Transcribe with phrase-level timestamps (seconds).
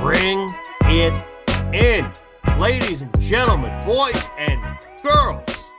[0.00, 1.24] Bring it
[1.72, 2.10] in,
[2.58, 4.60] ladies and gentlemen, boys and
[5.02, 5.72] girls.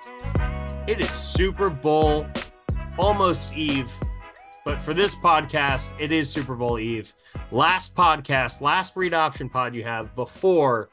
[0.87, 2.25] It is Super Bowl
[2.97, 3.91] almost Eve,
[4.65, 7.13] but for this podcast, it is Super Bowl Eve.
[7.51, 10.89] Last podcast, last read option pod you have before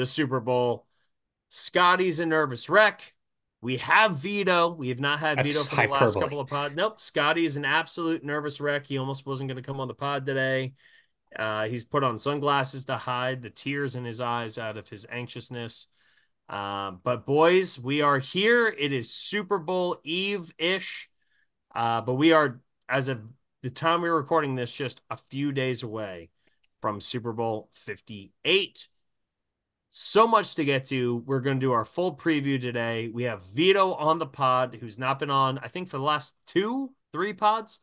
[0.00, 0.86] the Super Bowl.
[1.50, 3.14] Scotty's a nervous wreck.
[3.60, 4.70] We have Vito.
[4.70, 6.74] We have not had That's Vito for the last couple of pods.
[6.74, 7.00] Nope.
[7.00, 8.86] Scotty is an absolute nervous wreck.
[8.86, 10.72] He almost wasn't going to come on the pod today.
[11.36, 15.06] Uh, he's put on sunglasses to hide the tears in his eyes out of his
[15.10, 15.86] anxiousness.
[16.48, 18.66] Uh, but boys, we are here.
[18.66, 21.10] It is Super Bowl Eve ish.
[21.74, 23.20] Uh, but we are, as of
[23.62, 26.30] the time we're recording this, just a few days away
[26.80, 28.88] from Super Bowl 58.
[29.92, 31.16] So much to get to.
[31.26, 33.08] We're going to do our full preview today.
[33.12, 36.36] We have Vito on the pod, who's not been on, I think, for the last
[36.46, 37.80] two, three pods.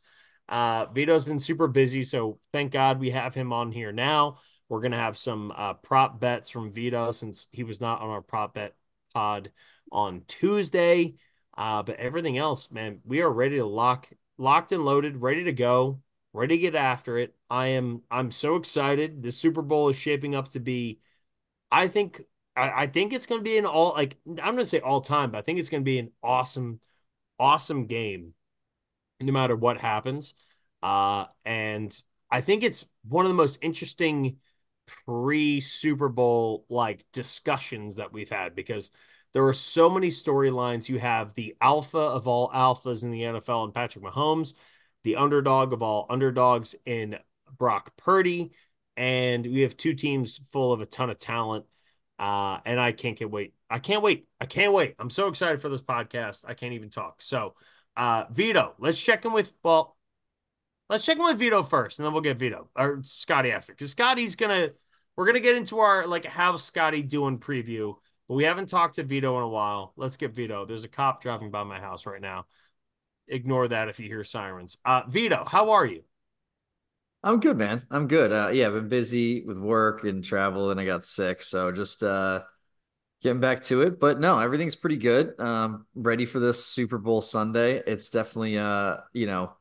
[0.48, 4.38] Uh, Vito's been super busy, so thank God we have him on here now.
[4.70, 8.10] We're going to have some uh, prop bets from Vito since he was not on
[8.10, 8.76] our prop bet
[9.14, 9.52] pod
[9.92, 11.16] on Tuesday.
[11.58, 15.52] Uh, but everything else, man, we are ready to lock, locked and loaded, ready to
[15.52, 16.00] go,
[16.32, 17.36] ready to get after it.
[17.50, 19.24] I am, I'm so excited.
[19.24, 21.02] The Super Bowl is shaping up to be,
[21.72, 22.22] I think,
[22.56, 25.02] I, I think it's going to be an all like I'm going to say all
[25.02, 26.80] time, but I think it's going to be an awesome,
[27.40, 28.34] awesome game,
[29.20, 30.34] no matter what happens.
[30.82, 31.96] Uh, and
[32.32, 34.38] I think it's one of the most interesting
[35.06, 38.92] pre Super Bowl like discussions that we've had because
[39.34, 40.90] there are so many storylines.
[40.90, 44.54] You have the alpha of all alphas in the NFL and Patrick Mahomes,
[45.04, 47.18] the underdog of all underdogs in
[47.58, 48.52] Brock Purdy,
[48.98, 51.66] and we have two teams full of a ton of talent.
[52.20, 53.54] Uh, and I can't get wait.
[53.70, 54.28] I can't wait.
[54.42, 54.96] I can't wait.
[54.98, 56.46] I'm so excited for this podcast.
[56.48, 57.22] I can't even talk.
[57.22, 57.54] So,
[57.96, 59.96] uh, Vito, let's check in with well,
[60.90, 63.92] let's check in with Vito first, and then we'll get Vito or Scotty after because
[63.92, 64.70] Scotty's gonna.
[65.16, 67.96] We're gonna get into our like how's Scotty doing preview,
[68.28, 69.94] but we haven't talked to Vito in a while.
[69.96, 70.66] Let's get Vito.
[70.66, 72.46] There's a cop driving by my house right now.
[73.28, 74.78] Ignore that if you hear sirens.
[74.86, 76.04] Uh, Vito, how are you?
[77.28, 77.86] I'm good, man.
[77.92, 78.32] I'm good.
[78.32, 82.02] Uh, yeah, I've been busy with work and travel, and I got sick, so just
[82.02, 82.44] uh,
[83.22, 84.00] getting back to it.
[84.00, 85.38] But no, everything's pretty good.
[85.38, 87.84] Um, ready for this Super Bowl Sunday.
[87.86, 89.52] It's definitely uh, you know,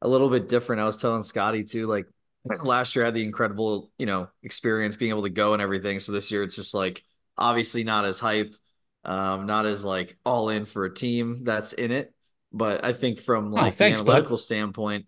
[0.00, 0.82] a little bit different.
[0.82, 2.06] I was telling Scotty too, like
[2.62, 5.98] last year I had the incredible, you know, experience being able to go and everything.
[5.98, 7.02] So this year it's just like
[7.36, 8.54] obviously not as hype,
[9.04, 12.14] um, not as like all in for a team that's in it.
[12.52, 14.12] But I think from like thanks, the bud.
[14.12, 15.06] analytical standpoint,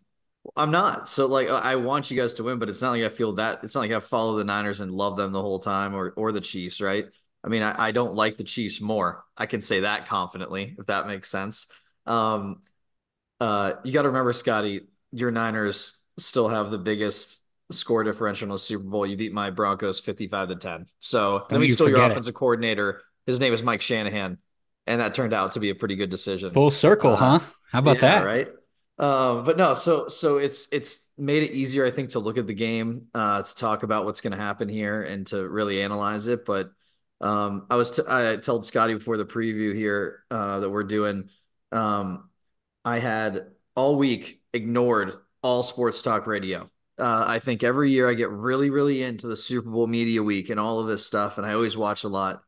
[0.56, 1.08] I'm not.
[1.08, 3.62] So like I want you guys to win, but it's not like I feel that
[3.62, 6.32] it's not like I follow the Niners and love them the whole time or or
[6.32, 7.06] the Chiefs, right?
[7.44, 9.25] I mean, I, I don't like the Chiefs more.
[9.36, 11.69] I can say that confidently, if that makes sense.
[12.06, 12.62] Um
[13.41, 14.82] uh you gotta remember, Scotty,
[15.12, 19.06] your Niners still have the biggest score differential in the Super Bowl.
[19.06, 20.86] You beat my Broncos 55 to 10.
[21.00, 22.22] So let me you steal your forget it.
[22.22, 23.02] offensive coordinator.
[23.26, 24.38] His name is Mike Shanahan.
[24.86, 26.54] And that turned out to be a pretty good decision.
[26.54, 27.41] Full circle, Uh, huh?
[27.72, 28.22] How about Yeah, that?
[28.22, 28.48] right?
[28.98, 32.47] Um, but no, so so it's it's made it easier, I think, to look at
[32.47, 36.26] the game, uh, to talk about what's going to happen here and to really analyze
[36.26, 36.44] it.
[36.44, 36.70] But
[37.20, 41.31] um, I was t- I told Scotty before the preview here uh, that we're doing.
[41.72, 42.28] Um,
[42.84, 46.69] I had all week ignored all sports talk radio.
[46.98, 50.50] Uh, I think every year I get really, really into the Super Bowl media week
[50.50, 52.42] and all of this stuff, and I always watch a lot.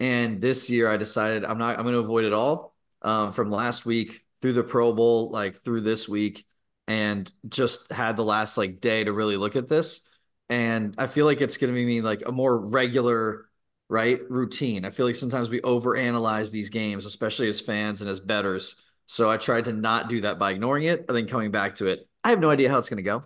[0.00, 3.50] And this year I decided I'm not, I'm going to avoid it all um, from
[3.50, 6.46] last week through the Pro Bowl, like through this week,
[6.88, 10.00] and just had the last like day to really look at this.
[10.48, 13.46] And I feel like it's going to be me like a more regular,
[13.88, 14.84] right, routine.
[14.84, 18.76] I feel like sometimes we overanalyze these games, especially as fans and as betters.
[19.06, 21.86] So I tried to not do that by ignoring it and then coming back to
[21.86, 22.08] it.
[22.24, 23.24] I have no idea how it's going to go,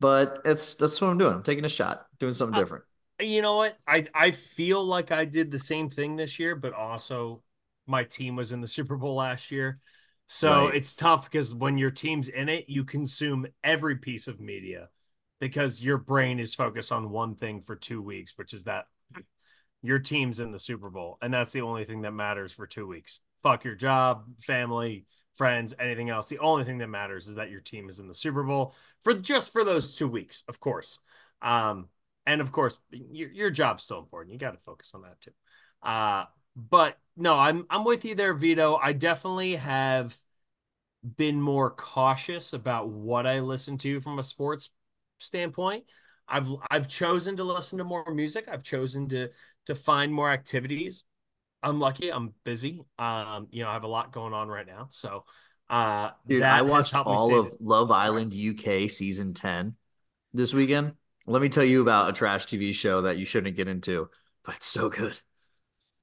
[0.00, 1.34] but it's that's what I'm doing.
[1.34, 2.84] I'm taking a shot, doing something Uh, different.
[3.20, 3.78] You know what?
[3.86, 7.42] I I feel like I did the same thing this year, but also
[7.86, 9.80] my team was in the Super Bowl last year.
[10.28, 10.74] So Right.
[10.76, 14.90] it's tough because when your team's in it, you consume every piece of media
[15.40, 18.86] because your brain is focused on one thing for two weeks, which is that
[19.82, 21.18] your team's in the Super Bowl.
[21.22, 23.20] And that's the only thing that matters for two weeks.
[23.42, 26.28] Fuck your job, family, friends, anything else.
[26.28, 29.14] The only thing that matters is that your team is in the Super Bowl for
[29.14, 30.98] just for those two weeks, of course.
[31.40, 31.88] Um,
[32.26, 34.32] and of course, your your job's still important.
[34.32, 35.30] You got to focus on that too.
[35.82, 36.24] Uh,
[36.58, 38.76] but no, I'm I'm with you there, Vito.
[38.76, 40.16] I definitely have
[41.16, 44.70] been more cautious about what I listen to from a sports
[45.18, 45.84] standpoint.
[46.28, 48.48] I've I've chosen to listen to more music.
[48.50, 49.28] I've chosen to
[49.66, 51.04] to find more activities.
[51.62, 52.12] I'm lucky.
[52.12, 52.82] I'm busy.
[52.98, 54.86] Um, you know, I have a lot going on right now.
[54.90, 55.24] So,
[55.70, 57.60] uh, Dude, I watched all of that.
[57.60, 59.74] Love Island UK season 10
[60.32, 60.96] this weekend.
[61.26, 64.08] Let me tell you about a trash TV show that you shouldn't get into,
[64.44, 65.20] but it's so good.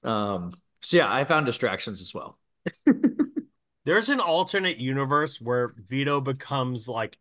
[0.06, 2.38] Um, so yeah, I found distractions as well.
[3.86, 7.18] There's an alternate universe where Vito becomes like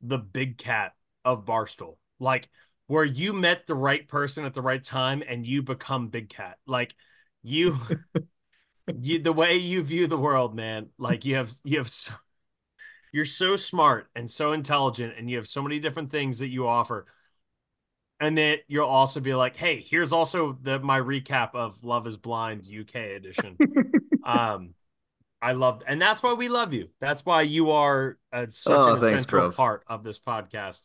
[0.00, 0.92] the big cat
[1.24, 1.96] of Barstool.
[2.20, 2.48] Like
[2.86, 6.58] where you met the right person at the right time and you become big cat.
[6.66, 6.94] Like
[7.42, 7.76] you
[9.00, 10.88] you the way you view the world, man.
[10.98, 12.12] Like you have you have so,
[13.12, 16.68] you're so smart and so intelligent and you have so many different things that you
[16.68, 17.06] offer.
[18.18, 22.16] And then you'll also be like, "Hey, here's also the my recap of Love is
[22.16, 23.56] Blind UK edition."
[24.24, 24.74] um
[25.42, 26.88] I love and that's why we love you.
[27.00, 30.82] That's why you are a, such oh, an thanks, essential part of this podcast.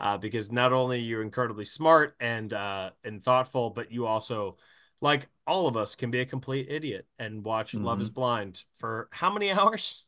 [0.00, 4.56] Uh, because not only you're incredibly smart and uh, and thoughtful, but you also
[5.00, 7.84] like all of us can be a complete idiot and watch mm-hmm.
[7.84, 10.06] Love is Blind for how many hours?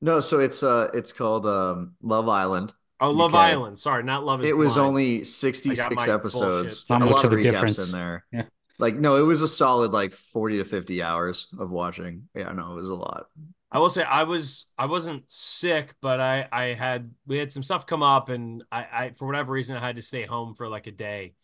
[0.00, 2.72] No, so it's uh it's called um Love Island.
[3.00, 3.78] Oh, Love Island.
[3.78, 4.58] Sorry, not Love is It Blind.
[4.58, 6.86] was only 66 episodes.
[6.90, 7.78] Not a lot of, of recaps difference.
[7.78, 8.24] in there.
[8.32, 8.44] Yeah.
[8.78, 12.28] Like no, it was a solid like 40 to 50 hours of watching.
[12.34, 13.26] Yeah, no, it was a lot.
[13.70, 17.62] I will say I was I wasn't sick, but I I had we had some
[17.62, 20.68] stuff come up and I I for whatever reason I had to stay home for
[20.68, 21.34] like a day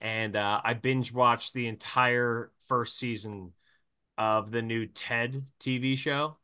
[0.00, 3.52] and uh, I binge watched the entire first season
[4.18, 6.36] of the new Ted TV show.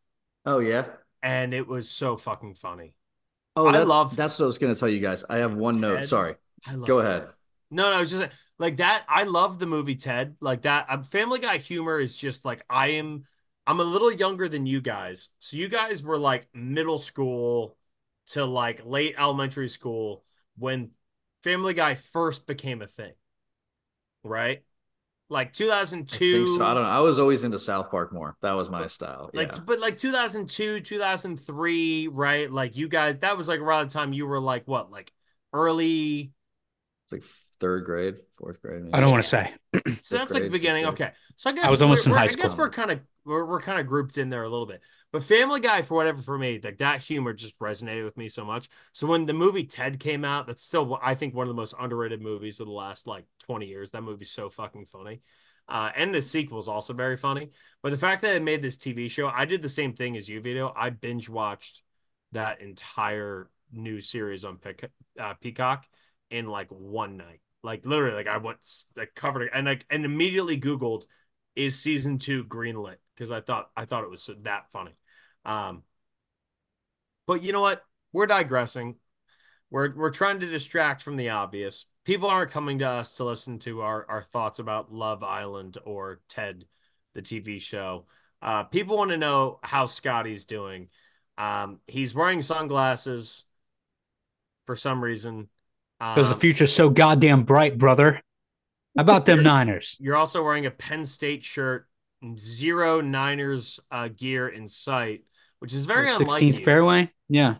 [0.45, 0.87] Oh yeah,
[1.23, 2.95] and it was so fucking funny.
[3.57, 5.25] Oh, that's, I love that's what I was gonna tell you guys.
[5.29, 5.83] I have one Ted.
[5.83, 6.05] note.
[6.05, 6.35] Sorry,
[6.85, 7.07] go Ted.
[7.07, 7.29] ahead.
[7.71, 9.05] No, no, it's just like that.
[9.09, 10.37] I love the movie Ted.
[10.41, 10.87] Like that.
[10.89, 13.25] Um, Family Guy humor is just like I am.
[13.67, 17.77] I'm a little younger than you guys, so you guys were like middle school
[18.29, 20.25] to like late elementary school
[20.57, 20.91] when
[21.43, 23.13] Family Guy first became a thing
[24.27, 24.63] right?
[25.29, 26.43] Like 2002.
[26.43, 26.65] I, so.
[26.65, 26.89] I don't know.
[26.89, 28.37] I was always into South Park more.
[28.43, 29.31] That was my style.
[29.35, 29.61] Like, yeah.
[29.67, 32.51] but like 2002, 2003, right?
[32.51, 35.13] Like you guys, that was like around the time you were like what, like
[35.53, 36.33] early.
[37.05, 37.25] It's like
[37.61, 38.83] third grade, fourth grade.
[38.83, 38.95] Maybe.
[38.95, 39.53] I don't want to say.
[40.01, 40.87] so that's grade, like the beginning.
[40.87, 42.41] Okay, so I guess I was almost in high school.
[42.41, 44.81] I guess we're kind of we're, we're kind of grouped in there a little bit.
[45.13, 48.45] But Family Guy, for whatever, for me, like that humor just resonated with me so
[48.45, 48.69] much.
[48.93, 51.75] So when the movie Ted came out, that's still I think one of the most
[51.81, 53.91] underrated movies of the last like twenty years.
[53.93, 55.23] That movie's so fucking funny.
[55.69, 57.51] Uh, and the sequel is also very funny.
[57.83, 60.29] But the fact that it made this TV show, I did the same thing as
[60.29, 60.73] you, Vito.
[60.77, 61.83] I binge watched
[62.33, 64.59] that entire new series on
[65.19, 65.87] uh, Peacock
[66.31, 67.41] in like one night.
[67.65, 68.59] Like literally, like I went,
[68.97, 71.07] I covered it, and like and immediately Googled,
[71.57, 72.97] is season two greenlit?
[73.17, 74.93] because I thought I thought it was that funny.
[75.45, 75.83] Um,
[77.27, 77.83] but you know what?
[78.13, 78.97] We're digressing.
[79.71, 81.87] We're we're trying to distract from the obvious.
[82.07, 86.21] People aren't coming to us to listen to our our thoughts about Love Island or
[86.29, 86.65] Ted,
[87.15, 88.07] the TV show.
[88.41, 90.89] Uh, people want to know how Scotty's doing.
[91.37, 93.45] Um, he's wearing sunglasses
[94.67, 95.49] for some reason.
[95.99, 98.23] Because um, the future's so goddamn bright, brother.
[98.97, 99.97] How about them Niners?
[99.99, 101.89] You're also wearing a Penn State shirt
[102.37, 105.25] zero Niners uh, gear in sight,
[105.59, 107.13] which is very 16th unlike fairway.
[107.29, 107.57] Yeah.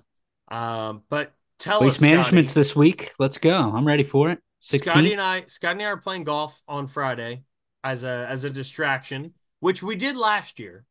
[0.49, 3.13] Um, but tell Waste us, management's Scotty, this week.
[3.19, 3.57] Let's go.
[3.57, 4.39] I'm ready for it.
[4.61, 4.93] 16?
[4.93, 7.45] Scotty and I, Scotty and I are playing golf on Friday
[7.85, 10.85] as a as a distraction, which we did last year.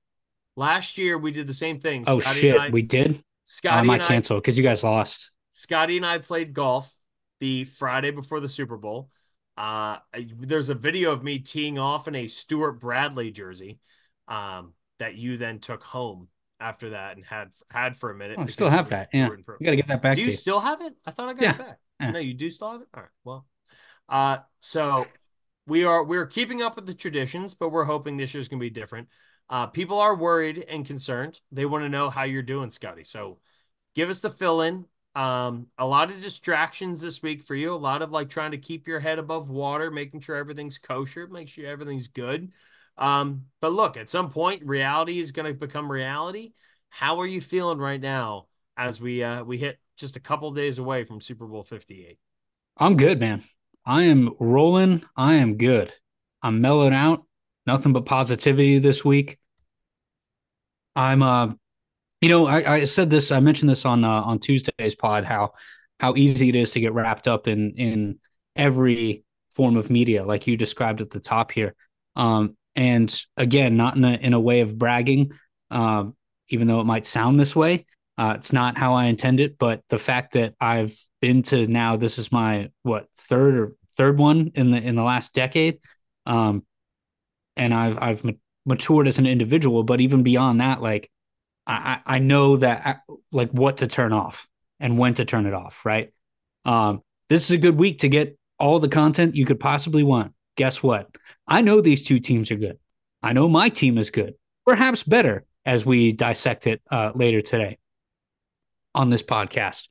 [0.55, 2.05] Last year we did the same thing.
[2.07, 3.23] Oh Scotty shit, I, we did.
[3.43, 5.31] Scotty, I might cancel because you guys lost.
[5.49, 6.93] Scotty and I played golf
[7.39, 9.09] the Friday before the Super Bowl.
[9.57, 9.97] Uh,
[10.37, 13.79] there's a video of me teeing off in a Stuart Bradley jersey
[14.27, 16.27] um, that you then took home
[16.59, 18.37] after that and had had for a minute.
[18.39, 19.09] Oh, I still have that.
[19.13, 20.15] Yeah, for, you got to get that back.
[20.15, 20.93] Do you, you, still have it?
[21.05, 21.51] I thought I got yeah.
[21.51, 21.79] it back.
[21.99, 22.11] Yeah.
[22.11, 22.87] No, you do still have it.
[22.93, 23.09] All right.
[23.23, 23.45] Well,
[24.09, 25.07] uh, so
[25.67, 28.69] we are we're keeping up with the traditions, but we're hoping this year's gonna be
[28.69, 29.07] different.
[29.49, 31.39] Uh, people are worried and concerned.
[31.51, 33.03] They want to know how you're doing, Scotty.
[33.03, 33.39] So
[33.93, 34.85] give us the fill in.
[35.13, 37.73] Um, a lot of distractions this week for you.
[37.73, 41.27] A lot of like trying to keep your head above water, making sure everything's kosher,
[41.27, 42.51] make sure everything's good.
[42.97, 46.53] Um, but look, at some point, reality is going to become reality.
[46.89, 48.47] How are you feeling right now
[48.77, 52.19] as we uh, we hit just a couple days away from Super Bowl Fifty Eight?
[52.77, 53.43] I'm good, man.
[53.85, 55.03] I am rolling.
[55.15, 55.93] I am good.
[56.41, 57.25] I'm mellowed out.
[57.65, 59.39] Nothing but positivity this week.
[60.95, 61.53] I'm uh
[62.21, 63.31] you know, I, I said this.
[63.31, 65.25] I mentioned this on uh, on Tuesday's pod.
[65.25, 65.51] How
[65.99, 68.19] how easy it is to get wrapped up in in
[68.55, 71.75] every form of media, like you described at the top here.
[72.15, 75.31] Um, and again, not in a in a way of bragging,
[75.71, 76.15] um,
[76.49, 77.85] even though it might sound this way.
[78.17, 81.97] Uh, it's not how I intend it, but the fact that I've been to now,
[81.97, 85.79] this is my what third or third one in the in the last decade,
[86.25, 86.65] um,
[87.57, 89.83] and I've I've matured as an individual.
[89.83, 91.09] But even beyond that, like
[91.67, 94.47] I I know that I, like what to turn off
[94.79, 95.85] and when to turn it off.
[95.85, 96.13] Right.
[96.63, 100.33] Um, this is a good week to get all the content you could possibly want.
[100.55, 101.09] Guess what?
[101.47, 102.79] I know these two teams are good.
[103.21, 104.35] I know my team is good,
[104.65, 107.77] perhaps better as we dissect it uh, later today
[108.93, 109.87] on this podcast.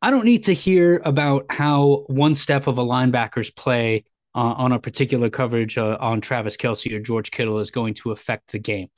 [0.00, 4.72] I don't need to hear about how one step of a linebacker's play uh, on
[4.72, 8.58] a particular coverage uh, on Travis Kelce or George Kittle is going to affect the
[8.58, 8.88] game.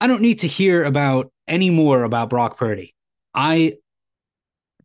[0.00, 2.94] I don't need to hear about any more about Brock Purdy.
[3.34, 3.78] I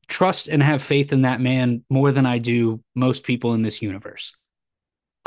[0.08, 3.82] trust and have faith in that man more than I do most people in this
[3.82, 4.34] universe.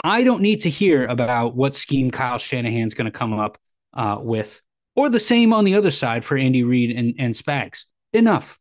[0.03, 3.59] I don't need to hear about what scheme Kyle Shanahan's going to come up
[3.93, 4.61] uh, with,
[4.97, 8.59] or the same on the other side for Andy Reid and, and Spags enough.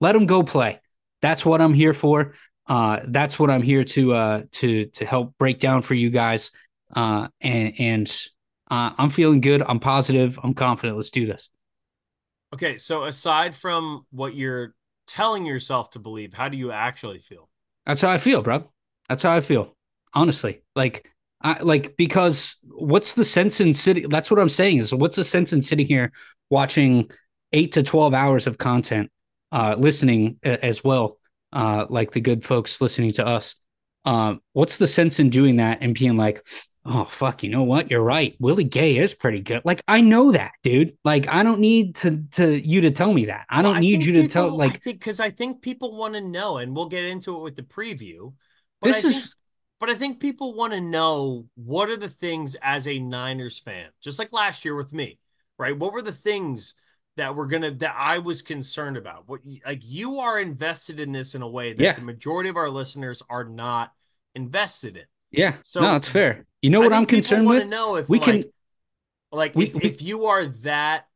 [0.00, 0.80] Let them go play.
[1.22, 2.34] That's what I'm here for.
[2.66, 6.50] Uh, that's what I'm here to uh, to to help break down for you guys.
[6.94, 8.28] Uh, and and
[8.70, 9.62] uh, I'm feeling good.
[9.62, 10.38] I'm positive.
[10.42, 10.96] I'm confident.
[10.96, 11.48] Let's do this.
[12.52, 14.74] Okay, so aside from what you're
[15.06, 17.48] telling yourself to believe, how do you actually feel?
[17.84, 18.70] That's how I feel, bro.
[19.08, 19.75] That's how I feel.
[20.16, 21.08] Honestly, like
[21.40, 24.08] I like because what's the sense in sitting?
[24.08, 26.12] That's what I'm saying is what's the sense in sitting here
[26.50, 27.10] watching
[27.52, 29.10] eight to 12 hours of content,
[29.52, 31.18] uh, listening as well,
[31.52, 33.54] uh, like the good folks listening to us.
[34.04, 36.44] Uh, what's the sense in doing that and being like,
[36.84, 37.90] oh, fuck, you know what?
[37.90, 38.36] You're right.
[38.38, 39.62] Willie Gay is pretty good.
[39.64, 40.96] Like, I know that, dude.
[41.04, 43.46] Like, I don't need to, to you to tell me that.
[43.50, 45.96] I don't well, need I you to people, tell, like, because I, I, think people
[45.96, 48.32] want to know, and we'll get into it with the preview.
[48.80, 49.34] But this I is.
[49.78, 53.88] But I think people want to know what are the things as a Niners fan,
[54.00, 55.18] just like last year with me,
[55.58, 55.76] right?
[55.76, 56.74] What were the things
[57.16, 59.24] that we're gonna that I was concerned about.
[59.28, 61.94] What like you are invested in this in a way that yeah.
[61.94, 63.92] the majority of our listeners are not
[64.34, 65.04] invested in.
[65.30, 65.54] Yeah.
[65.62, 66.46] So no, it's fair.
[66.62, 67.68] You know what I'm concerned with?
[67.68, 68.44] Know if we like, can,
[69.32, 71.06] like we, if, we, if you are that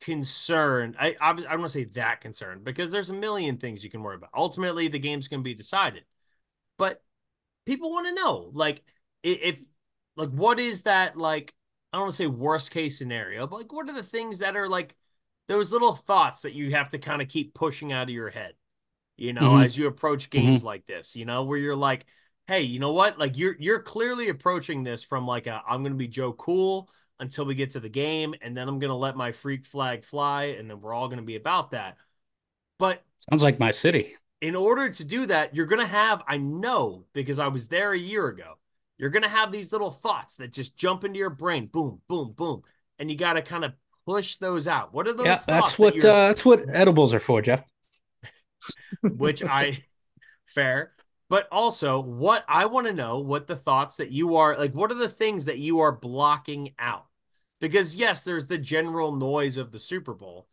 [0.00, 3.82] concerned, I I, I don't want to say that concerned because there's a million things
[3.82, 4.30] you can worry about.
[4.36, 6.04] Ultimately, the game's gonna be decided,
[6.76, 7.02] but
[7.66, 8.82] people want to know like
[9.22, 9.60] if
[10.16, 11.52] like what is that like
[11.92, 14.56] I don't want to say worst case scenario, but like what are the things that
[14.56, 14.94] are like
[15.48, 18.54] those little thoughts that you have to kind of keep pushing out of your head,
[19.16, 19.62] you know, mm-hmm.
[19.62, 20.66] as you approach games mm-hmm.
[20.66, 22.06] like this, you know, where you're like,
[22.46, 23.18] hey, you know what?
[23.18, 27.46] Like you're you're clearly approaching this from like a I'm gonna be Joe Cool until
[27.46, 30.68] we get to the game, and then I'm gonna let my freak flag fly, and
[30.68, 31.96] then we're all gonna be about that.
[32.78, 34.16] But sounds like my city.
[34.40, 37.98] In order to do that, you're gonna have, I know because I was there a
[37.98, 38.54] year ago,
[38.98, 42.62] you're gonna have these little thoughts that just jump into your brain, boom, boom, boom.
[42.98, 43.72] And you gotta kind of
[44.06, 44.94] push those out.
[44.94, 45.26] What are those?
[45.26, 47.62] Yeah, that's what that uh, that's what edibles are for, Jeff.
[49.02, 49.84] which I
[50.46, 50.92] fair,
[51.28, 54.72] but also what I want to know what the thoughts that you are like.
[54.72, 57.06] What are the things that you are blocking out?
[57.60, 60.46] Because yes, there's the general noise of the Super Bowl,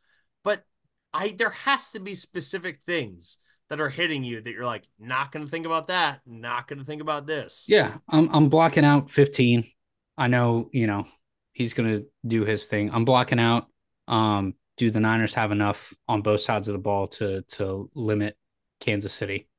[0.44, 0.66] but
[1.14, 3.38] I there has to be specific things
[3.74, 6.78] that are hitting you that you're like not going to think about that, not going
[6.78, 7.66] to think about this.
[7.68, 9.64] Yeah, I'm I'm blocking out 15.
[10.16, 11.08] I know, you know,
[11.54, 12.92] he's going to do his thing.
[12.94, 13.66] I'm blocking out.
[14.08, 18.38] Um, do the Niners have enough on both sides of the ball to to limit
[18.80, 19.50] Kansas City,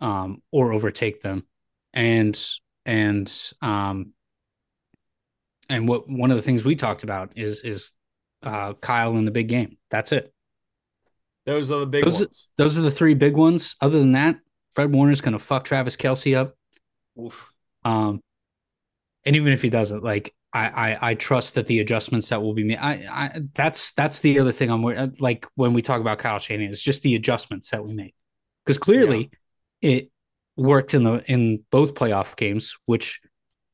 [0.00, 1.44] um, or overtake them?
[1.92, 2.40] And
[2.84, 3.32] and
[3.62, 4.12] um,
[5.68, 7.90] and what one of the things we talked about is is
[8.44, 9.76] uh, Kyle in the big game.
[9.90, 10.32] That's it.
[11.46, 12.48] Those are the big those ones.
[12.56, 13.76] Those are the three big ones.
[13.80, 14.36] Other than that,
[14.74, 16.56] Fred Warner's going to fuck Travis Kelce up.
[17.18, 17.52] Oof.
[17.84, 18.20] Um,
[19.24, 22.54] and even if he doesn't, like I, I, I trust that the adjustments that will
[22.54, 22.78] be made.
[22.78, 26.72] I, I that's that's the other thing I'm like when we talk about Kyle Shanahan,
[26.72, 28.14] it's just the adjustments that we make
[28.64, 29.30] because clearly
[29.80, 29.90] yeah.
[29.90, 30.10] it
[30.56, 33.20] worked in the in both playoff games, which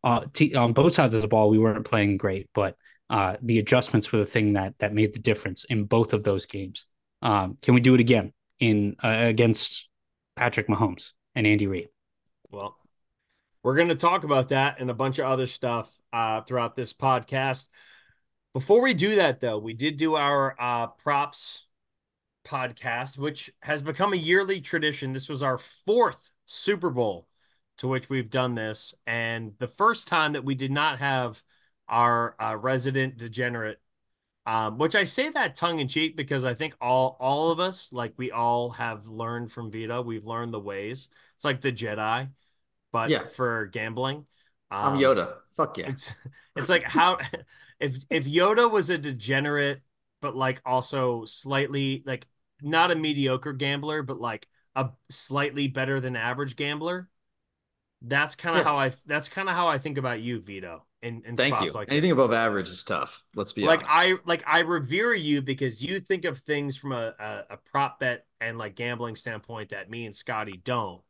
[0.04, 2.76] uh, t- on both sides of the ball we weren't playing great, but
[3.08, 6.46] uh, the adjustments were the thing that that made the difference in both of those
[6.46, 6.86] games.
[7.22, 9.88] Um, can we do it again in uh, against
[10.36, 11.88] Patrick Mahomes and Andy Reid?
[12.50, 12.76] Well,
[13.62, 16.92] we're going to talk about that and a bunch of other stuff uh, throughout this
[16.92, 17.68] podcast.
[18.52, 21.66] Before we do that, though, we did do our uh, props
[22.44, 25.12] podcast, which has become a yearly tradition.
[25.12, 27.28] This was our fourth Super Bowl
[27.78, 31.42] to which we've done this, and the first time that we did not have
[31.88, 33.80] our uh, resident degenerate.
[34.44, 37.92] Um, which I say that tongue in cheek because I think all all of us,
[37.92, 41.08] like we all have learned from Vita, we've learned the ways.
[41.36, 42.28] It's like the Jedi
[42.92, 43.26] but yeah.
[43.26, 44.26] for gambling.
[44.70, 45.34] Um, I'm Yoda.
[45.56, 45.88] Fuck yeah.
[45.88, 46.14] It's
[46.54, 47.18] it's like how
[47.80, 49.80] if if Yoda was a degenerate
[50.20, 52.26] but like also slightly like
[52.62, 54.46] not a mediocre gambler, but like
[54.76, 57.08] a slightly better than average gambler.
[58.02, 58.70] That's kind of yeah.
[58.70, 60.84] how I that's kind of how I think about you, Vito.
[61.02, 61.70] In, in Thank you.
[61.70, 62.12] Like Anything this.
[62.12, 63.24] above average is tough.
[63.34, 63.92] Let's be like honest.
[63.92, 67.98] I like I revere you because you think of things from a, a, a prop
[67.98, 71.02] bet and like gambling standpoint that me and Scotty don't.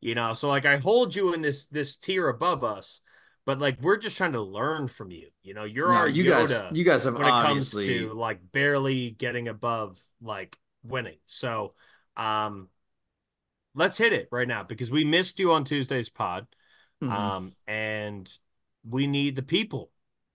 [0.00, 3.00] You know, so like I hold you in this this tier above us,
[3.44, 5.28] but like we're just trying to learn from you.
[5.42, 6.62] You know, you're no, our you Yoda guys.
[6.72, 7.84] You guys have when obviously...
[7.84, 11.18] it comes to like barely getting above like winning.
[11.26, 11.74] So,
[12.16, 12.68] um,
[13.74, 16.46] let's hit it right now because we missed you on Tuesday's pod.
[17.02, 17.12] Mm-hmm.
[17.12, 18.38] Um, and
[18.88, 19.90] we need the people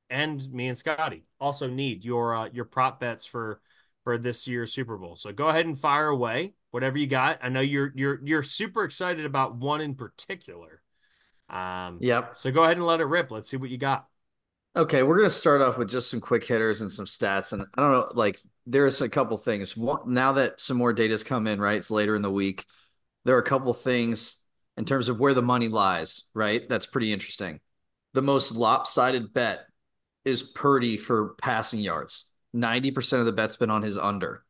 [0.10, 3.62] and me and Scotty also need your uh, your prop bets for
[4.04, 5.16] for this year's Super Bowl.
[5.16, 7.40] So go ahead and fire away whatever you got.
[7.42, 10.82] I know you're you're you're super excited about one in particular.
[11.50, 12.36] Um, yep.
[12.36, 13.32] So go ahead and let it rip.
[13.32, 14.08] Let's see what you got.
[14.76, 17.82] Okay, we're gonna start off with just some quick hitters and some stats, and I
[17.82, 19.76] don't know, like there's a couple things.
[19.76, 21.78] One, now that some more data's come in, right?
[21.78, 22.66] It's later in the week.
[23.26, 24.38] There are a couple things
[24.78, 26.68] in terms of where the money lies, right?
[26.70, 27.60] That's pretty interesting.
[28.18, 29.68] The most lopsided bet
[30.26, 32.32] is Purdy for passing yards.
[32.56, 34.44] 90% of the bet's been on his under.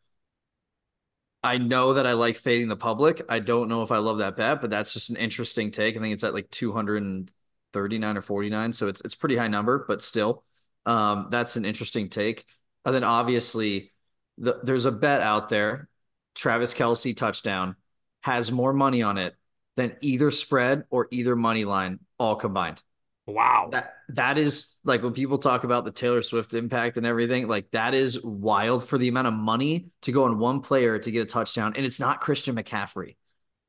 [1.43, 3.21] I know that I like fading the public.
[3.27, 5.97] I don't know if I love that bet, but that's just an interesting take.
[5.97, 8.71] I think it's at like 239 or 49.
[8.71, 10.45] So it's it's pretty high number, but still.
[10.85, 12.45] Um, that's an interesting take.
[12.85, 13.91] And then obviously
[14.37, 15.89] the, there's a bet out there.
[16.35, 17.75] Travis Kelce touchdown
[18.21, 19.35] has more money on it
[19.75, 22.81] than either spread or either money line all combined.
[23.27, 23.69] Wow.
[23.73, 27.69] That that is like when people talk about the Taylor Swift impact and everything, like
[27.71, 31.23] that is wild for the amount of money to go on one player to get
[31.23, 31.73] a touchdown.
[31.75, 33.17] And it's not Christian McCaffrey.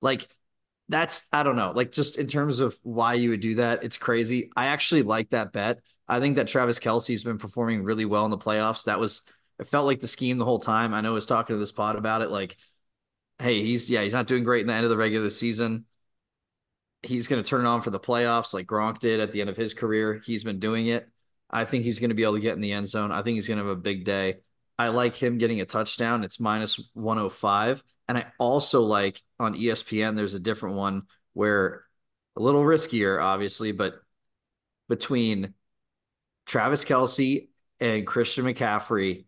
[0.00, 0.28] Like
[0.88, 3.98] that's I don't know, like just in terms of why you would do that, it's
[3.98, 4.50] crazy.
[4.56, 5.80] I actually like that bet.
[6.06, 8.84] I think that Travis Kelce's been performing really well in the playoffs.
[8.84, 9.22] That was
[9.58, 10.94] it felt like the scheme the whole time.
[10.94, 12.30] I know I was talking to this pod about it.
[12.30, 12.56] Like,
[13.38, 15.84] hey, he's yeah, he's not doing great in the end of the regular season
[17.02, 19.50] he's going to turn it on for the playoffs like Gronk did at the end
[19.50, 20.20] of his career.
[20.24, 21.08] He's been doing it.
[21.50, 23.12] I think he's going to be able to get in the end zone.
[23.12, 24.38] I think he's going to have a big day.
[24.78, 26.24] I like him getting a touchdown.
[26.24, 27.82] It's minus 105.
[28.08, 31.84] And I also like on ESPN, there's a different one where
[32.36, 33.94] a little riskier, obviously, but
[34.88, 35.54] between
[36.46, 37.48] Travis Kelce
[37.80, 39.24] and Christian McCaffrey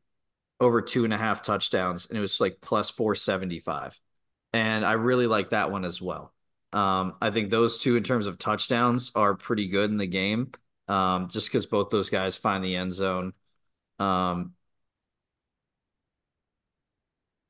[0.60, 2.06] over two and a half touchdowns.
[2.06, 3.98] And it was like plus 475.
[4.52, 6.32] And I really like that one as well.
[6.72, 10.52] Um, I think those two, in terms of touchdowns, are pretty good in the game.
[10.88, 13.32] Um, just because both those guys find the end zone.
[13.98, 14.54] Um,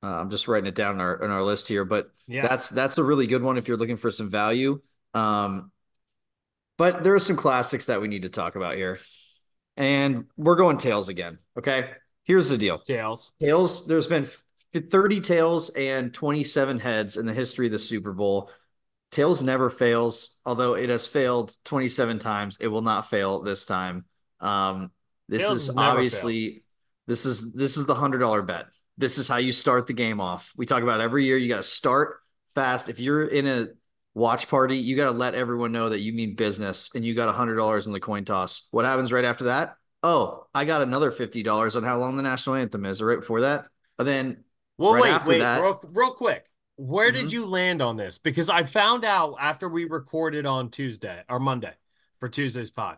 [0.03, 2.47] uh, I'm just writing it down in our in our list here, but yeah.
[2.47, 4.81] that's that's a really good one if you're looking for some value.
[5.15, 5.73] Um,
[6.79, 8.99] but there are some classics that we need to talk about here,
[9.77, 11.39] and we're going tails again.
[11.59, 11.91] Okay,
[12.25, 13.87] here's the deal: tails, tails.
[13.87, 14.27] There's been
[14.75, 18.51] 30 tails and 27 heads in the history of the Super Bowl.
[19.11, 22.59] Tails never fails, although it has failed 27 times.
[22.61, 24.05] It will not fail this time.
[24.39, 24.93] Um,
[25.29, 26.63] this Tails is obviously failed.
[27.09, 28.67] this is this is the hundred dollar bet.
[28.99, 30.53] This is how you start the game off.
[30.57, 31.37] We talk about every year.
[31.37, 32.19] You got to start
[32.55, 32.89] fast.
[32.89, 33.69] If you're in a
[34.15, 37.29] watch party, you got to let everyone know that you mean business and you got
[37.29, 38.69] a hundred dollars in the coin toss.
[38.71, 39.77] What happens right after that?
[40.03, 43.01] Oh, I got another fifty dollars on how long the national anthem is.
[43.01, 43.67] Or right before that,
[43.99, 44.45] and then
[44.79, 46.47] well, right wait, wait, that, real, real quick.
[46.81, 47.21] Where mm-hmm.
[47.21, 48.17] did you land on this?
[48.17, 51.75] Because I found out after we recorded on Tuesday or Monday
[52.19, 52.97] for Tuesday's pod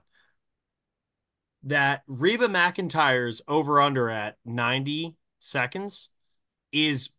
[1.64, 6.10] that Reba McEntire's over under at 90 seconds
[6.70, 7.10] is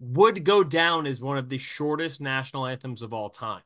[0.00, 3.62] would go down as one of the shortest national anthems of all time.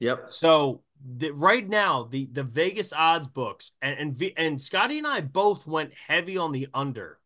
[0.00, 0.30] Yep.
[0.30, 5.20] So the, right now, the the Vegas odds books and and, and Scotty and I
[5.20, 7.20] both went heavy on the under,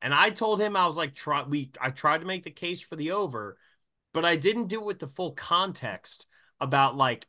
[0.00, 2.80] and I told him I was like, try we I tried to make the case
[2.80, 3.56] for the over,
[4.16, 6.24] but I didn't do it with the full context
[6.58, 7.26] about like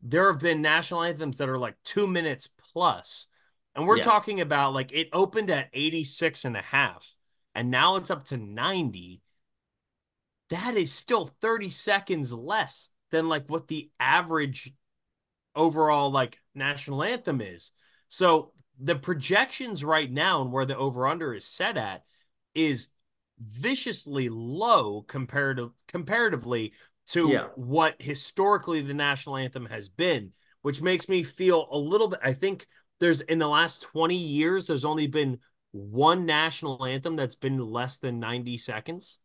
[0.00, 3.26] there have been national anthems that are like two minutes plus.
[3.74, 4.04] And we're yeah.
[4.04, 7.14] talking about like it opened at 86 and a half
[7.54, 9.20] and now it's up to 90.
[10.48, 14.72] That is still 30 seconds less than like what the average
[15.54, 17.72] overall like national anthem is.
[18.08, 22.02] So the projections right now and where the over under is set at
[22.54, 22.86] is
[23.40, 26.72] viciously low comparative comparatively
[27.06, 27.46] to yeah.
[27.56, 32.20] what historically the national anthem has been, which makes me feel a little bit.
[32.22, 32.66] I think
[33.00, 35.38] there's in the last 20 years, there's only been
[35.72, 39.18] one national anthem that's been less than 90 seconds.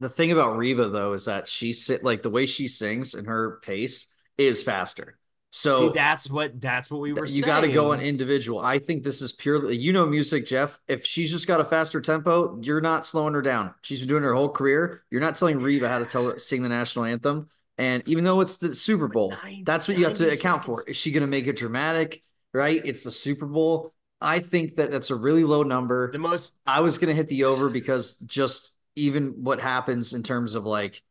[0.00, 3.26] The thing about Reba though is that she sit like the way she sings and
[3.26, 5.17] her pace is faster.
[5.50, 8.60] So See, that's what that's what we were you got to go on individual.
[8.60, 10.78] I think this is purely, you know, music, Jeff.
[10.88, 13.74] If she's just got a faster tempo, you're not slowing her down.
[13.80, 15.04] She's been doing her whole career.
[15.10, 17.48] You're not telling Reba how to tell her, sing the national anthem.
[17.78, 20.64] And even though it's the Super Bowl, 90 that's what you have to 90 account
[20.64, 20.84] for.
[20.86, 22.22] Is she going to make it dramatic?
[22.52, 22.84] Right?
[22.84, 23.94] It's the Super Bowl.
[24.20, 26.10] I think that that's a really low number.
[26.10, 30.24] the most I was going to hit the over because just even what happens in
[30.24, 31.02] terms of like,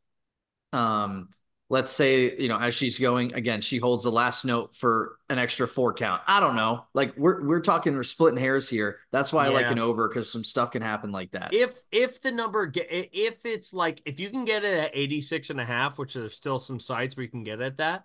[0.73, 1.29] um,
[1.69, 5.37] let's say, you know, as she's going again, she holds the last note for an
[5.37, 6.21] extra four count.
[6.25, 6.85] I don't know.
[6.93, 8.99] Like we're, we're talking, we're splitting hairs here.
[9.11, 11.53] That's why I like an over because some stuff can happen like that.
[11.53, 15.59] if if the number if it's like if you can get it at 86 and
[15.59, 18.03] a half which there's still some sites where you can get at that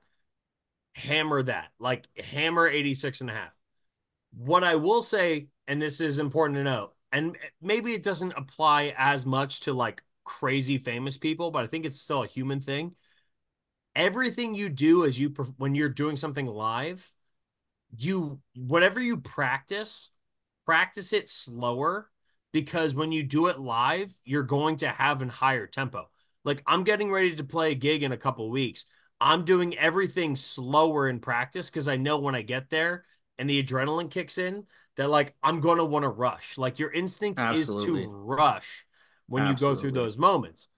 [0.94, 3.53] hammer that like hammer 86 and a half
[4.37, 8.94] what i will say and this is important to know and maybe it doesn't apply
[8.96, 12.94] as much to like crazy famous people but i think it's still a human thing
[13.94, 15.28] everything you do as you
[15.59, 17.12] when you're doing something live
[17.96, 20.11] you whatever you practice
[20.64, 22.09] practice it slower
[22.52, 26.09] because when you do it live, you're going to have a higher tempo.
[26.44, 28.85] Like I'm getting ready to play a gig in a couple weeks.
[29.20, 33.05] I'm doing everything slower in practice because I know when I get there
[33.38, 34.64] and the adrenaline kicks in,
[34.96, 36.59] that like I'm going to want to rush.
[36.59, 38.02] Like your instinct Absolutely.
[38.02, 38.85] is to rush
[39.28, 40.68] when you go through those moments.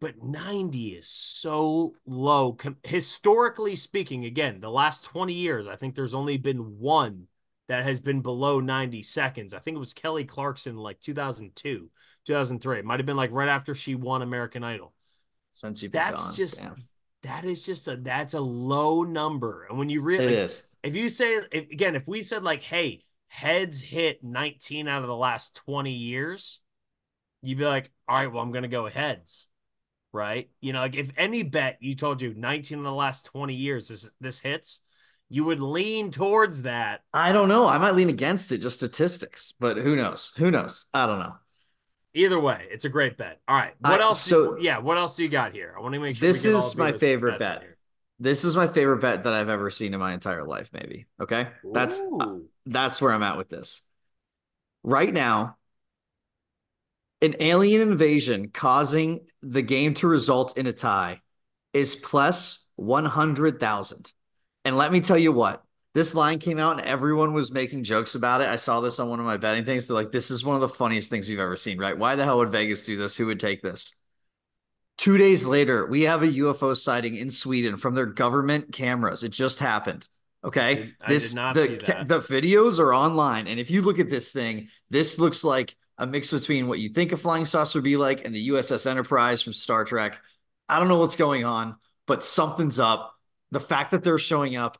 [0.00, 2.52] But 90 is so low.
[2.52, 7.28] Com- historically speaking, again, the last 20 years, I think there's only been one
[7.68, 9.54] that has been below 90 seconds.
[9.54, 11.90] I think it was Kelly Clarkson like 2002,
[12.26, 12.78] 2003.
[12.78, 14.92] It might have been like right after she won American Idol.
[15.50, 16.36] Since you've That's gone.
[16.36, 16.74] just Damn.
[17.22, 19.66] that is just a that's a low number.
[19.68, 20.76] And when you really is.
[20.82, 25.08] if you say if, again, if we said like, hey, heads hit 19 out of
[25.08, 26.60] the last 20 years,
[27.42, 29.48] you'd be like, all right, well, I'm gonna go heads.
[30.16, 30.48] Right?
[30.62, 33.88] You know, like if any bet you told you 19 in the last 20 years
[33.88, 34.80] this this hits,
[35.28, 37.02] you would lean towards that.
[37.12, 37.66] I don't know.
[37.66, 40.32] I might lean against it, just statistics, but who knows?
[40.38, 40.86] Who knows?
[40.94, 41.34] I don't know.
[42.14, 43.40] Either way, it's a great bet.
[43.46, 43.74] All right.
[43.80, 44.22] What I- else?
[44.22, 45.74] so- yeah, what else do you got here?
[45.76, 47.62] I want to make sure This is my favorite bet.
[48.18, 51.04] This is my favorite bet that I've ever seen in my entire life, maybe.
[51.20, 51.48] Okay.
[51.74, 52.48] That's uh, Ooh.
[52.64, 53.82] that's where I'm at with this.
[54.82, 55.58] Right now,
[57.22, 61.20] an alien invasion causing the game to result in a tie
[61.72, 64.12] is plus 100,000.
[64.64, 65.62] And let me tell you what,
[65.94, 68.48] this line came out and everyone was making jokes about it.
[68.48, 69.88] I saw this on one of my betting things.
[69.88, 71.96] They're like, this is one of the funniest things we've ever seen, right?
[71.96, 73.16] Why the hell would Vegas do this?
[73.16, 73.94] Who would take this?
[74.98, 79.24] Two days later, we have a UFO sighting in Sweden from their government cameras.
[79.24, 80.08] It just happened.
[80.44, 80.74] Okay.
[80.74, 83.46] did- I this the, the videos are online.
[83.46, 86.88] And if you look at this thing, this looks like a mix between what you
[86.88, 90.18] think a flying saucer would be like and the USS Enterprise from Star Trek.
[90.68, 93.14] I don't know what's going on, but something's up.
[93.50, 94.78] The fact that they're showing up,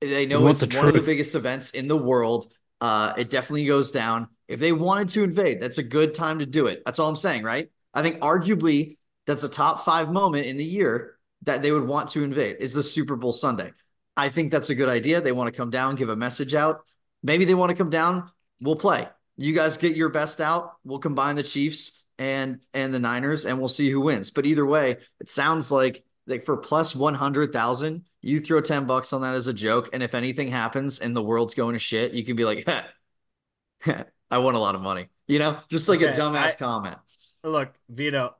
[0.00, 2.52] they know it's the one of the biggest events in the world.
[2.80, 4.28] Uh, it definitely goes down.
[4.48, 6.82] If they wanted to invade, that's a good time to do it.
[6.84, 7.70] That's all I'm saying, right?
[7.94, 12.10] I think arguably that's a top five moment in the year that they would want
[12.10, 13.72] to invade is the Super Bowl Sunday.
[14.16, 15.20] I think that's a good idea.
[15.20, 16.82] They want to come down, give a message out.
[17.22, 18.30] Maybe they want to come down.
[18.60, 19.08] We'll play.
[19.36, 20.74] You guys get your best out.
[20.84, 24.30] We'll combine the Chiefs and and the Niners, and we'll see who wins.
[24.30, 28.86] But either way, it sounds like like for plus one hundred thousand, you throw ten
[28.86, 31.78] bucks on that as a joke, and if anything happens and the world's going to
[31.78, 35.08] shit, you can be like, "Heh, I won a lot of money.
[35.26, 36.98] You know, just like a dumbass I- comment.
[37.44, 38.34] Look, Vito,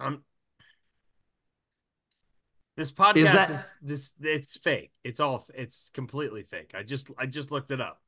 [0.00, 0.22] I'm.
[2.76, 4.14] This podcast is, that- this.
[4.20, 4.92] It's fake.
[5.04, 5.44] It's all.
[5.54, 6.72] It's completely fake.
[6.74, 7.10] I just.
[7.18, 8.01] I just looked it up.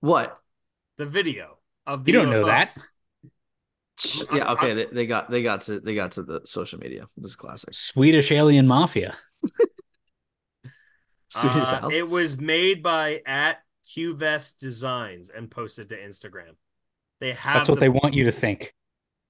[0.00, 0.36] What?
[0.98, 2.12] The video of the.
[2.12, 2.76] You don't know that.
[4.32, 4.74] Yeah, okay.
[4.74, 7.04] They, they got they got to they got to the social media.
[7.16, 7.74] This is classic.
[7.74, 9.16] Swedish alien mafia.
[11.28, 16.56] Swedish Uh, it was made by at QVest Designs and posted to Instagram.
[17.20, 17.54] They have.
[17.54, 18.74] That's what the- they want you to think.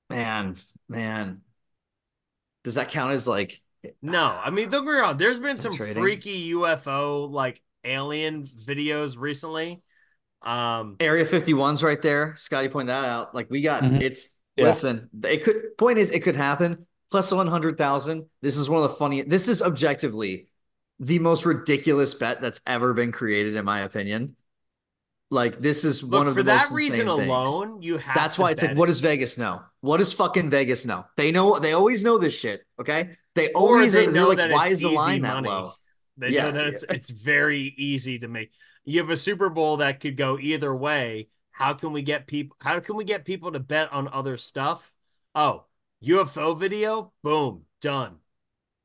[0.09, 0.57] Man,
[0.89, 1.41] man.
[2.65, 3.61] Does that count as like
[4.03, 5.17] No, I mean don't get me wrong.
[5.17, 6.03] There's been Is some trading?
[6.03, 9.83] freaky UFO like alien videos recently.
[10.43, 12.35] Um, Area 51's right there?
[12.37, 13.35] Scotty pointed that out.
[13.35, 14.03] Like we got Mhm.
[14.03, 14.65] it's Yeah.
[14.67, 16.87] listen, it could point is it could happen.
[17.11, 18.27] Plus 100,000.
[18.41, 20.49] This is one of the funny this is objectively
[20.99, 24.37] the most ridiculous bet that's ever been created in my opinion.
[25.31, 27.31] Like this is look one of for the that reason insane things.
[27.31, 28.15] alone, you have.
[28.17, 29.61] That's to why it's like, bet what does Vegas know?
[29.81, 31.05] What does fucking Vegas know?
[31.17, 32.63] They know they always know this shit.
[32.81, 33.11] Okay.
[33.35, 35.35] They Or always they are, know they're that like, why is the easy line that
[35.35, 35.49] money.
[35.49, 35.73] low?
[36.17, 38.51] They Yeah, know that it's it's very easy to make.
[38.85, 41.29] You have a Super Bowl that could go either way.
[41.51, 42.57] How can we get people?
[42.61, 44.95] How can we get people to bet on other stuff?
[45.35, 45.67] Oh,
[46.05, 48.17] UFO video, boom, done.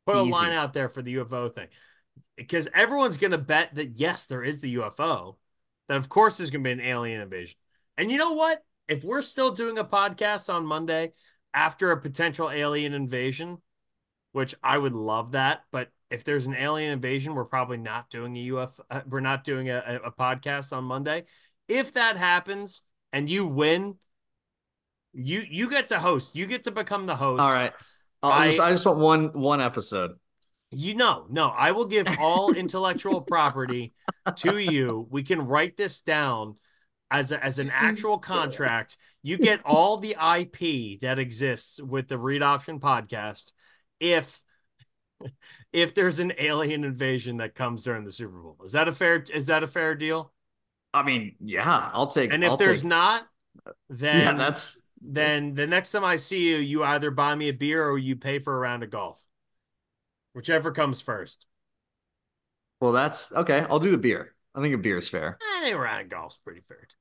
[0.05, 0.29] Put Easy.
[0.29, 1.67] a line out there for the UFO thing.
[2.35, 5.37] Because everyone's going to bet that, yes, there is the UFO,
[5.87, 7.57] that of course there's going to be an alien invasion.
[7.97, 8.63] And you know what?
[8.87, 11.13] If we're still doing a podcast on Monday
[11.53, 13.59] after a potential alien invasion,
[14.33, 18.37] which I would love that, but if there's an alien invasion, we're probably not doing
[18.37, 18.79] a UFO.
[18.89, 21.25] Uh, we're not doing a, a podcast on Monday.
[21.67, 23.95] If that happens and you win,
[25.11, 26.33] you you get to host.
[26.33, 27.43] You get to become the host.
[27.43, 27.73] All right.
[28.23, 30.11] I'll I- just, I just want one one episode.
[30.71, 33.93] You know, no, I will give all intellectual property
[34.37, 35.07] to you.
[35.09, 36.55] We can write this down
[37.11, 38.95] as a, as an actual contract.
[39.21, 43.51] You get all the IP that exists with the Read Option podcast
[43.99, 44.41] if
[45.73, 48.57] if there's an alien invasion that comes during the Super Bowl.
[48.63, 50.31] Is that a fair is that a fair deal?
[50.93, 52.33] I mean, yeah, I'll take.
[52.33, 52.35] It.
[52.35, 53.27] And if I'll there's take, not,
[53.89, 57.53] then yeah, that's then the next time I see you, you either buy me a
[57.53, 59.25] beer or you pay for a round of golf.
[60.33, 61.47] Whichever comes first.
[62.79, 63.65] well, that's okay.
[63.69, 64.35] I'll do the beer.
[64.53, 65.41] I think a beer is fair.
[65.41, 66.85] Eh, I think a round of golf's pretty fair.
[66.89, 66.97] too.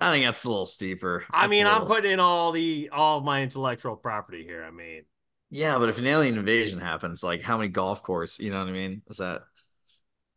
[0.00, 1.24] I think that's a little steeper.
[1.32, 4.64] I That's a mean, I'm putting in all the all of my intellectual property here.
[4.64, 5.04] I mean,
[5.50, 8.38] Yeah, but if an alien invasion happens, like how many golf course?
[8.38, 9.02] You know what I mean?
[9.08, 9.42] Is that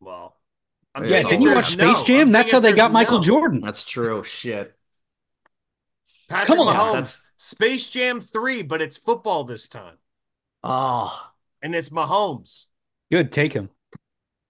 [0.00, 0.36] well,
[0.94, 2.04] I'm Yeah, Yeah, didn't you watch there's Space no.
[2.16, 2.30] I'm Jam?
[2.30, 3.24] That's how they got Michael no.
[3.24, 3.60] Jordan.
[3.60, 4.22] that's true?
[4.24, 4.74] Shit.
[6.28, 6.74] Patrick Come on.
[6.74, 9.96] Mahomes, That's Space Jam three, but it's football this time,
[10.62, 12.66] oh and it's Mahomes.
[13.10, 13.70] Good, take him.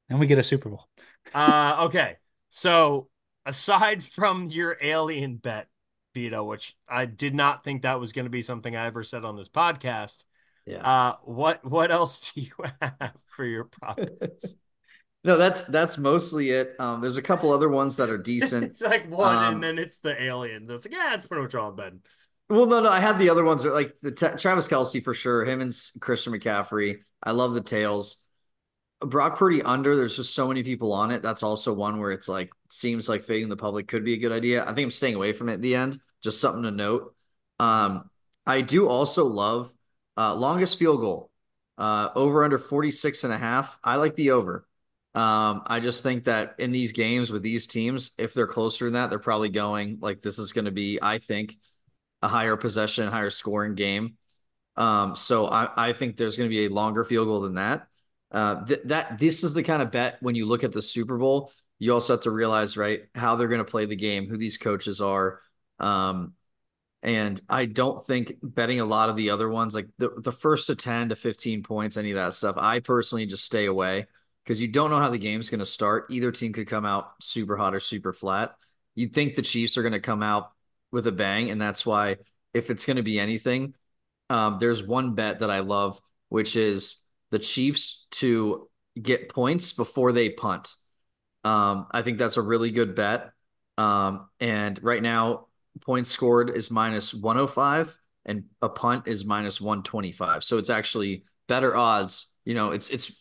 [0.09, 0.88] And we get a Super Bowl.
[1.35, 2.16] Uh, okay.
[2.51, 3.09] So
[3.47, 5.68] aside from your alien bet,
[6.14, 9.25] Vito, which I did not think that was going to be something I ever said
[9.25, 10.25] on this podcast.
[10.68, 10.83] Yeah.
[10.83, 14.54] Uh, what what else do you have for your profits?
[15.24, 16.74] no, that's that's mostly it.
[16.78, 18.64] Um, there's a couple other ones that are decent.
[18.70, 20.66] it's like one, Um, and then it's the alien.
[20.66, 22.00] That's like, yeah, it's pretty much all I'm.
[22.50, 25.44] Well, no, no, I had the other ones like the Tra- Travis Kelce for sure.
[25.44, 26.98] Him and Christian McCaffrey.
[27.22, 28.24] I love the tails.
[29.00, 29.94] Brock Purdy under.
[29.96, 31.22] There's just so many people on it.
[31.22, 34.33] That's also one where it's like seems like fading the public could be a good
[34.33, 34.62] idea.
[34.62, 36.00] I think I'm staying away from it at the end.
[36.22, 37.14] Just something to note.
[37.61, 38.11] Um,
[38.46, 39.70] I do also love
[40.18, 41.31] uh, longest field goal
[41.78, 43.78] uh, over under 46 and a half.
[43.85, 44.66] I like the over.
[45.14, 48.94] Um, I just think that in these games with these teams, if they're closer than
[48.94, 51.57] that, they're probably going like this is going to be, I think,
[52.20, 54.16] a higher possession, higher scoring game.
[54.76, 57.87] Um, so I, I think there's going to be a longer field goal than that.
[58.31, 61.16] Uh, th- that this is the kind of bet when you look at the Super
[61.16, 64.37] Bowl, you also have to realize right how they're going to play the game, who
[64.37, 65.40] these coaches are.
[65.78, 66.35] Um,
[67.02, 70.66] and I don't think betting a lot of the other ones, like the, the first
[70.66, 74.06] to 10 to 15 points, any of that stuff, I personally just stay away
[74.44, 76.06] because you don't know how the game's going to start.
[76.11, 78.54] Either team could come out super hot or super flat.
[78.94, 80.50] You'd think the Chiefs are going to come out
[80.90, 81.50] with a bang.
[81.50, 82.16] And that's why,
[82.54, 83.74] if it's going to be anything,
[84.30, 88.68] um, there's one bet that I love, which is the Chiefs to
[89.00, 90.74] get points before they punt.
[91.44, 93.30] Um, I think that's a really good bet.
[93.76, 95.47] Um, and right now,
[95.81, 100.45] points scored is minus 105 and a punt is minus 125.
[100.45, 102.33] So it's actually better odds.
[102.45, 103.12] You know, it's it's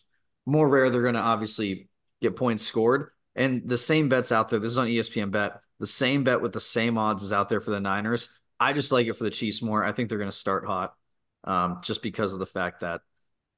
[0.46, 1.88] more rare they're going to obviously
[2.20, 3.10] get points scored.
[3.36, 4.58] And the same bets out there.
[4.58, 5.60] This is on ESPN Bet.
[5.78, 8.28] The same bet with the same odds is out there for the Niners.
[8.58, 9.84] I just like it for the Chiefs more.
[9.84, 10.94] I think they're going to start hot,
[11.44, 13.02] um, just because of the fact that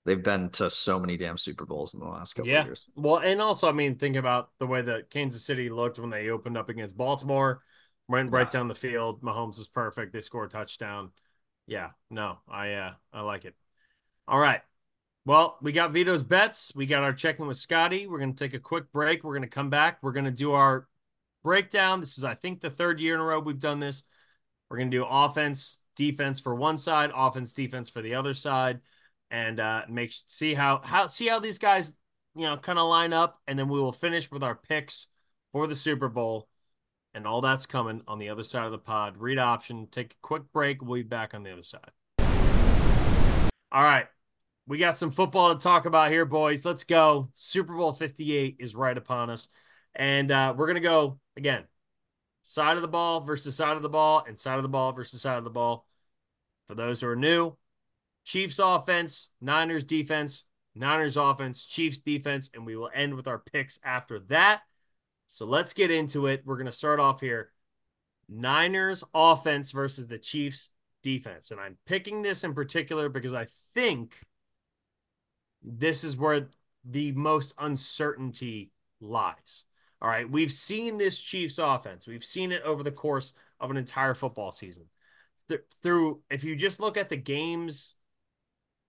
[0.05, 2.61] they've been to so many damn Super Bowls in the last couple Yeah.
[2.61, 2.87] of years.
[2.95, 6.29] Well, and also, I mean, think about the way that Kansas City looked when they
[6.29, 7.63] opened up against Baltimore.
[8.11, 8.51] Went right Yeah.
[8.51, 9.23] down the field.
[9.23, 10.13] Mahomes was perfect.
[10.13, 11.13] They score a touchdown.
[11.67, 13.55] Yeah, no, I uh I like it.
[14.27, 14.63] All right.
[15.25, 16.73] Well, we got Vito's bets.
[16.75, 18.09] We got our check-in with Scotty.
[18.09, 19.23] We're gonna take a quick break.
[19.23, 19.99] We're gonna come back.
[20.03, 20.89] We're gonna do our
[21.45, 22.01] breakdown.
[22.01, 24.03] This is, I think, the third year in a row we've done this.
[24.69, 28.81] We're gonna do offense, defense for one side, offense, defense for the other side,
[29.31, 31.93] and uh make see how how see how these guys
[32.35, 35.07] you know kind of line up, and then we will finish with our picks
[35.53, 36.49] for the Super Bowl.
[37.13, 39.17] And all that's coming on the other side of the pod.
[39.17, 39.89] Read option.
[39.91, 40.81] Take a quick break.
[40.81, 41.91] We'll be back on the other side.
[43.73, 44.07] All right.
[44.67, 46.65] We got some football to talk about here, boys.
[46.65, 47.31] Let's go.
[47.35, 49.49] Super Bowl 58 is right upon us.
[49.95, 51.65] And uh, we're going to go again
[52.43, 55.21] side of the ball versus side of the ball, and side of the ball versus
[55.21, 55.87] side of the ball.
[56.69, 57.57] For those who are new,
[58.25, 60.45] Chiefs offense, Niners defense,
[60.75, 64.61] Niners offense, Chiefs defense, and we will end with our picks after that.
[65.33, 66.43] So let's get into it.
[66.45, 67.51] We're going to start off here.
[68.29, 70.71] Niners offense versus the Chiefs
[71.03, 71.51] defense.
[71.51, 74.19] And I'm picking this in particular because I think
[75.63, 76.49] this is where
[76.85, 79.65] the most uncertainty lies.
[80.03, 80.29] All right.
[80.29, 84.51] We've seen this Chiefs offense, we've seen it over the course of an entire football
[84.51, 84.87] season.
[85.49, 87.95] Th- through, if you just look at the games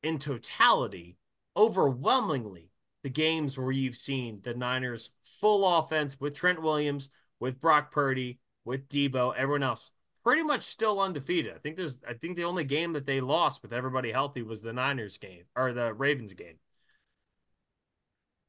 [0.01, 1.17] in totality,
[1.55, 2.70] overwhelmingly
[3.03, 7.09] the games where you've seen the Niners full offense with Trent Williams,
[7.39, 9.91] with Brock Purdy, with Deebo, everyone else
[10.23, 11.53] pretty much still undefeated.
[11.55, 14.61] I think there's I think the only game that they lost with everybody healthy was
[14.61, 16.55] the Niners game or the Ravens game.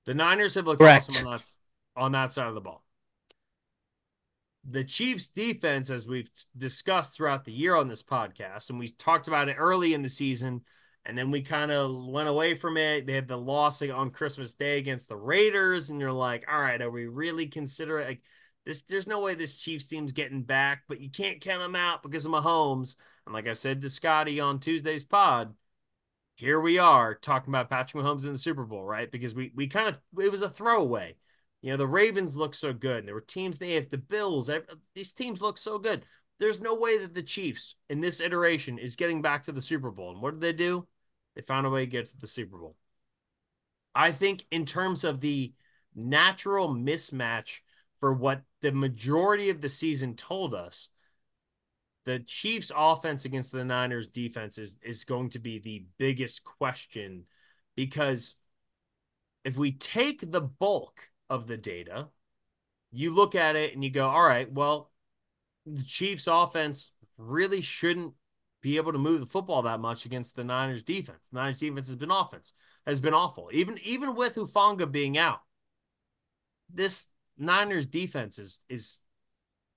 [0.05, 1.09] The Niners have looked Correct.
[1.09, 1.51] awesome on that,
[1.97, 2.85] on that side of the ball.
[4.69, 9.27] The Chiefs defense, as we've discussed throughout the year on this podcast, and we talked
[9.27, 10.63] about it early in the season,
[11.05, 13.07] and then we kind of went away from it.
[13.07, 16.81] They had the loss on Christmas Day against the Raiders, and you're like, all right,
[16.81, 18.23] are we really considering like
[18.65, 18.83] this?
[18.83, 22.25] There's no way this Chiefs team's getting back, but you can't count them out because
[22.25, 22.97] of Mahomes.
[23.27, 25.55] And like I said to Scotty on Tuesday's pod,
[26.37, 29.11] here we are talking about Patrick Mahomes in the Super Bowl, right?
[29.11, 31.17] Because we we kind of it was a throwaway.
[31.63, 33.07] You know, the Ravens look so good.
[33.07, 34.51] There were teams they have the Bills.
[34.95, 36.05] These teams look so good.
[36.41, 39.93] There's no way that the Chiefs in this iteration is getting back to the Super
[39.93, 40.11] Bowl.
[40.11, 40.89] And what did they do?
[41.35, 42.77] They found a way to get to the Super Bowl.
[43.95, 45.53] I think in terms of the
[45.95, 47.61] natural mismatch
[47.99, 50.91] for what the majority of the season told us,
[52.05, 57.27] the Chiefs offense against the Niners defense is, is going to be the biggest question
[57.77, 58.37] because
[59.45, 62.09] if we take the bulk of the data,
[62.91, 64.91] you look at it and you go, all right, well,
[65.65, 68.15] the Chiefs offense really shouldn't
[68.63, 71.29] be able to move the football that much against the Niners defense.
[71.31, 72.53] The Niners defense has been offense,
[72.87, 73.51] has been awful.
[73.53, 75.41] Even even with Hufanga being out,
[76.73, 79.01] this Niners defense is is,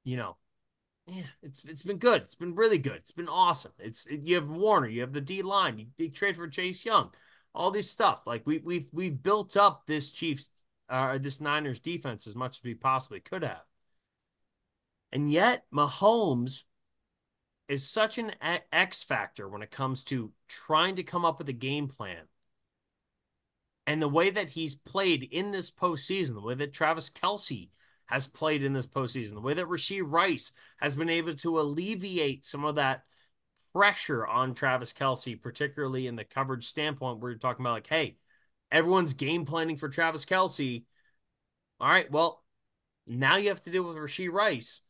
[0.04, 0.38] you know,
[1.08, 2.22] yeah, it's it's been good.
[2.22, 2.98] It's been really good.
[2.98, 3.74] It's been awesome.
[3.80, 6.86] It's it, you have Warner, you have the D line, you, you trade for Chase
[6.86, 7.12] Young,
[7.54, 8.28] all this stuff.
[8.28, 10.52] Like we we've we've built up this Chiefs
[10.90, 13.64] uh this Niners defense as much as we possibly could have.
[15.12, 16.64] And yet Mahomes
[17.68, 18.34] is such an
[18.72, 22.24] X factor when it comes to trying to come up with a game plan.
[23.88, 27.70] And the way that he's played in this postseason, the way that Travis Kelce
[28.06, 32.46] has played in this postseason, the way that Rashee Rice has been able to alleviate
[32.46, 33.04] some of that
[33.74, 38.18] pressure on Travis Kelce, particularly in the coverage standpoint, where you're talking about like, hey,
[38.72, 40.84] everyone's game planning for Travis Kelce.
[41.80, 42.44] All right, well,
[43.06, 44.82] now you have to deal with Rashee Rice.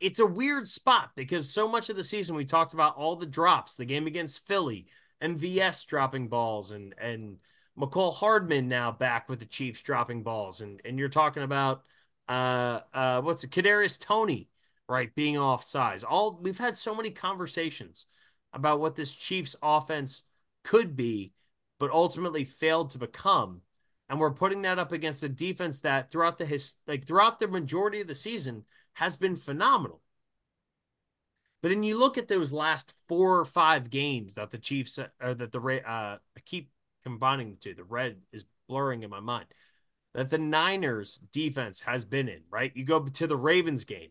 [0.00, 3.26] It's a weird spot because so much of the season we talked about all the
[3.26, 4.86] drops, the game against Philly,
[5.22, 7.38] MVS dropping balls, and and
[7.78, 11.82] Mecole Hardman now back with the Chiefs dropping balls, and and you're talking about
[12.28, 14.48] uh uh what's it, Kadarius Toney,
[14.88, 16.04] right, being off size.
[16.04, 18.06] All we've had so many conversations
[18.52, 20.22] about what this Chiefs offense
[20.64, 21.32] could be,
[21.78, 23.62] but ultimately failed to become.
[24.08, 27.48] And we're putting that up against a defense that throughout the his like throughout the
[27.48, 28.64] majority of the season
[28.98, 30.00] has been phenomenal.
[31.62, 35.34] But then you look at those last four or five games that the Chiefs or
[35.34, 36.70] that the uh I keep
[37.04, 37.74] combining the two.
[37.74, 39.46] The red is blurring in my mind.
[40.14, 42.72] That the Niners defense has been in, right?
[42.74, 44.10] You go to the Ravens game,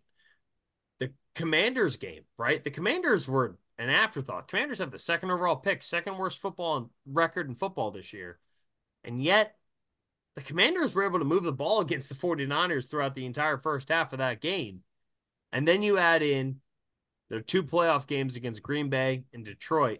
[1.00, 2.64] the Commanders game, right?
[2.64, 4.48] The Commanders were an afterthought.
[4.48, 8.40] Commanders have the second overall pick, second worst football record in football this year.
[9.04, 9.57] And yet,
[10.38, 13.90] the Commanders were able to move the ball against the 49ers throughout the entire first
[13.90, 14.84] half of that game.
[15.52, 16.62] And then you add in
[17.30, 20.00] their two playoff games against Green Bay and Detroit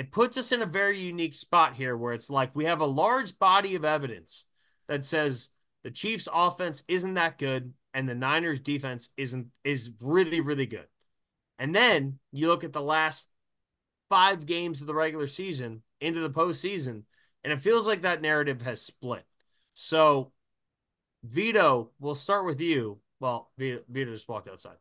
[0.00, 2.86] it puts us in a very unique spot here where it's like we have a
[2.86, 4.46] large body of evidence
[4.88, 5.50] that says
[5.84, 10.86] the Chiefs offense isn't that good and the Niners defense isn't is really really good.
[11.58, 13.28] And then you look at the last
[14.08, 17.02] 5 games of the regular season into the postseason
[17.44, 19.24] and it feels like that narrative has split.
[19.74, 20.32] So
[21.22, 22.98] Vito, we'll start with you.
[23.20, 24.76] Well, Vito, Vito just walked outside.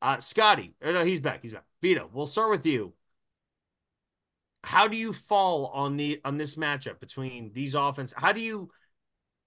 [0.00, 1.40] Uh, Scotty, no, he's back.
[1.42, 1.64] He's back.
[1.80, 2.92] Vito, we'll start with you
[4.64, 8.14] how do you fall on the on this matchup between these offense?
[8.16, 8.70] How do you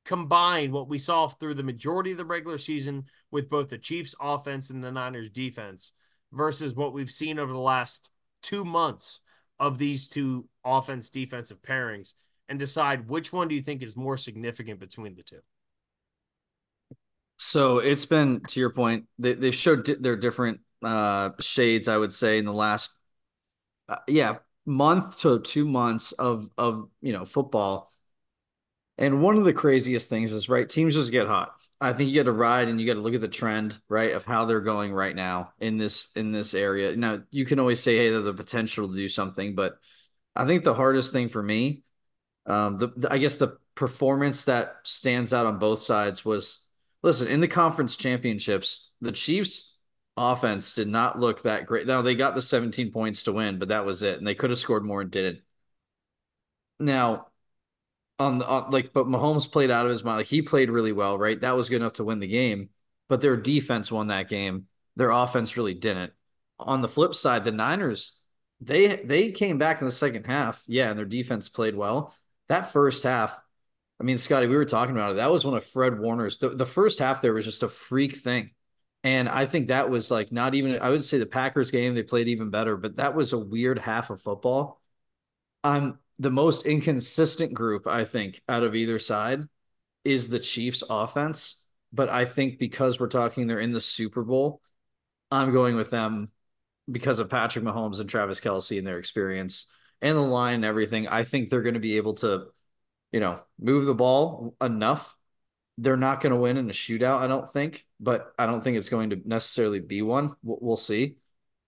[0.03, 4.13] combine what we saw through the majority of the regular season with both the Chiefs
[4.21, 5.93] offense and the Niners defense
[6.31, 8.11] versus what we've seen over the last
[8.43, 9.21] 2 months
[9.57, 12.13] of these two offense defensive pairings
[12.49, 15.41] and decide which one do you think is more significant between the two?
[17.37, 21.97] So it's been to your point, they, they've showed di- their different uh, shades, I
[21.97, 22.95] would say, in the last,
[23.89, 27.91] uh, yeah, month to two months of of you know football.
[28.97, 31.53] And one of the craziest things is right, teams just get hot.
[31.81, 34.13] I think you got to ride and you got to look at the trend, right,
[34.13, 36.95] of how they're going right now in this in this area.
[36.95, 39.75] Now you can always say, hey, they have the potential to do something, but
[40.35, 41.83] I think the hardest thing for me,
[42.45, 46.65] um, the, the I guess the performance that stands out on both sides was
[47.03, 49.77] listen in the conference championships, the Chiefs
[50.17, 51.87] offense did not look that great.
[51.87, 54.17] Now they got the 17 points to win, but that was it.
[54.17, 55.41] And they could have scored more and didn't.
[56.79, 57.27] now
[58.19, 60.17] on the on, like, but Mahomes played out of his mind.
[60.17, 61.39] Like he played really well, right?
[61.41, 62.69] That was good enough to win the game.
[63.09, 64.67] But their defense won that game.
[64.95, 66.13] Their offense really didn't.
[66.59, 68.21] On the flip side, the Niners
[68.61, 72.15] they they came back in the second half, yeah, and their defense played well.
[72.49, 73.35] That first half,
[73.99, 75.15] I mean, Scotty, we were talking about it.
[75.15, 76.37] That was one of Fred Warner's.
[76.37, 78.51] The, the first half there was just a freak thing.
[79.03, 82.03] And I think that was like not even, I would say the Packers game, they
[82.03, 84.81] played even better, but that was a weird half of football.
[85.63, 89.43] Um, the most inconsistent group, I think, out of either side
[90.03, 91.65] is the Chiefs offense.
[91.93, 94.61] But I think because we're talking they're in the Super Bowl,
[95.31, 96.27] I'm going with them
[96.91, 99.71] because of Patrick Mahomes and Travis Kelce and their experience
[100.05, 101.07] and the line and everything.
[101.07, 102.45] I think they're going to be able to,
[103.11, 105.17] you know, move the ball enough.
[105.79, 108.77] They're not going to win in a shootout, I don't think, but I don't think
[108.77, 110.35] it's going to necessarily be one.
[110.43, 111.17] We'll, see.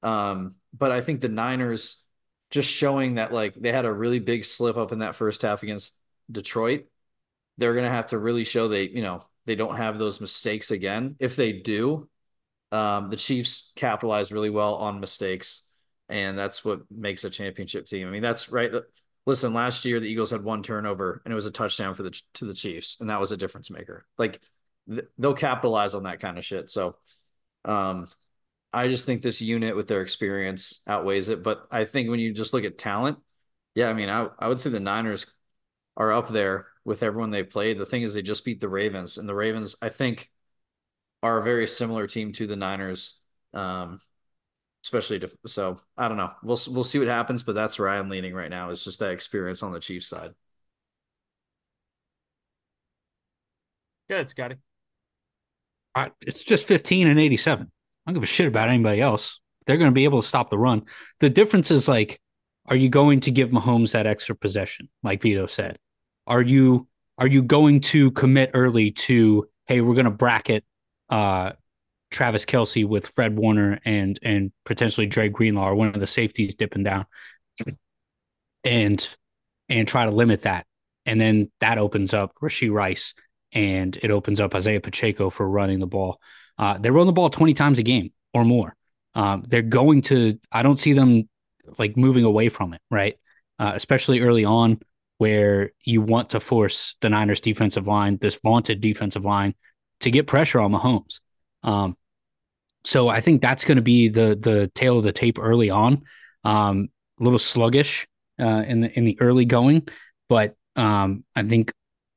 [0.04, 2.04] Um, but I think the Niners
[2.52, 5.64] just showing that like they had a really big slip up in that first half
[5.64, 5.98] against
[6.32, 6.86] Detroit.
[7.58, 10.70] They're going to have to really show they, you know, they don't have those mistakes
[10.70, 11.16] again.
[11.20, 12.08] If they do,
[12.72, 15.67] um, the Chiefs capitalize really well on mistakes,
[16.10, 18.08] and that's what makes a championship team.
[18.08, 18.72] I mean, that's right.
[19.26, 22.22] Listen, last year the Eagles had one turnover, and it was a touchdown for the
[22.36, 24.06] to the Chiefs, and that was a difference maker.
[24.18, 24.40] Like
[24.90, 26.70] th- they'll capitalize on that kind of shit.
[26.70, 26.96] So,
[27.66, 28.08] um,
[28.72, 31.44] I just think this unit with their experience outweighs it.
[31.44, 33.18] But I think when you just look at talent,
[33.76, 35.28] yeah, I mean, I I would say the Niners
[35.98, 37.78] are up there with everyone they played.
[37.78, 40.32] The thing is, they just beat the Ravens, and the Ravens, I think
[41.24, 43.20] are a very similar team to the Niners.
[43.54, 44.00] Um,
[44.88, 46.32] especially to, so I don't know.
[46.42, 48.70] We'll we'll see what happens, but that's where I'm leaning right now.
[48.70, 50.32] Is just that experience on the Chiefs side.
[54.10, 54.56] Good, Scotty.
[55.94, 57.66] I, it's just 15 and 87.
[57.66, 57.70] I
[58.10, 59.42] don't give a shit about anybody else.
[59.66, 60.84] They're going to be able to stop the run.
[61.20, 62.22] The difference is like,
[62.68, 65.78] are you going to give Mahomes that extra possession, like Vito said?
[66.28, 70.64] Are you are you going to commit early to, hey, we're going to bracket
[71.10, 71.54] uh,
[72.10, 76.56] Travis Kelce with Fred Warner and and potentially Dre Greenlaw or one of the safeties
[76.56, 77.06] dipping down,
[78.64, 79.08] and
[79.70, 80.66] and try to limit that.
[81.06, 83.14] And then that opens up Rashee Rice
[83.54, 86.20] and it opens up Isaiah Pacheco for running the ball.
[86.58, 88.76] Uh, they run the ball 20 times a game or more.
[89.16, 91.30] Um, they're going to, I don't see them
[91.78, 93.18] like moving away from it, right?
[93.60, 94.80] Uh, especially early on,
[95.18, 99.56] where you want to force the Niners defensive line, this vaunted defensive line,
[100.02, 101.20] to get pressure on Mahomes.
[101.64, 101.98] Um,
[102.84, 106.04] so I think that's going to be the the tail of the tape early on.
[106.44, 106.90] Um,
[107.20, 108.08] a little sluggish
[108.40, 109.88] uh, in the in the early going,
[110.30, 111.74] but um, I think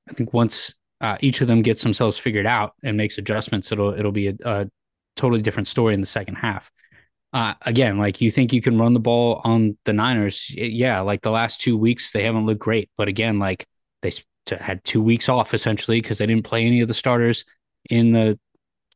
[0.09, 3.95] I think once uh, each of them gets themselves figured out and makes adjustments, it'll
[3.95, 4.71] it'll be a, a
[5.17, 6.71] totally different story in the second half.
[7.33, 11.01] Uh, again, like you think you can run the ball on the Niners, yeah.
[11.01, 13.67] Like the last two weeks, they haven't looked great, but again, like
[14.03, 14.13] they
[14.59, 17.45] had two weeks off essentially because they didn't play any of the starters
[17.89, 18.39] in the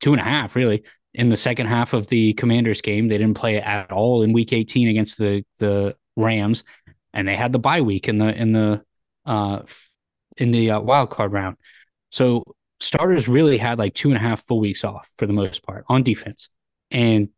[0.01, 0.85] two and a half, really.
[1.13, 4.53] In the second half of the Commanders game, they didn't play at all in Week
[4.53, 6.65] 18 against the the Rams,
[7.13, 8.83] and they had the bye week in the in the
[9.25, 9.63] uh
[10.37, 11.57] in the uh, wild card round.
[12.11, 12.45] So
[12.81, 15.85] starters really had like two and a half full weeks off for the most part
[15.89, 16.49] on defense,
[16.91, 17.29] and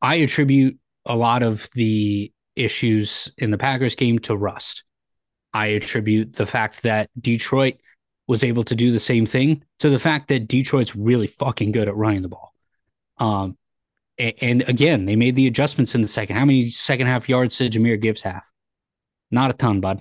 [0.00, 4.84] I attribute a lot of the issues in the Packers game to rust.
[5.52, 7.76] I attribute the fact that Detroit
[8.26, 11.88] was able to do the same thing to the fact that Detroit's really fucking good
[11.88, 12.54] at running the ball.
[13.18, 13.58] Um,
[14.16, 16.36] and, and again, they made the adjustments in the second.
[16.36, 18.44] How many second half yards did Jahmyr Gibbs have?
[19.30, 20.00] Not a ton, bud.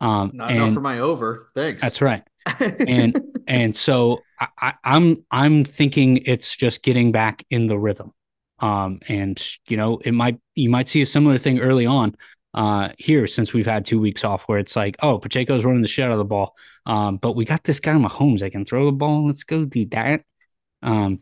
[0.00, 1.48] Um, Not enough for my over.
[1.52, 1.82] Thanks.
[1.82, 2.22] That's right.
[2.60, 8.12] and and so I, I, I'm I'm thinking it's just getting back in the rhythm.
[8.60, 12.14] Um, and you know, it might you might see a similar thing early on
[12.54, 15.88] uh, here since we've had two weeks off where it's like, oh, Pacheco's running the
[15.88, 16.56] shit out of the ball.
[16.86, 19.26] Um, but we got this guy Mahomes that can throw the ball.
[19.26, 20.22] Let's go do that.
[20.82, 21.20] Um,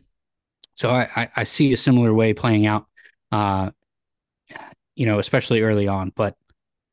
[0.75, 2.87] so I, I, I, see a similar way playing out,
[3.31, 3.71] uh,
[4.95, 6.11] you know, especially early on.
[6.15, 6.35] But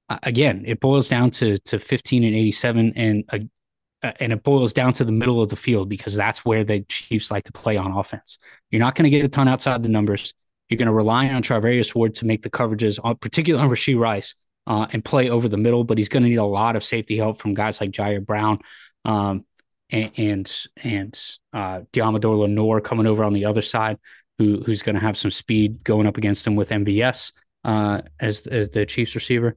[0.09, 4.73] uh, again, it boils down to to 15 and 87, and uh, and it boils
[4.73, 7.77] down to the middle of the field because that's where the Chiefs like to play
[7.77, 8.39] on offense.
[8.71, 10.33] You're not going to get a ton outside the numbers.
[10.71, 13.99] You're going to rely on Charvarius Ward to make the coverages, on, particularly on Rashee
[13.99, 14.35] Rice,
[14.67, 15.85] uh, and play over the middle.
[15.85, 18.61] But he's going to need a lot of safety help from guys like Ji'Ayir Brown
[19.05, 19.45] um,
[19.91, 23.99] and and, and uh, Deommodore Lenoir coming over on the other side,
[24.39, 27.33] who who's going to have some speed going up against him with MVS
[27.65, 29.57] uh, as, as the Chiefs receiver.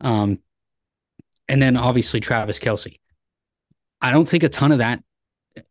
[0.00, 0.40] Um,
[1.48, 2.96] and then obviously Travis Kelce.
[4.00, 5.02] I don't think a ton of that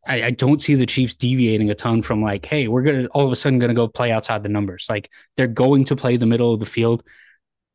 [0.06, 3.26] I, I, don't see the Chiefs deviating a ton from like, hey, we're gonna all
[3.26, 4.88] of a sudden gonna go play outside the numbers.
[4.90, 7.04] Like they're going to play the middle of the field,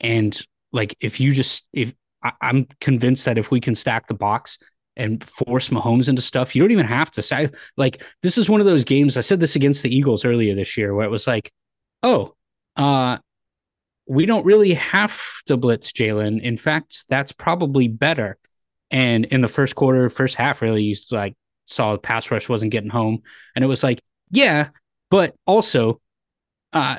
[0.01, 0.39] and
[0.73, 4.59] like if you just if I, I'm convinced that if we can stack the box
[4.97, 8.61] and force Mahomes into stuff, you don't even have to say like this is one
[8.61, 9.17] of those games.
[9.17, 11.53] I said this against the Eagles earlier this year where it was like,
[12.03, 12.35] oh,
[12.77, 13.19] uh,
[14.07, 16.43] we don't really have to blitz Jalen.
[16.43, 18.37] In fact, that's probably better.
[18.91, 21.35] And in the first quarter, first half, really, you like
[21.67, 23.23] saw the pass rush wasn't getting home,
[23.55, 24.69] and it was like, yeah,
[25.11, 26.01] but also,
[26.73, 26.99] uh,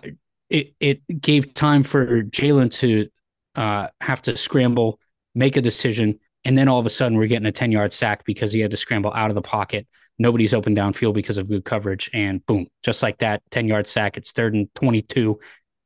[0.50, 3.08] it it gave time for Jalen to
[3.56, 5.00] uh have to scramble,
[5.34, 8.26] make a decision, and then all of a sudden we're getting a ten yard sack
[8.26, 9.88] because he had to scramble out of the pocket.
[10.18, 14.18] Nobody's open downfield because of good coverage, and boom, just like that, ten yard sack.
[14.18, 15.40] It's third and twenty two,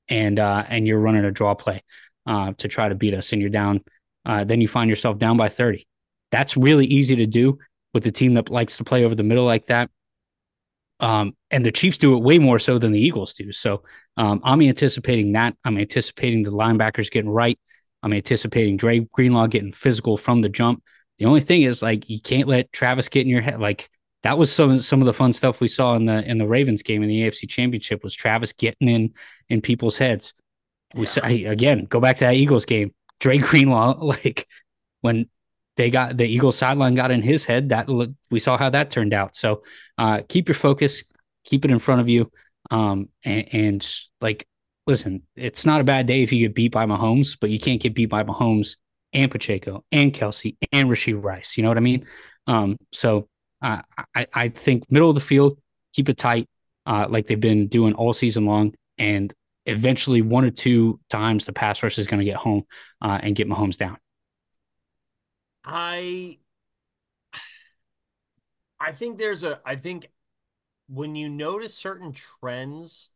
[0.08, 1.84] and uh, and you're running a draw play
[2.26, 3.82] uh, to try to beat us, and you're down.
[4.26, 5.88] Uh, then you find yourself down by 30.
[6.32, 7.58] That's really easy to do
[7.94, 9.90] with a team that likes to play over the middle like that.
[11.00, 13.52] Um, and the Chiefs do it way more so than the Eagles do.
[13.52, 13.84] So
[14.18, 15.56] um, I'm anticipating that.
[15.64, 17.58] I'm anticipating the linebackers getting right.
[18.04, 20.84] I'm anticipating Dre Greenlaw getting physical from the jump.
[21.18, 23.60] The only thing is like you can't let Travis get in your head.
[23.60, 23.90] Like
[24.24, 26.82] that was some some of the fun stuff we saw in the in the Ravens
[26.82, 29.14] game in the AFC Championship was Travis getting in
[29.50, 30.34] in people's heads.
[30.96, 31.08] We yeah.
[31.10, 32.94] say again, go back to that Eagles game.
[33.20, 34.48] Dre Greenlaw, like
[35.02, 35.30] when
[35.80, 37.88] they got the Eagles sideline got in his head, that
[38.30, 39.34] we saw how that turned out.
[39.34, 39.64] So
[39.98, 41.06] uh, keep your focus,
[41.46, 42.30] keep it in front of you,
[42.70, 44.46] um, and, and like
[44.86, 47.82] listen, it's not a bad day if you get beat by Mahomes, but you can't
[47.82, 48.76] get beat by Mahomes
[49.14, 51.56] and Pacheco and Kelce and Rashee Rice.
[51.56, 52.06] You know what I mean?
[52.46, 53.30] Um, so
[53.62, 53.82] uh,
[54.14, 55.60] I, I think middle of the field,
[55.94, 56.50] keep it tight,
[56.86, 59.34] uh, like they've been doing all season long, and
[59.66, 62.64] eventually one or two times the pass rush is going to get home
[63.02, 63.98] uh, and get Mahomes down.
[65.64, 66.40] I
[68.80, 70.10] I think there's a I think
[70.88, 73.10] when you notice certain trends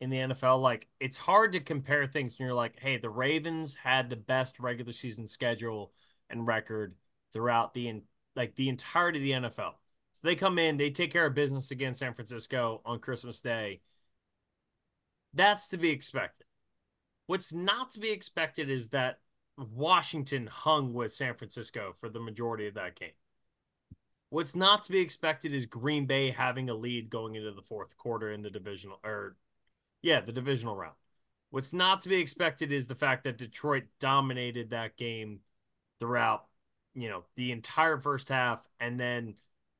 [0.00, 3.74] in the NFL, like it's hard to compare things and you're like, hey, the Ravens
[3.76, 5.92] had the best regular season schedule
[6.30, 6.96] and record
[7.32, 8.02] throughout the
[8.36, 9.80] like the entirety of the NFL.
[10.14, 13.80] So they come in, they take care of business against San Francisco on Christmas Day.
[15.34, 16.46] That's to be expected.
[17.26, 19.20] What's not to be expected is that
[19.56, 23.12] Washington hung with San Francisco for the majority of that game.
[24.30, 27.96] What's not to be expected is Green Bay having a lead going into the fourth
[27.96, 29.36] quarter in the divisional or
[30.02, 30.94] yeah, the divisional round.
[31.50, 35.40] What's not to be expected is the fact that Detroit dominated that game
[36.00, 36.46] throughout
[36.96, 38.66] you know, the entire first half.
[38.80, 39.34] And then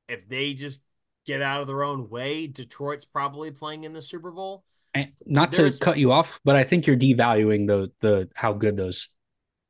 [0.09, 0.83] if they just
[1.25, 4.65] get out of their own way, Detroit's probably playing in the Super Bowl.
[4.95, 8.53] And not There's, to cut you off, but I think you're devaluing the the how
[8.53, 9.11] good those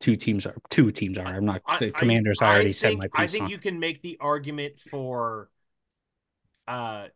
[0.01, 0.57] two teams are.
[0.70, 1.26] Two teams are.
[1.26, 2.38] I'm not the Commanders.
[2.40, 3.11] I, I already think, said my piece.
[3.14, 3.51] I think on.
[3.51, 5.51] you can make the argument for
[6.68, 7.07] uh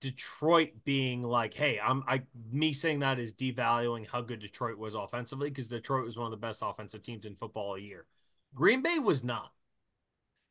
[0.00, 4.94] Detroit being like, hey, I'm I me saying that is devaluing how good Detroit was
[4.94, 8.06] offensively because Detroit was one of the best offensive teams in football a year.
[8.54, 9.52] Green Bay was not.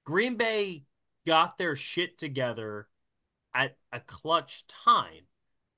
[0.03, 0.83] Green Bay
[1.25, 2.87] got their shit together
[3.53, 5.23] at a clutch time,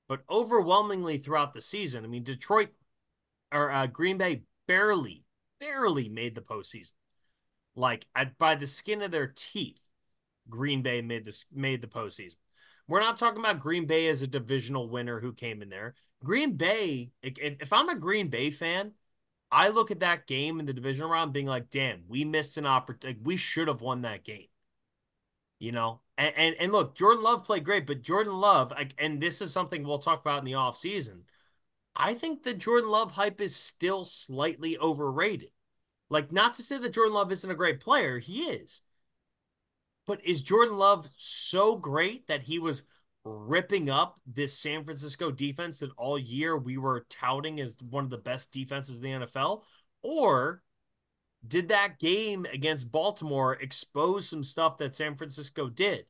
[0.08, 2.70] but overwhelmingly throughout the season, I mean, Detroit
[3.52, 5.24] or uh, Green Bay barely,
[5.60, 6.92] barely made the postseason.
[7.74, 8.06] Like
[8.38, 9.86] by the skin of their teeth,
[10.48, 12.36] Green Bay made this made the postseason.
[12.88, 15.94] We're not talking about Green Bay as a divisional winner who came in there.
[16.24, 18.92] Green Bay, if, I'm a Green Bay fan,
[19.52, 22.66] I look at that game in the divisional round being like, damn, we missed an
[22.66, 23.20] opportunity.
[23.22, 24.46] We should have won that game.
[25.58, 29.40] You know, and, and and look, Jordan Love played great, but Jordan Love, and this
[29.40, 31.24] is something we'll talk about in the off season.
[31.98, 35.50] I think the Jordan Love hype is still slightly overrated.
[36.08, 38.82] Like, not to say that Jordan Love isn't a great player, he is.
[40.06, 42.84] But is Jordan Love so great that he was
[43.24, 48.10] ripping up this San Francisco defense that all year we were touting as one of
[48.10, 49.64] the best defenses in the NFL?
[50.00, 50.62] Or
[51.46, 56.06] did that game against Baltimore expose some stuff that San Francisco did?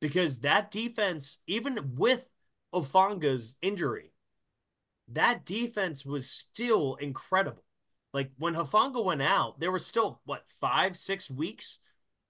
[0.00, 2.28] Because that defense, even with
[2.74, 4.12] Hufanga's injury,
[5.12, 7.64] that defense was still incredible.
[8.12, 11.80] Like when Hufanga went out, there were still what five, six weeks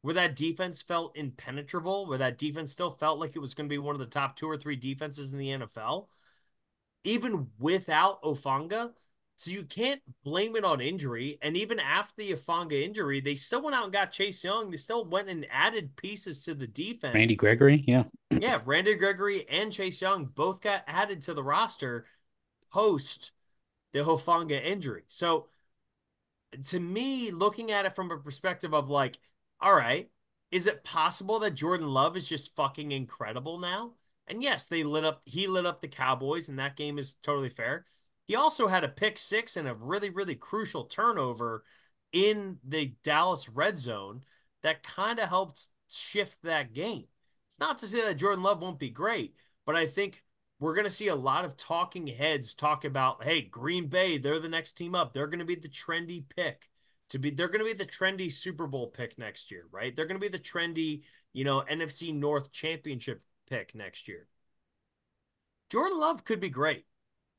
[0.03, 3.73] where that defense felt impenetrable, where that defense still felt like it was going to
[3.73, 6.07] be one of the top two or three defenses in the NFL,
[7.05, 8.93] even without Hufanga.
[9.39, 11.39] So you can't blame it on injury.
[11.43, 14.71] And even after the Hufanga injury, they still went out and got Chase Young.
[14.71, 17.15] They still went and added pieces to the defense.
[17.15, 18.05] Randy Gregory, yeah.
[18.31, 22.07] yeah, Randy Gregory and Chase Young both got added to the roster
[22.77, 23.33] post
[23.95, 25.05] the Hufanga injury.
[25.07, 25.47] So
[26.71, 29.19] to me, looking at it from a perspective of like,
[29.61, 30.11] all right,
[30.51, 33.93] is it possible that Jordan Love is just fucking incredible now?
[34.29, 37.49] And yes, they lit up he lit up the Cowboys and that game is totally
[37.49, 37.87] fair.
[38.27, 41.65] He also had a pick six and a really really crucial turnover
[42.13, 44.23] in the Dallas red zone
[44.63, 47.07] that kind of helped shift that game.
[47.49, 50.23] It's not to say that Jordan Love won't be great, but I think
[50.59, 54.41] we're going to see a lot of talking heads talk about, hey, Green Bay, they're
[54.41, 55.13] the next team up.
[55.13, 56.69] They're going to be the trendy pick
[57.11, 59.95] to be, they're going to be the trendy Super Bowl pick next year, right?
[59.95, 61.03] They're going to be the trendy,
[61.33, 64.27] you know, NFC North championship pick next year.
[65.71, 66.85] Jordan Love could be great.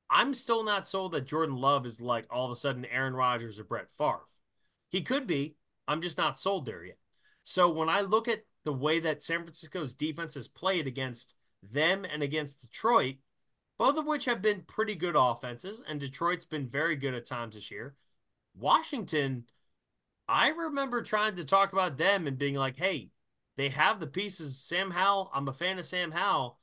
[0.09, 3.59] I'm still not sold that Jordan Love is like all of a sudden Aaron Rodgers
[3.59, 4.25] or Brett Favre.
[4.89, 5.55] He could be.
[5.87, 6.97] I'm just not sold there yet.
[7.43, 12.05] So when I look at the way that San Francisco's defense has played against them
[12.05, 13.15] and against Detroit,
[13.77, 17.55] both of which have been pretty good offenses, and Detroit's been very good at times
[17.55, 17.95] this year.
[18.55, 19.45] Washington,
[20.27, 23.11] I remember trying to talk about them and being like, hey,
[23.55, 24.57] they have the pieces.
[24.57, 26.57] Sam Howell, I'm a fan of Sam Howell.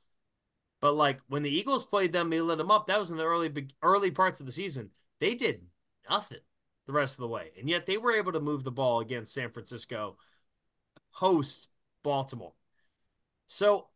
[0.81, 2.87] But like when the Eagles played them, they lit them up.
[2.87, 4.91] That was in the early early parts of the season.
[5.19, 5.65] They did
[6.09, 6.39] nothing
[6.85, 9.33] the rest of the way, and yet they were able to move the ball against
[9.33, 10.17] San Francisco,
[11.11, 11.69] host
[12.03, 12.53] Baltimore.
[13.47, 13.87] So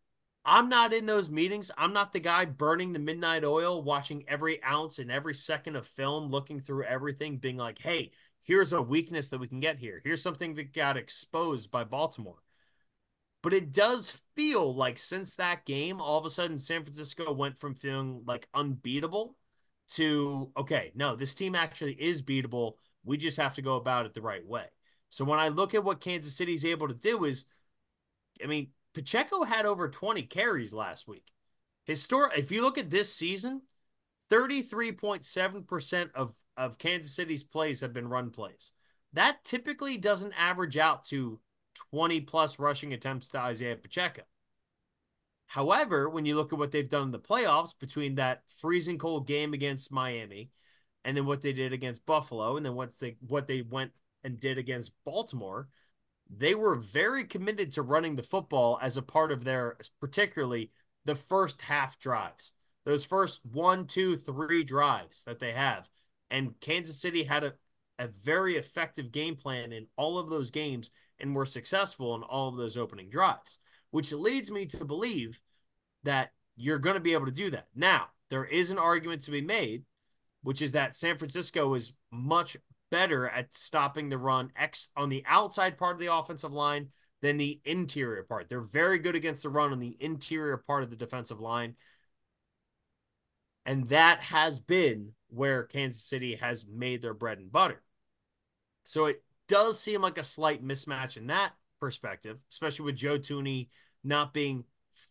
[0.49, 1.69] I'm not in those meetings.
[1.77, 5.85] I'm not the guy burning the midnight oil, watching every ounce and every second of
[5.85, 8.09] film, looking through everything, being like, hey,
[8.41, 10.01] here's a weakness that we can get here.
[10.03, 12.41] Here's something that got exposed by Baltimore.
[13.43, 17.55] But it does feel like since that game, all of a sudden San Francisco went
[17.55, 19.37] from feeling like unbeatable
[19.89, 22.73] to, okay, no, this team actually is beatable.
[23.05, 24.65] We just have to go about it the right way.
[25.09, 27.45] So when I look at what Kansas City's able to do is,
[28.43, 31.31] I mean, Pacheco had over 20 carries last week.
[31.87, 33.63] Histor- if you look at this season,
[34.31, 38.71] 33.7% of, of Kansas City's plays have been run plays.
[39.13, 41.39] That typically doesn't average out to
[41.91, 44.23] 20 plus rushing attempts to Isaiah Pacheco.
[45.47, 49.25] However, when you look at what they've done in the playoffs between that freezing cold
[49.25, 50.51] game against Miami
[51.03, 53.91] and then what they did against Buffalo and then what they what they went
[54.23, 55.67] and did against Baltimore,
[56.29, 60.71] they were very committed to running the football as a part of their particularly
[61.05, 62.53] the first half drives.
[62.85, 65.89] Those first one, two, three drives that they have.
[66.29, 67.53] And Kansas City had a,
[67.97, 72.49] a very effective game plan in all of those games and were successful in all
[72.49, 73.57] of those opening drives,
[73.91, 75.41] which leads me to believe
[76.03, 77.67] that you're going to be able to do that.
[77.75, 79.83] Now, there is an argument to be made,
[80.43, 82.55] which is that San Francisco is much
[82.91, 86.89] better at stopping the run X on the outside part of the offensive line
[87.21, 88.47] than the interior part.
[88.47, 91.75] They're very good against the run on the interior part of the defensive line.
[93.65, 97.81] And that has been where Kansas City has made their bread and butter.
[98.83, 103.67] So it does seem like a slight mismatch in that perspective, especially with Joe Thuney
[104.03, 104.63] not being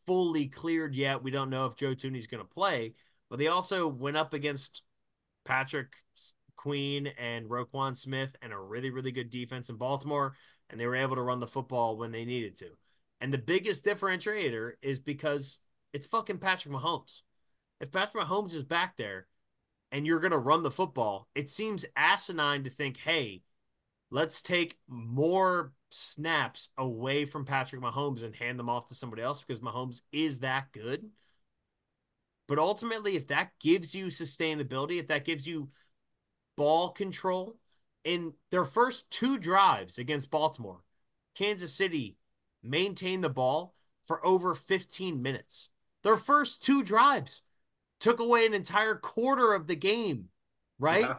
[0.06, 1.22] fully cleared yet.
[1.22, 2.94] We don't know if Joe Thuney's going to play,
[3.30, 4.82] but they also went up against
[5.44, 5.92] Patrick
[6.58, 10.34] Queen and Roquan Smith and a really, really good defense in Baltimore,
[10.68, 12.66] and they were able to run the football when they needed to.
[13.20, 15.60] And the biggest differentiator is because
[15.92, 17.22] it's fucking Patrick Mahomes.
[17.80, 19.26] If Patrick Mahomes is back there
[19.90, 23.42] and you're going to run the football, it seems asinine to think, hey,
[24.10, 29.42] let's take more snaps away from Patrick Mahomes and hand them off to somebody else
[29.42, 31.08] because Mahomes is that good.
[32.46, 35.68] But ultimately, if that gives you sustainability, if that gives you
[36.58, 37.56] ball control
[38.04, 40.82] in their first two drives against Baltimore,
[41.34, 42.16] Kansas City
[42.62, 45.70] maintained the ball for over 15 minutes.
[46.02, 47.42] Their first two drives
[48.00, 50.30] took away an entire quarter of the game,
[50.78, 51.02] right?
[51.02, 51.16] Yeah.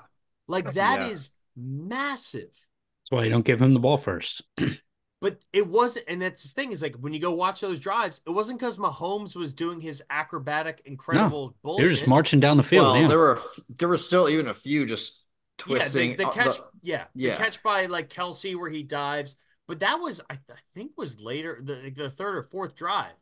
[0.47, 1.07] Like that yeah.
[1.07, 2.51] is massive.
[2.51, 4.41] That's why you don't give him the ball first.
[5.21, 8.19] but it wasn't, and that's the thing is like when you go watch those drives,
[8.27, 11.85] it wasn't because Mahomes was doing his acrobatic, incredible no, bullshit.
[11.85, 12.87] They're just marching down the field.
[12.87, 13.07] Well, yeah.
[13.07, 15.23] there were there were still even a few just
[15.59, 16.11] twisting.
[16.11, 19.35] Yeah, the, the catch, the, yeah, yeah, the catch by like Kelce where he dives,
[19.67, 23.13] but that was I, I think was later the the third or fourth drive.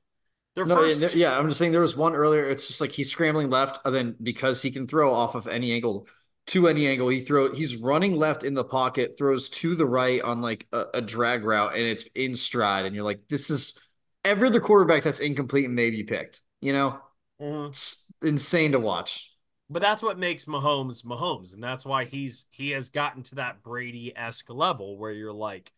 [0.55, 1.13] Their no, first...
[1.13, 2.45] yeah, I'm just saying there was one earlier.
[2.45, 5.73] It's just like he's scrambling left, and then because he can throw off of any
[5.73, 6.07] angle,
[6.47, 7.09] to any angle.
[7.09, 10.85] He throw he's running left in the pocket, throws to the right on like a,
[10.95, 12.85] a drag route, and it's in stride.
[12.85, 13.79] And you're like, this is
[14.25, 16.41] every other quarterback that's incomplete and maybe picked.
[16.61, 16.99] You know,
[17.41, 17.67] mm-hmm.
[17.67, 19.31] it's insane to watch.
[19.70, 23.63] But that's what makes Mahomes Mahomes, and that's why he's he has gotten to that
[23.63, 25.74] Brady esque level where you're like,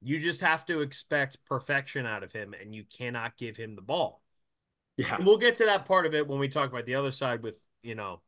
[0.00, 3.82] you just have to expect perfection out of him, and you cannot give him the
[3.82, 4.22] ball.
[4.96, 7.10] Yeah, and we'll get to that part of it when we talk about the other
[7.10, 8.20] side with you know,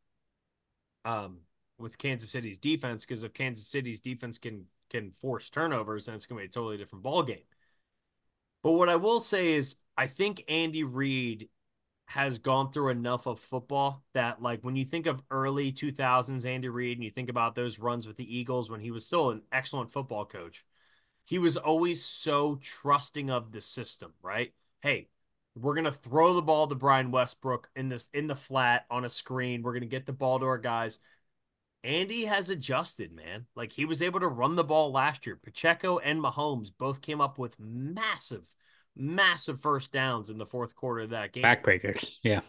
[1.04, 1.38] um,
[1.78, 6.26] with Kansas City's defense because if Kansas City's defense can can force turnovers, then it's
[6.26, 7.44] going to be a totally different ball game.
[8.62, 11.48] But what I will say is, I think Andy Reid
[12.12, 16.68] has gone through enough of football that like when you think of early 2000s Andy
[16.68, 19.40] Reid and you think about those runs with the Eagles when he was still an
[19.50, 20.66] excellent football coach,
[21.24, 24.52] he was always so trusting of the system, right?
[24.82, 25.08] Hey,
[25.54, 29.08] we're gonna throw the ball to Brian Westbrook in this in the flat on a
[29.08, 29.62] screen.
[29.62, 30.98] We're gonna get the ball to our guys.
[31.82, 33.46] Andy has adjusted, man.
[33.56, 35.36] Like he was able to run the ball last year.
[35.42, 38.54] Pacheco and Mahomes both came up with massive
[38.96, 41.42] massive first downs in the fourth quarter of that game.
[41.42, 42.16] Backbreakers.
[42.22, 42.40] Yeah.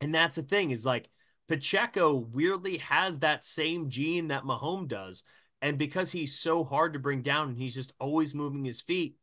[0.00, 1.08] And that's the thing is like
[1.48, 5.22] Pacheco weirdly has that same gene that Mahomes does.
[5.62, 9.16] And because he's so hard to bring down and he's just always moving his feet,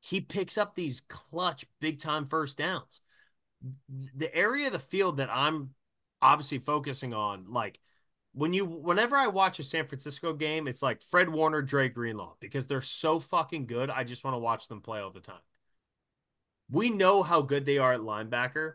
[0.00, 3.00] he picks up these clutch big time first downs.
[4.16, 5.70] The area of the field that I'm
[6.20, 7.80] obviously focusing on, like
[8.32, 12.34] when you whenever I watch a San Francisco game, it's like Fred Warner, Dre Greenlaw,
[12.40, 13.90] because they're so fucking good.
[13.90, 15.40] I just want to watch them play all the time
[16.70, 18.74] we know how good they are at linebacker.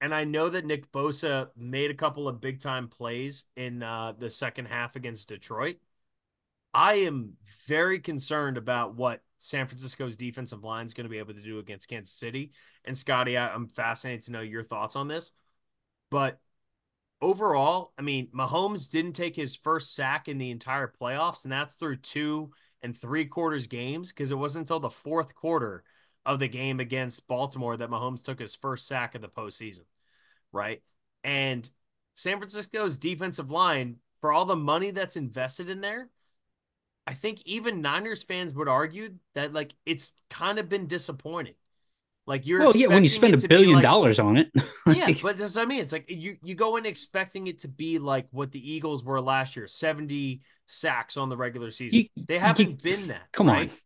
[0.00, 4.12] And I know that Nick Bosa made a couple of big time plays in uh,
[4.16, 5.78] the second half against Detroit.
[6.72, 7.32] I am
[7.66, 11.58] very concerned about what San Francisco's defensive line is going to be able to do
[11.58, 12.52] against Kansas City.
[12.84, 15.32] And Scotty, I, I'm fascinated to know your thoughts on this.
[16.10, 16.38] But
[17.20, 21.74] overall, I mean, Mahomes didn't take his first sack in the entire playoffs, and that's
[21.74, 22.50] through two
[22.82, 25.82] and three quarters games because it wasn't until the fourth quarter
[26.28, 29.84] of the game against Baltimore that Mahomes took his first sack of the postseason,
[30.52, 30.82] right?
[31.24, 31.68] And
[32.14, 36.10] San Francisco's defensive line, for all the money that's invested in there,
[37.06, 41.54] I think even Niners fans would argue that like it's kind of been disappointing.
[42.26, 44.50] Like you're well, yeah, when you spend a billion like, dollars on it.
[44.86, 45.80] yeah, but that's what I mean.
[45.80, 49.18] It's like you you go in expecting it to be like what the Eagles were
[49.22, 52.00] last year, 70 sacks on the regular season.
[52.00, 53.32] You, they haven't you, been that.
[53.32, 53.70] Come right?
[53.70, 53.76] on.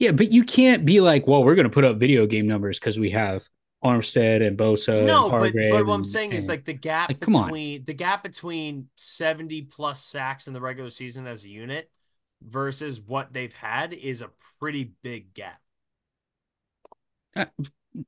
[0.00, 2.78] Yeah, but you can't be like, well, we're going to put up video game numbers
[2.78, 3.46] because we have
[3.84, 5.04] Armstead and Bosa.
[5.04, 7.92] No, and but, but what I'm saying and, is like the gap like, between the
[7.92, 11.90] gap between 70 plus sacks in the regular season as a unit
[12.42, 15.60] versus what they've had is a pretty big gap.
[17.36, 17.44] Uh,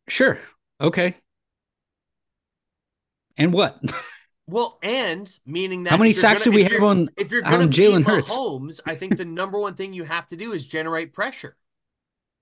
[0.08, 0.38] sure.
[0.80, 1.16] Okay.
[3.36, 3.78] And what?
[4.48, 7.70] Well, and meaning that how many sacks gonna, do we have on if you're going
[7.70, 8.30] to Jalen Hurts?
[8.30, 11.56] Mahomes, I think the number one thing you have to do is generate pressure.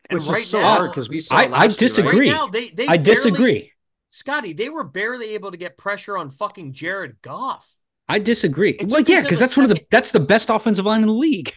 [0.09, 1.37] And Which right is so now, hard because we saw.
[1.37, 2.27] I, I disagree.
[2.27, 2.41] Year, right?
[2.41, 3.73] right now, they, they I barely, disagree.
[4.09, 7.77] Scotty, they were barely able to get pressure on fucking Jared Goff.
[8.09, 8.73] I disagree.
[8.73, 9.69] It's well, yeah, because that's second...
[9.69, 11.53] one of the that's the best offensive line in the league.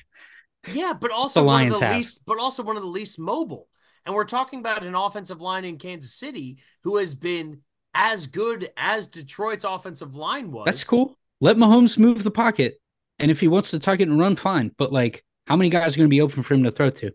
[0.72, 1.96] Yeah, but also the one of the have.
[1.96, 3.68] least, but also one of the least mobile.
[4.06, 7.62] And we're talking about an offensive line in Kansas City who has been
[7.94, 10.66] as good as Detroit's offensive line was.
[10.66, 11.18] That's cool.
[11.42, 12.80] Let Mahomes move the pocket,
[13.20, 14.72] and if he wants to tuck it and run, fine.
[14.78, 17.12] But like, how many guys are going to be open for him to throw to?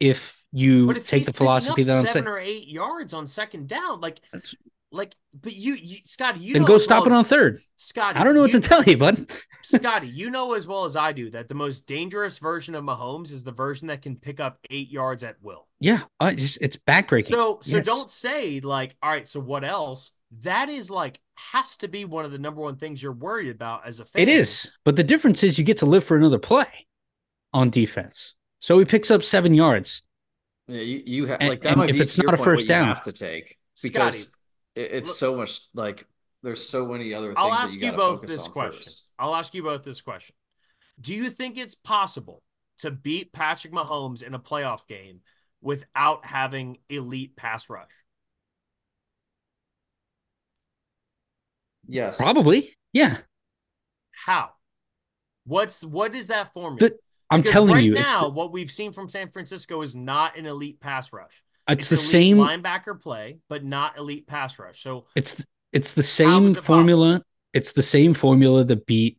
[0.00, 3.68] If you but if take the philosophy that I'm seven or eight yards on second
[3.68, 4.54] down, like That's...
[4.92, 7.58] like, but you, you Scotty, you then go stop well it on third.
[7.76, 9.30] Scotty, I don't know you, what to tell you, bud.
[9.62, 13.32] Scotty, you know as well as I do that the most dangerous version of Mahomes
[13.32, 15.66] is the version that can pick up eight yards at will.
[15.80, 17.30] Yeah, uh, it's, it's backbreaking.
[17.30, 17.86] So, so yes.
[17.86, 20.12] don't say like, all right, so what else?
[20.42, 23.86] That is like has to be one of the number one things you're worried about
[23.86, 24.22] as a fan.
[24.22, 26.68] It is, but the difference is you get to live for another play
[27.52, 28.34] on defense.
[28.64, 30.00] So he picks up seven yards.
[30.68, 33.02] Yeah, you, you have like that might if be it's not a first down, have
[33.02, 34.34] to take because Scotty,
[34.74, 36.06] it, it's look, so much like
[36.42, 37.36] there's so many other things.
[37.36, 38.84] I'll ask you, you both this question.
[38.84, 39.04] First.
[39.18, 40.34] I'll ask you both this question.
[40.98, 42.42] Do you think it's possible
[42.78, 45.20] to beat Patrick Mahomes in a playoff game
[45.60, 47.92] without having elite pass rush?
[51.86, 52.16] Yes.
[52.16, 52.74] Probably.
[52.94, 53.18] Yeah.
[54.10, 54.52] How?
[55.44, 56.78] What's what is that formula?
[56.78, 56.98] The,
[57.34, 60.46] I'm because telling right you, now what we've seen from San Francisco is not an
[60.46, 61.42] elite pass rush.
[61.68, 64.82] It's, it's the same linebacker play, but not elite pass rush.
[64.82, 67.14] So it's it's the same it formula.
[67.14, 67.26] Possible?
[67.54, 69.18] It's the same formula that beat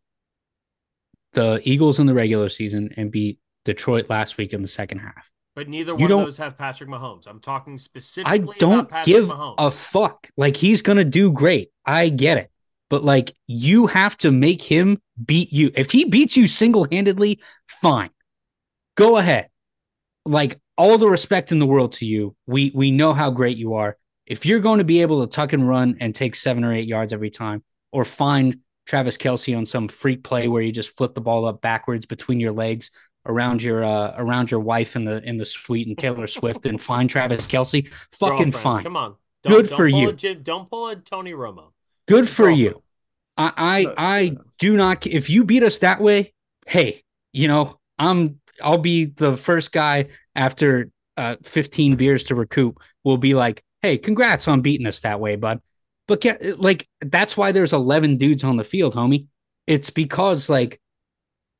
[1.34, 5.30] the Eagles in the regular season and beat Detroit last week in the second half.
[5.56, 7.28] But neither you one of those have Patrick Mahomes.
[7.28, 8.56] I'm talking specifically.
[8.56, 9.56] I don't give Mahomes.
[9.58, 10.30] a fuck.
[10.36, 11.72] Like he's gonna do great.
[11.86, 12.52] I get it,
[12.90, 15.72] but like you have to make him beat you.
[15.76, 18.12] If he beats you single handedly, fine.
[18.96, 19.50] Go ahead.
[20.26, 22.36] Like all the respect in the world to you.
[22.48, 23.98] We we know how great you are.
[24.26, 26.88] If you're going to be able to tuck and run and take seven or eight
[26.88, 31.14] yards every time, or find Travis Kelce on some freak play where you just flip
[31.14, 32.92] the ball up backwards between your legs
[33.26, 36.82] around your uh, around your wife in the in the suite and Taylor Swift and
[36.82, 38.84] find Travis Kelce, fucking Girlfriend, fine.
[38.84, 40.10] Come on, don't, good don't for you.
[40.10, 41.72] A, don't pull a Tony Romo.
[42.08, 42.60] Good for Girlfriend.
[42.60, 42.84] you.
[43.38, 45.06] I I, I do not.
[45.06, 46.34] If you beat us that way,
[46.68, 47.04] hey,
[47.34, 52.80] you know I'm I'll be the first guy after uh, 15 beers to recoup.
[53.04, 55.62] Will be like, hey, congrats on beating us that way, bud.
[56.08, 59.28] But get, like that's why there's 11 dudes on the field, homie.
[59.68, 60.80] It's because like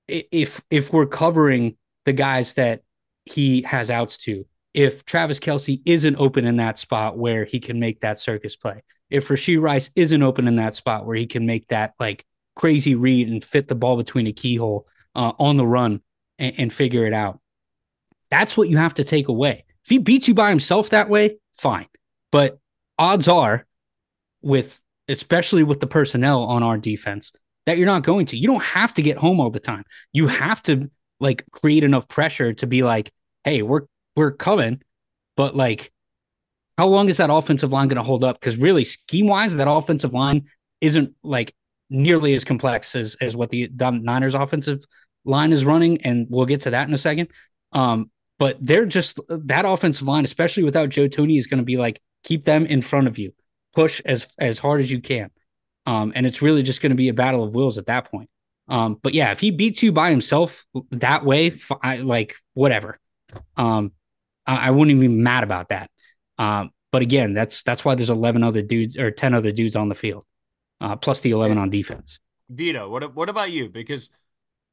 [0.08, 2.82] if if we're covering the guys that
[3.26, 4.46] he has outs to,
[4.76, 8.84] if Travis Kelce isn't open in that spot where he can make that circus play,
[9.10, 12.26] if Rashee Rice isn't open in that spot where he can make that like
[12.58, 16.02] crazy read and fit the ball between a keyhole uh, on the run
[16.38, 17.40] and, and figure it out,
[18.30, 19.64] that's what you have to take away.
[19.86, 21.88] If he beats you by himself that way, fine.
[22.34, 22.60] But
[23.00, 23.66] odds are,
[24.42, 27.32] with especially with the personnel on our defense,
[27.66, 28.38] that you're not going to.
[28.38, 29.86] You don't have to get home all the time.
[30.12, 33.14] You have to like create enough pressure to be like,
[33.46, 33.84] hey, we're
[34.16, 34.82] we're coming,
[35.36, 35.92] but like,
[36.78, 38.40] how long is that offensive line going to hold up?
[38.40, 40.46] Because really, scheme wise, that offensive line
[40.82, 41.56] isn't like
[41.90, 44.84] nearly as complex as as what the Niners offensive
[45.24, 47.30] line is running, and we'll get to that in a second.
[47.72, 51.78] Um, but they're just that offensive line, especially without Joe Thuney, is going to be
[51.78, 53.34] like keep them in front of you,
[53.74, 55.32] push as as hard as you can.
[55.86, 58.30] Um, and it's really just going to be a battle of wills at that point.
[58.68, 62.98] Um, but yeah, if he beats you by himself that way, I, like whatever.
[63.56, 63.92] Um,
[64.46, 65.90] I, I, wouldn't even be mad about that.
[66.38, 69.90] Um, but again, that's that's why there's 11 other dudes or 10 other dudes on
[69.90, 70.26] the field,
[70.82, 72.20] uh, plus the 11 on defense.
[72.50, 73.70] Vito, what what about you?
[73.70, 74.10] Because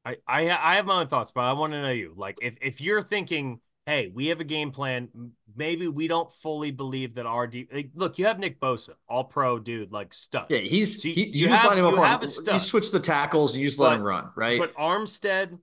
[0.05, 2.13] I I I have my own thoughts, but I want to know you.
[2.15, 5.09] Like, if if you're thinking hey, we have a game plan.
[5.55, 7.71] Maybe we don't fully believe that our deep.
[7.73, 10.47] Like, look, you have Nick Bosa, all pro dude, like stud.
[10.49, 12.53] Yeah, he's so you, he, you, you, just have, let him up on.
[12.53, 14.59] You switch the tackles, you just but, let him run, right?
[14.59, 15.59] But Armstead,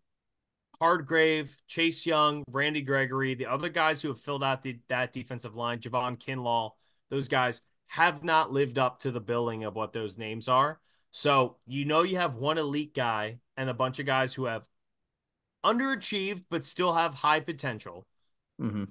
[0.81, 5.55] Hargrave, Chase Young, Randy Gregory, the other guys who have filled out the, that defensive
[5.55, 6.71] line, Javon Kinlaw,
[7.11, 10.81] those guys have not lived up to the billing of what those names are.
[11.11, 14.67] So you know you have one elite guy and a bunch of guys who have
[15.65, 18.07] underachieved but still have high potential.
[18.61, 18.85] Mm-hmm.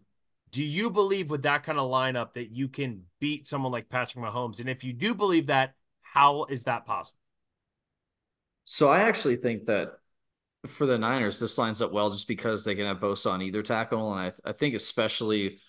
[0.51, 4.23] Do you believe with that kind of lineup that you can beat someone like Patrick
[4.23, 4.59] Mahomes?
[4.59, 7.17] And if you do believe that, how is that possible?
[8.63, 9.99] So I actually think that
[10.67, 13.61] for the Niners, this lines up well just because they can have Bosa on either
[13.63, 15.59] tackle, and I, I think especially,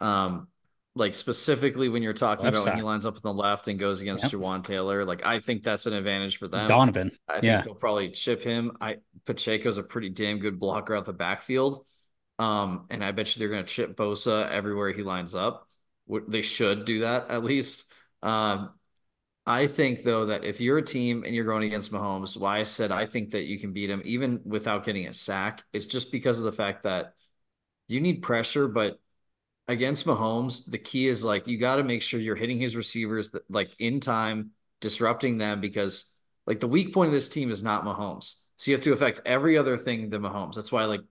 [0.00, 0.48] um,
[0.94, 2.70] like specifically when you're talking left about side.
[2.72, 4.32] when he lines up on the left and goes against yep.
[4.32, 6.68] Jawaan Taylor, like I think that's an advantage for them.
[6.68, 7.62] Donovan, I think yeah.
[7.62, 8.76] they'll probably chip him.
[8.80, 11.84] I Pacheco's a pretty damn good blocker out the backfield.
[12.38, 15.68] Um, and I bet you they're going to chip Bosa everywhere he lines up.
[16.28, 17.90] They should do that at least.
[18.22, 18.70] Um,
[19.46, 22.64] I think though that if you're a team and you're going against Mahomes, why I
[22.64, 26.10] said I think that you can beat him even without getting a sack is just
[26.10, 27.14] because of the fact that
[27.86, 28.98] you need pressure, but
[29.68, 33.30] against Mahomes, the key is like you got to make sure you're hitting his receivers
[33.30, 36.12] that, like in time, disrupting them because
[36.46, 38.34] like the weak point of this team is not Mahomes.
[38.56, 40.54] So you have to affect every other thing than Mahomes.
[40.54, 41.02] That's why like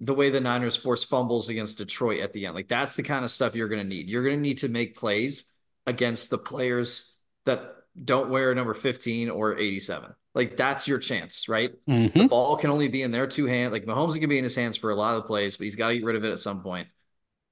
[0.00, 2.54] the way the Niners force fumbles against Detroit at the end.
[2.56, 4.08] Like that's the kind of stuff you're going to need.
[4.08, 5.52] You're going to need to make plays
[5.86, 7.16] against the players
[7.50, 10.14] that don't wear number 15 or 87.
[10.34, 11.72] Like that's your chance, right?
[11.88, 12.18] Mm-hmm.
[12.18, 13.72] The ball can only be in their two hands.
[13.72, 15.76] Like Mahomes can be in his hands for a lot of the plays, but he's
[15.76, 16.88] got to get rid of it at some point.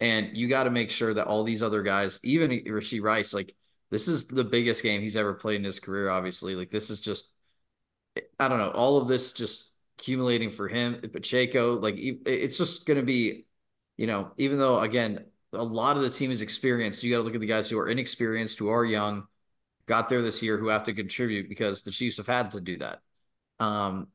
[0.00, 3.54] And you got to make sure that all these other guys, even Rashee Rice, like
[3.90, 6.08] this is the biggest game he's ever played in his career.
[6.08, 7.32] Obviously, like this is just,
[8.38, 11.00] I don't know, all of this just accumulating for him.
[11.12, 13.46] Pacheco, like it's just going to be,
[13.96, 17.24] you know, even though again a lot of the team is experienced, you got to
[17.24, 19.26] look at the guys who are inexperienced, who are young,
[19.88, 22.78] got there this year, who have to contribute because the Chiefs have had to do
[22.78, 23.00] that.
[23.58, 24.08] Um,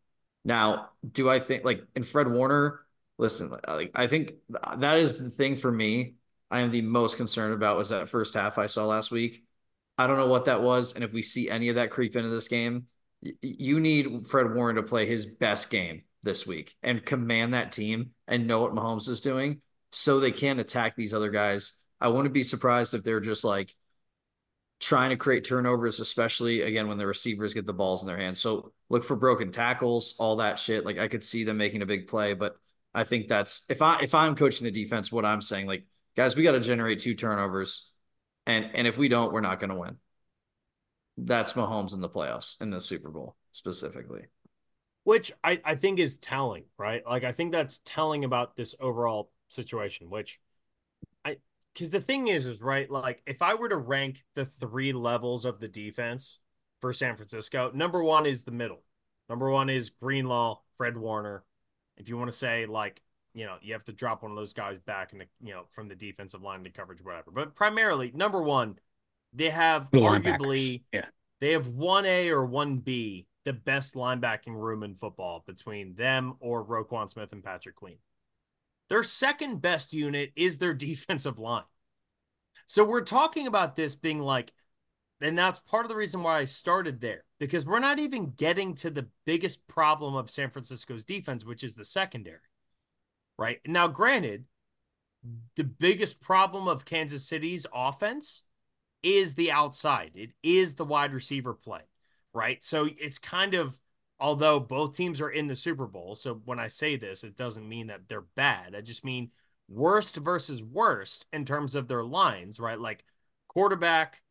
[0.46, 2.82] now, do I think like in Fred Warner?
[3.18, 4.34] Listen, like I think
[4.78, 6.16] that is the thing for me.
[6.50, 9.44] I am the most concerned about was that first half I saw last week.
[9.98, 12.30] I don't know what that was, and if we see any of that creep into
[12.30, 12.88] this game,
[13.42, 18.12] you need Fred Warner to play his best game this week and command that team
[18.28, 19.62] and know what Mahomes is doing
[19.92, 21.74] so they can attack these other guys.
[22.02, 23.76] I wouldn't be surprised if they're just like
[24.84, 28.40] trying to create turnovers, especially again when the receivers get the balls in their hands.
[28.40, 30.86] So look for broken tackles, all that shit.
[30.86, 32.56] Like I could see them making a big play, but
[32.94, 36.36] I think that's if I if I'm coaching the defense, what I'm saying, like guys,
[36.36, 37.92] we got to generate two turnovers,
[38.46, 39.98] and and if we don't, we're not going to win
[41.18, 44.26] that's Mahomes in the playoffs in the Super Bowl specifically.
[45.04, 47.06] Which I, I think is telling, right?
[47.06, 50.40] Like I think that's telling about this overall situation, which
[51.74, 55.46] because the thing is, is right, like if I were to rank the three levels
[55.46, 56.40] of the defense
[56.82, 58.84] for San Francisco, number one is the middle.
[59.30, 61.44] Number one is Greenlaw, Fred Warner.
[61.98, 63.02] If you want to say like,
[63.34, 65.88] you know, you have to drop one of those guys back and you know, from
[65.88, 67.32] the defensive line to coverage, whatever.
[67.32, 68.78] But primarily, number one,
[69.34, 71.06] they have the arguably yeah.
[71.40, 76.36] they have one A or one B, the best linebacking room in football between them
[76.40, 77.98] or Roquan Smith and Patrick Queen.
[78.90, 81.64] Their second best unit is their defensive line.
[82.66, 84.54] So we're talking about this being like,
[85.22, 88.76] and that's part of the reason why I started there because we're not even getting
[88.76, 92.40] to the biggest problem of San Francisco's defense, which is the secondary.
[93.38, 94.46] Right now, granted,
[95.56, 98.44] the biggest problem of Kansas City's offense
[99.02, 100.12] is the outside.
[100.16, 101.82] It is the wide receiver play,
[102.34, 102.64] right?
[102.64, 103.78] So it's kind of
[104.24, 106.16] although both teams are in the Super Bowl.
[106.16, 108.74] So when I say this, it doesn't mean that they're bad.
[108.74, 109.32] I just mean
[109.68, 112.80] worst versus worst in terms of their lines, right?
[112.80, 113.04] Like
[113.50, 114.22] quarterback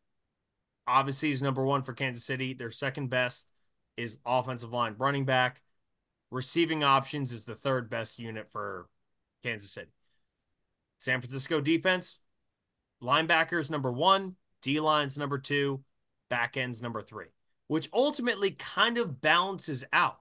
[0.87, 2.55] obviously is number 1 for Kansas City.
[2.55, 3.51] Their second best
[3.95, 5.61] is offensive line running back.
[6.31, 8.87] Receiving options is the third best unit for
[9.43, 9.91] Kansas City.
[10.97, 12.19] San Francisco defense,
[12.99, 15.83] linebackers number one, D lines number two,
[16.31, 17.27] back ends number three,
[17.73, 20.19] which ultimately kind of balances out,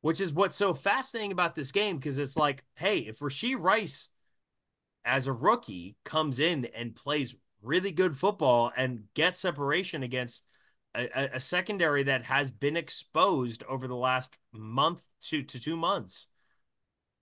[0.00, 4.10] which is what's so fascinating about this game because it's like, hey, if Rashee Rice
[5.04, 10.46] as a rookie comes in and plays really good football and gets separation against
[10.94, 16.28] a, a, secondary that has been exposed over the last month to, to two months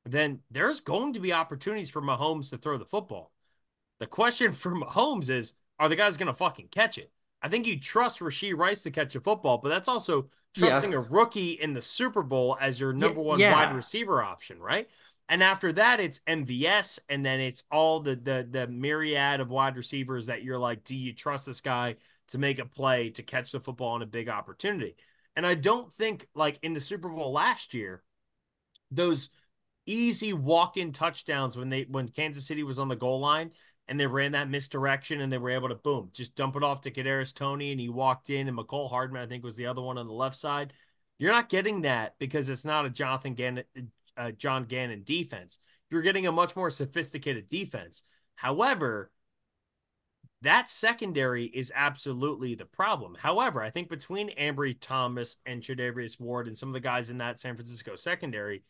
[0.05, 3.32] then there's going to be opportunities for Mahomes to throw the football.
[4.01, 7.11] The question for Mahomes is, are the guys going to fucking catch it?
[7.43, 10.99] I think you trust Rashee Rice to catch a football, but that's also trusting yeah.
[10.99, 13.53] a rookie in the Super Bowl as your number one yeah.
[13.53, 14.88] wide receiver option, right?
[15.28, 19.76] And after that, it's MVS, and then it's all the the the myriad of wide
[19.76, 21.97] receivers that you're like, do you trust this guy
[22.28, 24.97] to make a play to catch the football in a big opportunity?
[25.36, 28.03] And I don't think like in the Super Bowl last year,
[28.91, 29.30] those
[29.86, 33.53] easy walk-in touchdowns when they when Kansas City was on the goal line
[33.91, 36.80] and they ran that misdirection and they were able to boom just dump it off
[36.80, 39.82] to Kadarius Toney and he walked in and Mecole Hardman I think was the other
[39.82, 40.72] one on the left side.
[41.18, 43.64] You're not getting that because it's not a Jonathan Gannon,
[44.16, 45.59] uh, John Gannon defense.
[45.91, 48.05] You're getting a much more sophisticated defense.
[48.36, 49.11] However,
[50.43, 53.16] that secondary is absolutely the problem.
[53.20, 57.18] However, I think between Ambry Thomas and Charvarius Ward and some of the guys in
[57.18, 58.62] that San Francisco secondary,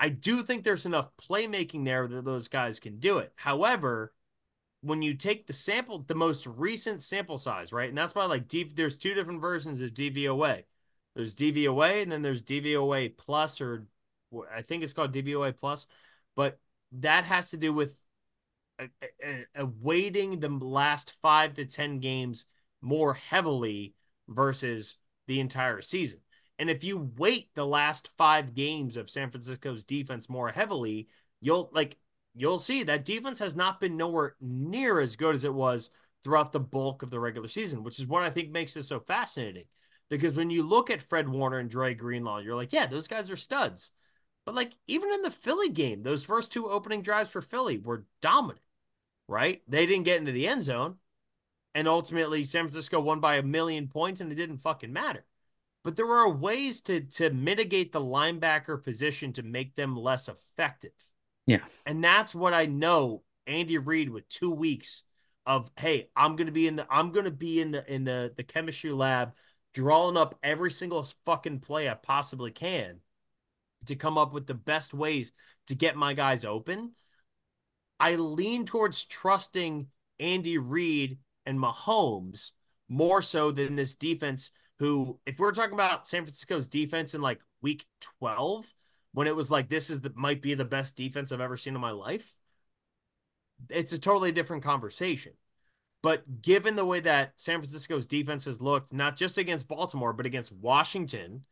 [0.00, 3.32] I do think there's enough playmaking there that those guys can do it.
[3.36, 4.12] However,
[4.84, 7.88] when you take the sample, the most recent sample size, right?
[7.88, 10.64] And that's why like there's two different versions of DVOA.
[11.16, 13.86] There's DVOA and then there's DVOA plus, or
[14.54, 15.86] I think it's called DVOA plus,
[16.36, 16.58] but
[16.92, 17.98] that has to do with
[18.78, 22.44] a, a, a weighting the last five to 10 games
[22.82, 23.94] more heavily
[24.28, 26.20] versus the entire season.
[26.58, 31.08] And if you weight the last five games of San Francisco's defense more heavily,
[31.40, 31.96] you'll like
[32.34, 35.90] you'll see that defense has not been nowhere near as good as it was
[36.22, 39.00] throughout the bulk of the regular season, which is what I think makes this so
[39.00, 39.64] fascinating.
[40.10, 43.30] Because when you look at Fred Warner and Dre Greenlaw, you're like, yeah, those guys
[43.30, 43.90] are studs.
[44.44, 48.04] But like even in the Philly game, those first two opening drives for Philly were
[48.20, 48.60] dominant,
[49.28, 49.62] right?
[49.68, 50.96] They didn't get into the end zone.
[51.74, 55.24] And ultimately, San Francisco won by a million points and it didn't fucking matter
[55.84, 60.92] but there are ways to to mitigate the linebacker position to make them less effective.
[61.46, 61.60] Yeah.
[61.86, 65.02] And that's what I know Andy Reid with 2 weeks
[65.46, 68.42] of hey, I'm to be in the I'm to be in the in the the
[68.42, 69.34] chemistry lab
[69.74, 73.00] drawing up every single fucking play I possibly can
[73.86, 75.32] to come up with the best ways
[75.66, 76.92] to get my guys open.
[78.00, 79.88] I lean towards trusting
[80.18, 82.52] Andy Reid and Mahomes
[82.88, 87.40] more so than this defense who, if we're talking about San Francisco's defense in like
[87.62, 87.84] week
[88.18, 88.74] 12,
[89.14, 91.74] when it was like, this is the might be the best defense I've ever seen
[91.74, 92.34] in my life,
[93.70, 95.32] it's a totally different conversation.
[96.02, 100.26] But given the way that San Francisco's defense has looked, not just against Baltimore, but
[100.26, 101.44] against Washington,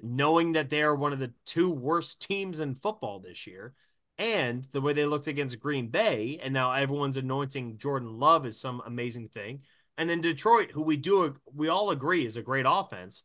[0.00, 3.74] knowing that they are one of the two worst teams in football this year,
[4.18, 8.60] and the way they looked against Green Bay, and now everyone's anointing Jordan Love as
[8.60, 9.62] some amazing thing.
[9.96, 13.24] And then Detroit, who we do we all agree is a great offense.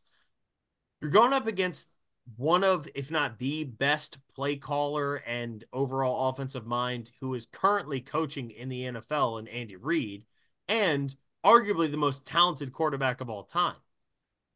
[1.00, 1.88] You're going up against
[2.36, 8.00] one of, if not the best play caller and overall offensive mind who is currently
[8.00, 10.24] coaching in the NFL and Andy Reid,
[10.68, 11.14] and
[11.44, 13.76] arguably the most talented quarterback of all time.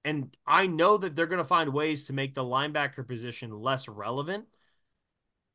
[0.05, 3.89] And I know that they're going to find ways to make the linebacker position less
[3.89, 4.47] relevant,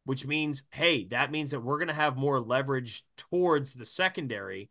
[0.05, 4.69] which means, hey, that means that we're going to have more leverage towards the secondary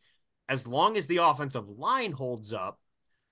[0.48, 2.80] as long as the offensive line holds up,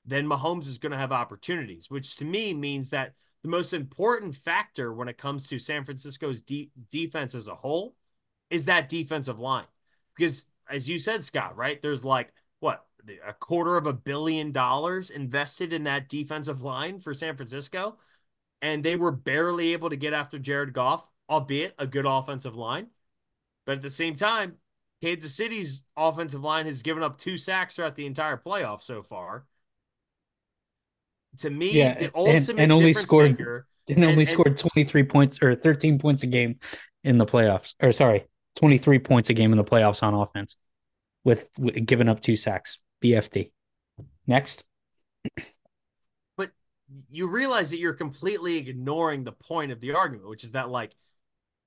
[0.05, 3.15] then Mahomes is going to have opportunities, which to me means that
[3.45, 7.95] the most important factor when it comes to San Francisco's de- defense as a whole
[8.49, 9.67] is that defensive line.
[10.17, 11.81] Because as you said, Scott, right?
[11.83, 12.87] There's like what
[13.29, 17.99] a quarter of a billion dollars invested in that defensive line for San Francisco.
[18.63, 22.87] And they were barely able to get after Jared Goff, albeit a good offensive line.
[23.67, 24.55] But at the same time,
[25.03, 29.45] Kansas City's offensive line has given up two sacks throughout the entire playoff so far.
[31.39, 33.67] To me, Yeah, the and- ultimate and only difference scored- maker.
[33.89, 36.59] And only and- scored 23 points or 13 points a game
[37.03, 37.75] in the playoffs.
[37.83, 38.25] Or sorry,
[38.57, 40.57] 23 points a game in the playoffs on offense
[41.25, 42.79] with, with giving up two sacks.
[43.03, 43.51] BFD.
[44.27, 44.65] Next.
[46.37, 46.51] but
[47.11, 50.95] you realize that you're completely ignoring the point of the argument, which is that like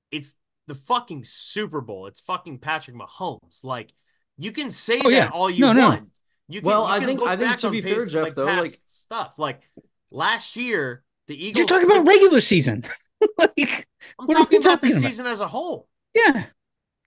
[0.10, 0.34] it's
[0.68, 2.08] the fucking Super Bowl.
[2.08, 3.64] It's fucking Patrick Mahomes.
[3.64, 3.94] Like
[4.38, 5.30] you can say Oh, that yeah.
[5.30, 6.00] all you No, no.
[6.48, 6.54] Want.
[6.56, 8.36] You can, Well, you I think- look I think to be fair, past- Jeff, like,
[8.36, 9.70] though, like- stuff like
[10.12, 11.58] last year, the Eagles.
[11.60, 12.84] You're talking about regular season.
[13.38, 13.88] like,
[14.20, 15.00] I'm what are we talking about the about?
[15.02, 15.88] season as a whole.
[16.14, 16.46] yeah.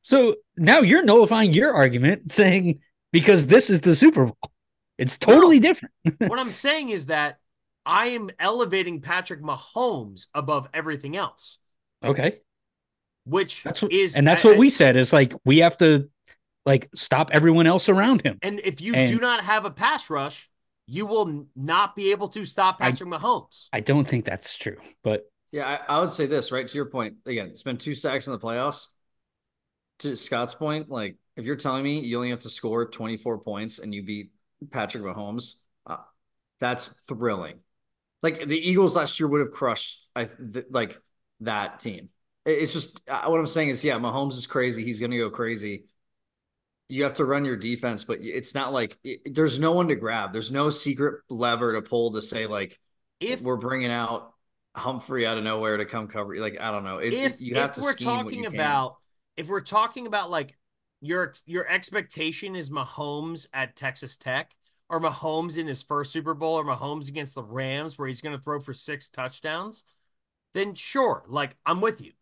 [0.03, 2.81] So now you're nullifying your argument saying
[3.13, 4.39] because this is the Super Bowl.
[4.99, 5.95] It's totally different.
[6.19, 7.39] what I'm saying is that
[7.87, 11.59] I am elevating Patrick Mahomes above everything else,
[12.05, 12.41] Okay.
[13.25, 15.77] which That's what, is and that's I- what I- we said is like we have
[15.79, 16.11] to
[16.71, 18.39] like stop everyone else around him.
[18.43, 20.49] And if you And- do not have a pass rush,
[20.87, 23.69] you will not be able to stop I- Patrick Mahomes.
[23.73, 26.67] I don't think that's true, but Yeah, I, I would say this, right?
[26.69, 28.87] To your point, again, it's been two sacks in the playoffs.
[30.01, 33.79] To Scott's point, like if you're telling me you only have to score 24 points
[33.81, 34.31] and you beat
[34.71, 35.57] Patrick Mahomes,
[35.87, 35.97] uh,
[36.61, 37.59] that's thrilling.
[38.23, 40.99] Like the Eagles last year would have crushed, I th- like
[41.41, 42.09] that team.
[42.47, 44.85] It's just uh, what I'm saying is, yeah, Mahomes is crazy.
[44.85, 45.85] He's going to go crazy.
[46.91, 49.97] You have to run your defense, but it's not like it, there's no one to
[49.97, 50.33] grab.
[50.33, 52.79] There's no secret lever to pull to say like
[53.21, 54.33] If we're bringing out
[54.77, 56.37] Humphrey out of nowhere to come cover.
[56.37, 56.99] Like I don't know.
[56.99, 58.61] It, if you have if to we're talking you can.
[58.61, 58.97] about
[59.37, 60.57] if we're talking about like
[61.01, 64.55] your your expectation is Mahomes at Texas Tech
[64.89, 68.37] or Mahomes in his first Super Bowl or Mahomes against the Rams where he's going
[68.37, 69.85] to throw for six touchdowns,
[70.53, 72.13] then sure, like I'm with you.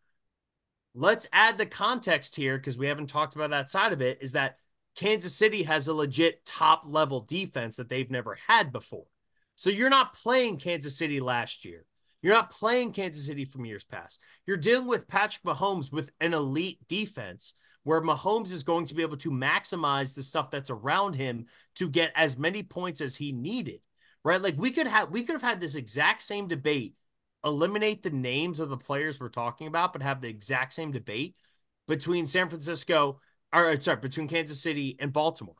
[1.00, 4.32] Let's add the context here because we haven't talked about that side of it is
[4.32, 4.58] that
[4.96, 9.06] Kansas City has a legit top level defense that they've never had before.
[9.54, 11.84] So you're not playing Kansas City last year.
[12.20, 14.20] You're not playing Kansas City from years past.
[14.44, 19.02] You're dealing with Patrick Mahomes with an elite defense where Mahomes is going to be
[19.02, 21.46] able to maximize the stuff that's around him
[21.76, 23.86] to get as many points as he needed.
[24.24, 24.42] Right?
[24.42, 26.96] Like we could have we could have had this exact same debate,
[27.44, 31.36] eliminate the names of the players we're talking about, but have the exact same debate
[31.86, 33.20] between San Francisco
[33.52, 35.56] or sorry, between Kansas City and Baltimore.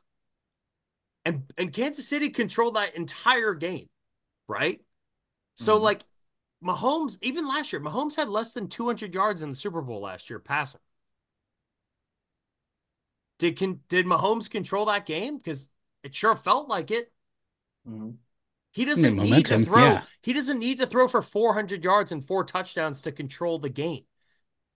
[1.25, 3.89] And and Kansas City controlled that entire game,
[4.47, 4.81] right?
[5.55, 5.83] So Mhm.
[5.83, 6.03] like
[6.63, 10.29] Mahomes, even last year, Mahomes had less than 200 yards in the Super Bowl last
[10.29, 10.81] year passing.
[13.39, 15.37] Did can did Mahomes control that game?
[15.37, 15.69] Because
[16.03, 17.11] it sure felt like it.
[17.85, 18.19] Mhm.
[18.71, 19.83] He doesn't need momentum, to throw.
[19.83, 20.03] yeah.
[20.21, 24.03] He doesn't need to throw for 400 yards and four touchdowns to control the game.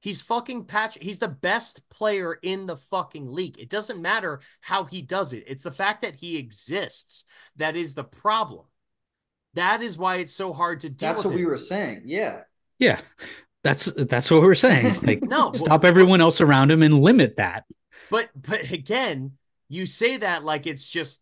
[0.01, 0.97] He's fucking patch.
[0.99, 3.57] He's the best player in the fucking league.
[3.57, 5.45] It doesn't matter how he does it.
[5.47, 7.23] It's the fact that he exists
[7.55, 8.65] that is the problem.
[9.53, 12.01] That is why it's so hard to deal That's with what we were saying.
[12.05, 12.41] Yeah.
[12.79, 12.99] yeah,
[13.63, 14.97] that's that's what we're saying.
[15.03, 17.63] Like No, stop everyone else around him and limit that.
[18.09, 19.37] But but again,
[19.69, 21.21] you say that like it's just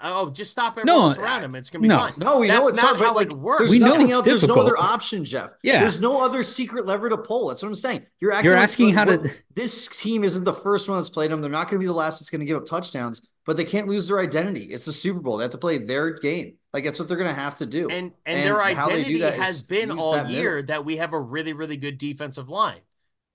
[0.00, 1.54] oh, just stop everyone No, else around him.
[1.54, 1.96] It's gonna be no.
[1.98, 2.14] fine.
[2.16, 3.60] No, we know it's not hard, but how like it works.
[3.60, 4.24] there's We know it's else.
[4.24, 5.52] There's no other option, Jeff.
[5.62, 5.80] Yeah.
[5.80, 7.48] There's no other secret lever to pull.
[7.48, 8.06] That's what I'm saying.
[8.20, 11.10] You're acting You're like- asking how what- to- This team isn't the first one that's
[11.10, 11.40] played them.
[11.42, 13.64] They're not going to be the last that's going to give up touchdowns, but they
[13.64, 14.64] can't lose their identity.
[14.72, 15.36] It's the Super Bowl.
[15.36, 16.54] They have to play their game.
[16.72, 17.88] Like that's what they're going to have to do.
[17.90, 20.66] and and, And their how they do identity that has been all that year middle.
[20.68, 22.80] that we have a really really good defensive line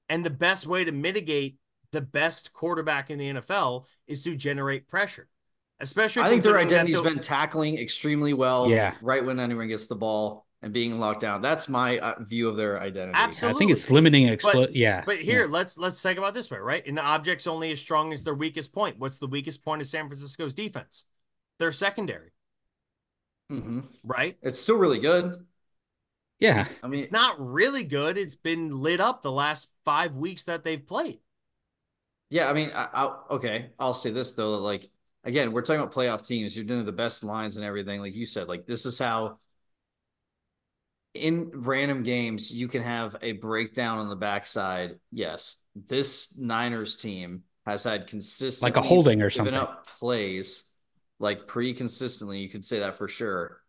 [0.10, 1.58] and the best way to mitigate
[1.92, 5.28] the best quarterback in the nfl is to generate pressure
[5.80, 8.70] especially I think their identity's been tackling extremely well.
[8.70, 8.96] Yeah.
[9.02, 11.42] Right when anyone gets the ball and being locked down.
[11.44, 13.14] That's my uh, view of their identity.
[13.16, 13.56] Absolutely.
[13.56, 15.04] I think it's limiting But- explo- yeah.
[15.06, 18.12] but here let's let's think about this way right and the object's only as strong
[18.12, 21.06] as their weakest point what's the weakest point of san francisco's defense
[21.60, 22.32] their secondary
[23.52, 23.86] Mhm.
[24.04, 25.34] right It's still really good.
[26.40, 26.68] yeah.
[26.84, 30.64] I mean, it's not really good it's been lit up the last five weeks that
[30.64, 31.20] they've played
[32.32, 33.70] Yeah, I mean, I, I okay.
[33.80, 34.90] I'll say this though, like
[35.28, 36.56] again, we're talking about playoff teams.
[36.56, 38.48] You're doing the best lines and everything, like you said.
[38.48, 39.38] Like this is how
[41.14, 45.00] in random games you can have a breakdown on the backside.
[45.12, 49.54] Yes, this Niners team has had consistent Like a holding or something.
[49.54, 50.72] up plays
[51.20, 52.40] like pretty consistently.
[52.40, 53.62] You can say that for sure.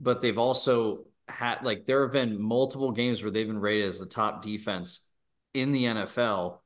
[0.00, 3.98] But they've also had like there have been multiple games where they've been rated as
[3.98, 5.06] the top defense
[5.52, 6.60] in the NFL.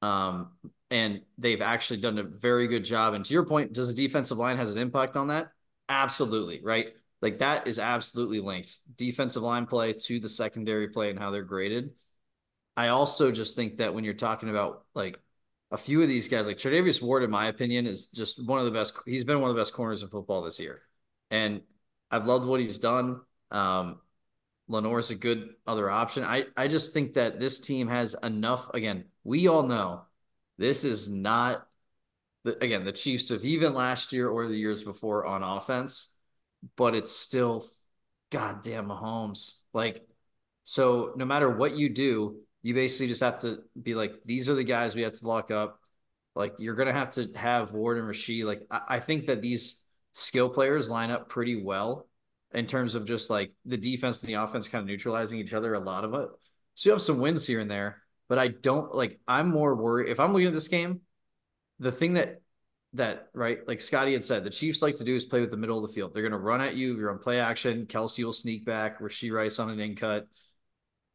[0.00, 0.52] Um,
[0.92, 3.14] and they've actually done a very good job.
[3.14, 5.48] And to your point, does the defensive line has an impact on that?
[5.88, 6.88] Absolutely, right?
[7.22, 8.78] Like that is absolutely linked.
[8.94, 11.92] Defensive line play to the secondary play and how they're graded.
[12.76, 15.18] I also just think that when you're talking about like
[15.70, 18.66] a few of these guys, like Charvarius Ward, in my opinion, is just one of
[18.66, 18.94] the best.
[19.06, 20.82] He's been one of the best corners in football this year,
[21.30, 21.62] and
[22.10, 23.22] I've loved what he's done.
[23.50, 24.00] Um,
[24.68, 26.24] Lenoir's a good other option.
[26.24, 28.68] I I just think that this team has enough.
[28.74, 30.02] Again, we all know
[30.58, 31.66] this is not
[32.44, 36.08] the, again the Chiefs of even last year or the years before on offense,
[36.76, 37.64] but it's still
[38.30, 39.54] goddamn Mahomes.
[39.72, 40.06] Like,
[40.64, 44.54] so no matter what you do, you basically just have to be like, these are
[44.54, 45.78] the guys we have to lock up.
[46.34, 48.44] Like, you're gonna have to have Ward and Rashee.
[48.44, 52.08] Like, I, I think that these skill players line up pretty well
[52.52, 55.74] in terms of just like the defense and the offense kind of neutralizing each other
[55.74, 56.28] a lot of it.
[56.74, 58.01] So you have some wins here and there,
[58.32, 61.02] but I don't like I'm more worried if I'm looking at this game,
[61.80, 62.40] the thing that
[62.94, 65.58] that right, like Scotty had said, the Chiefs like to do is play with the
[65.58, 66.14] middle of the field.
[66.14, 69.58] They're gonna run at you, you're on play action, Kelce will sneak back, Rashee Rice
[69.58, 70.28] on an in cut.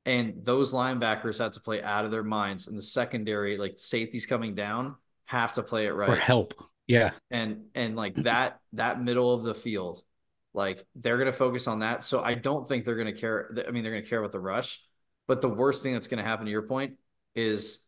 [0.05, 2.67] And those linebackers have to play out of their minds.
[2.67, 4.95] And the secondary, like safeties coming down,
[5.25, 6.09] have to play it right.
[6.09, 6.53] Or help.
[6.85, 7.13] Yeah.
[7.31, 10.03] And and like that that middle of the field
[10.53, 12.03] like they're going to focus on that.
[12.03, 13.51] So I don't think they're going to care.
[13.67, 14.83] I mean, they're going to care about the rush.
[15.27, 16.93] But the worst thing that's going to happen to your point
[17.37, 17.85] is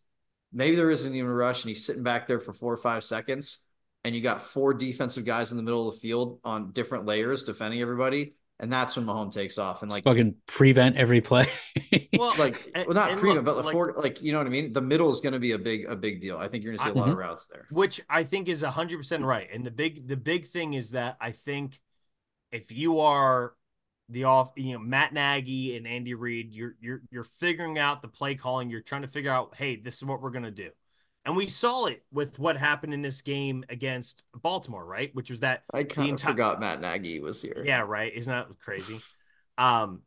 [0.54, 3.04] maybe there isn't even a rush and he's sitting back there for four or five
[3.04, 3.66] seconds
[4.04, 7.44] and you got four defensive guys in the middle of the field on different layers
[7.44, 8.36] defending everybody.
[8.62, 11.48] And that's when Mahomes takes off and like fucking prevent every play.
[12.18, 14.74] well, like well, not prevent, look, but like, four, like you know what I mean.
[14.74, 16.38] The middle is going to be a big a big deal.
[16.38, 17.12] I think you're going to see a lot mm-hmm.
[17.14, 19.48] of routes there, which I think is hundred percent right.
[19.54, 21.80] And the big the big thing is that I think
[22.52, 23.54] if you are
[24.10, 28.08] the off, you know, Matt Nagy and Andy Reid, you're you're you're figuring out the
[28.08, 28.70] play calling.
[28.70, 30.70] You're trying to figure out, hey, this is what we're gonna do.
[31.26, 35.14] And we saw it with what happened in this game against Baltimore, right?
[35.14, 37.62] Which was that I kind of forgot Matt Nagy was here.
[37.66, 38.12] Yeah, right.
[38.14, 38.98] Isn't that crazy?
[39.58, 40.02] um,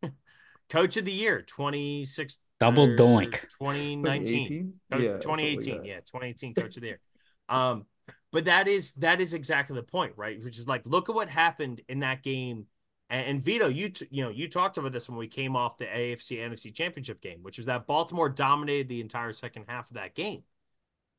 [0.70, 6.00] Coach of the Year, twenty six double doink, twenty nineteen, yeah, twenty eighteen, like yeah,
[6.08, 7.00] twenty eighteen Coach of the Year.
[7.48, 7.86] Um,
[8.30, 10.42] but that is that is exactly the point, right?
[10.42, 12.66] Which is like, look at what happened in that game.
[13.12, 15.76] And, and Vito, you t- you know you talked about this when we came off
[15.76, 19.94] the AFC NFC Championship game, which was that Baltimore dominated the entire second half of
[19.94, 20.42] that game,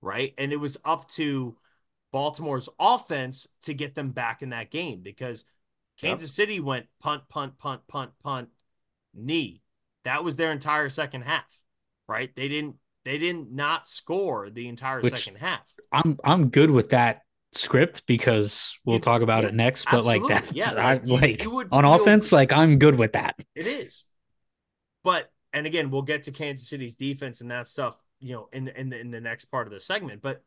[0.01, 0.33] right?
[0.37, 1.55] And it was up to
[2.11, 5.45] Baltimore's offense to get them back in that game because
[5.99, 6.47] Kansas yep.
[6.47, 8.49] City went punt, punt, punt, punt, punt,
[9.13, 9.61] knee.
[10.03, 11.45] That was their entire second half,
[12.07, 12.35] right?
[12.35, 12.75] They didn't
[13.05, 15.71] they didn't not score the entire Which second half.
[15.91, 17.22] I'm I'm good with that
[17.55, 19.85] script because we'll talk about yeah, it next.
[19.85, 20.29] But absolutely.
[20.29, 23.35] like that, yeah, I, like on offense, like I'm good with that.
[23.55, 24.03] It is,
[25.03, 28.65] but and again, we'll get to Kansas City's defense and that stuff, you know, in
[28.65, 30.21] the in the in the next part of the segment.
[30.21, 30.43] But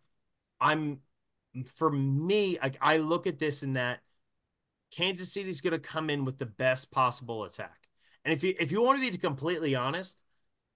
[0.60, 1.00] I'm
[1.76, 4.00] for me, like I look at this in that
[4.90, 7.88] Kansas City's going to come in with the best possible attack.
[8.24, 10.22] And if you if you want to be completely honest,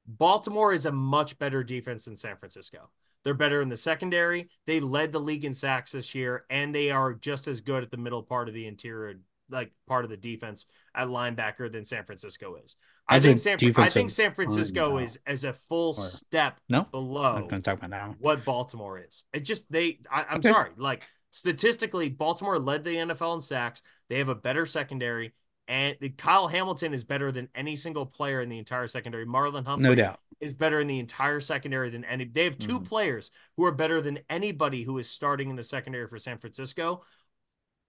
[0.07, 2.91] Baltimore is a much better defense than San Francisco.
[3.25, 4.49] They're better in the secondary.
[4.67, 7.91] They led the league in sacks this year, and they are just as good at
[7.91, 9.19] the middle part of the interior,
[9.51, 12.77] like part of the defense at linebacker than San Francisco is.
[13.09, 16.87] I think San, I think San Francisco is as a full or, step no?
[16.91, 19.25] below I'm gonna talk about that what Baltimore is.
[19.33, 19.99] It just they.
[20.11, 20.49] I, am okay.
[20.49, 23.83] sorry, like statistically, Baltimore led the NFL in sacks.
[24.09, 25.33] They have a better secondary.
[25.67, 29.25] And Kyle Hamilton is better than any single player in the entire secondary.
[29.25, 30.19] Marlon Humphrey no doubt.
[30.41, 32.25] Is better in the entire secondary than any.
[32.25, 32.85] They have 2 mm-hmm.
[32.85, 37.05] players who are better than anybody who is starting in the secondary for San Francisco.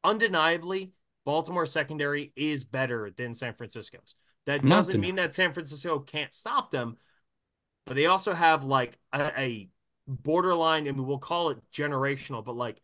[0.04, 0.92] Undeniably,
[1.26, 4.16] Baltimore secondary is better than San Francisco's.
[4.48, 6.98] That doesn't mean that San Francisco can't stop them,
[7.86, 9.70] but they also have like a, a
[10.08, 10.88] borderline.
[10.88, 12.82] I mean, we'll call it generational, but like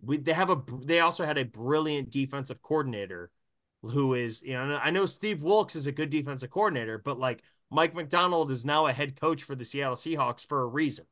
[0.00, 3.30] we they have a they also had a brilliant defensive coordinator
[3.82, 7.42] who is, you know, I know Steve Wilks is a good defensive coordinator, but like
[7.74, 11.06] Mike Macdonald is now a head coach for the Seattle Seahawks for a reason,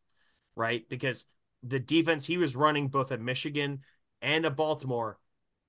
[0.55, 0.89] right?
[0.89, 1.25] Because
[1.65, 3.81] the defense he was running both at Michigan
[4.21, 5.19] and at Baltimore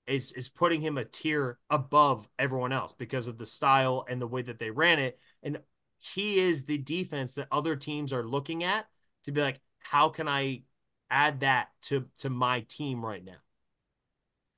[0.05, 4.27] is is putting him a tier above everyone else because of the style and the
[4.27, 5.19] way that they ran it.
[5.41, 5.59] And
[5.97, 8.85] he is the defense that other teams are looking at
[9.23, 10.61] to be like, how can I
[11.09, 13.41] add that to to my team right now?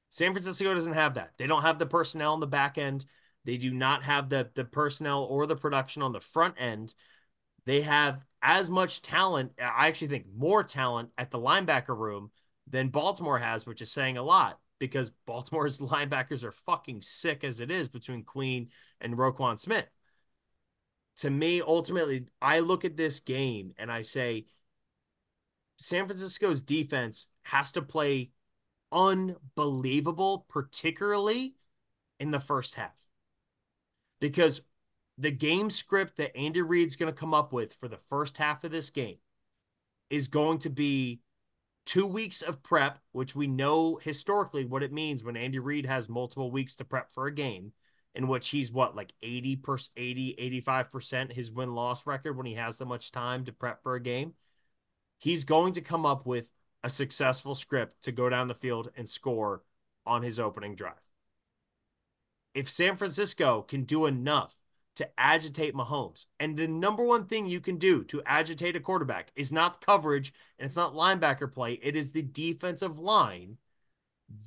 [0.10, 1.32] San Francisco doesn't have that.
[1.38, 3.06] They don't have the personnel on the back end.
[3.46, 6.94] They do not have the the personnel or the production on the front end.
[7.66, 12.32] They have as much talent, I actually think more talent at the linebacker room
[12.68, 17.60] than Baltimore has, which is saying a lot because Baltimore's linebackers are fucking sick as
[17.60, 18.70] it is between Queen
[19.02, 19.88] and Roquan Smith.
[21.18, 24.46] To me, ultimately, I look at this game and I say
[25.78, 28.32] San Francisco's defense has to play
[28.92, 31.56] unbelievable, particularly
[32.20, 33.05] in the first half.
[34.20, 34.62] Because
[35.18, 38.64] the game script that Andy Reid's going to come up with for the first half
[38.64, 39.18] of this game
[40.10, 41.22] is going to be
[41.86, 46.10] two weeks of prep, which we know historically what it means when Andy Reid has
[46.10, 47.74] multiple weeks to prep for a game,
[48.14, 52.56] in which he's what, like 80 per 80, 85% his win loss record when he
[52.56, 54.34] has that much time to prep for a game.
[55.20, 56.52] He's going to come up with
[56.84, 59.64] a successful script to go down the field and score
[60.06, 60.94] on his opening drive.
[62.56, 64.56] If San Francisco can do enough
[64.96, 66.26] to agitate Mahomes.
[66.40, 70.34] And the number one thing you can do to agitate a quarterback is not coverage
[70.58, 73.58] and it's not linebacker play, it is the defensive line.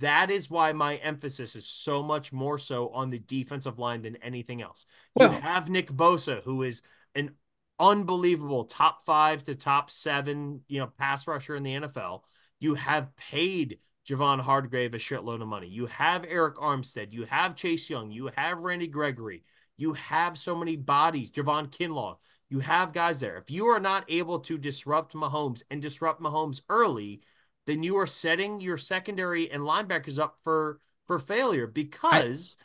[0.01, 4.17] That is why my emphasis is so much more so on the defensive line than
[4.17, 4.87] anything else.
[5.15, 6.83] Well, you have Nick Bosa, who is
[7.15, 7.33] an
[7.79, 12.23] unbelievable top five to top seven, you know, pass rusher in the NFL.
[12.59, 13.79] You have paid
[14.09, 15.69] Javon Hargrave a shitload of money.
[15.69, 17.13] You have Arik Armstead.
[17.13, 18.11] You have Chase Young.
[18.11, 19.43] You have Randy Gregory.
[19.77, 22.17] You have so many bodies, Javon Kinlaw.
[22.49, 23.37] You have guys there.
[23.37, 27.21] If you are not able to disrupt Mahomes and disrupt Mahomes early,
[27.67, 32.57] then you are setting your secondary and linebackers up for for failure because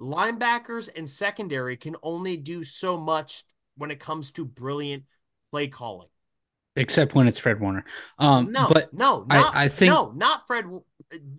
[0.00, 3.44] I, linebackers and secondary can only do so much
[3.76, 5.04] when it comes to brilliant
[5.52, 6.08] play calling.
[6.76, 7.84] Except when it's Fred Warner.
[8.18, 10.66] Um, no, but no, not, I, I think no, not Fred.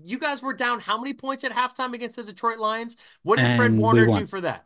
[0.03, 2.97] You guys were down how many points at halftime against the Detroit Lions?
[3.23, 4.65] What did Fred Warner do for that?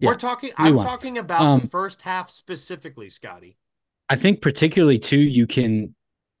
[0.00, 0.50] Yeah, We're talking.
[0.56, 0.84] I'm won.
[0.84, 3.56] talking about um, the first half specifically, Scotty.
[4.08, 5.94] I think particularly too, you can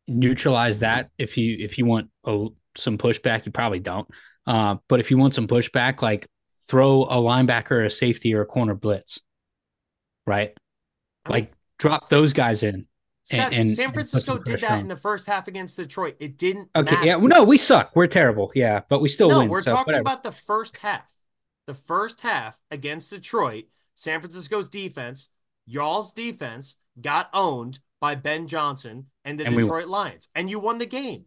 [0.08, 3.46] neutralize that if you if you want a, some pushback.
[3.46, 4.08] You probably don't,
[4.48, 6.26] uh, but if you want some pushback, like
[6.66, 9.20] throw a linebacker, a safety, or a corner blitz,
[10.26, 10.56] right?
[11.28, 12.86] Like drop those guys in.
[13.24, 16.16] Scott, and, and, San Francisco did that in the first half against Detroit.
[16.18, 16.70] It didn't.
[16.74, 17.06] Okay, matter.
[17.06, 17.92] yeah, well, no, we suck.
[17.94, 18.50] We're terrible.
[18.54, 19.48] Yeah, but we still no, win.
[19.48, 20.00] We're so talking whatever.
[20.00, 21.12] about the first half
[21.66, 25.28] the first half against Detroit, San Francisco's defense,
[25.66, 30.58] y'all's defense got owned by Ben Johnson and the and Detroit we, Lions, and you
[30.58, 31.26] won the game.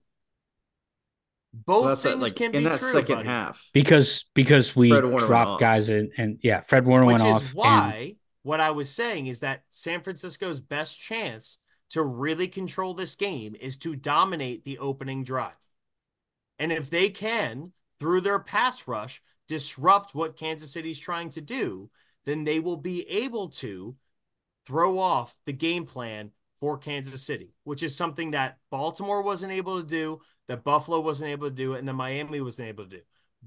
[1.54, 3.30] Both well, things like, can in be that true, second buddy.
[3.30, 7.42] half because because we dropped guys in, and yeah, Fred Warner Which went off.
[7.42, 8.16] Which is why and...
[8.44, 11.60] what I was saying is that San Francisco's best chance
[11.92, 15.54] to really control this game is to dominate the opening drive,
[16.60, 21.90] and if they can through their pass rush disrupt what Kansas City's trying to do,
[22.26, 23.96] then they will be able to
[24.66, 29.80] throw off the game plan for Kansas City, which is something that Baltimore wasn't able
[29.80, 33.02] to do, that Buffalo wasn't able to do, and that Miami wasn't able to do.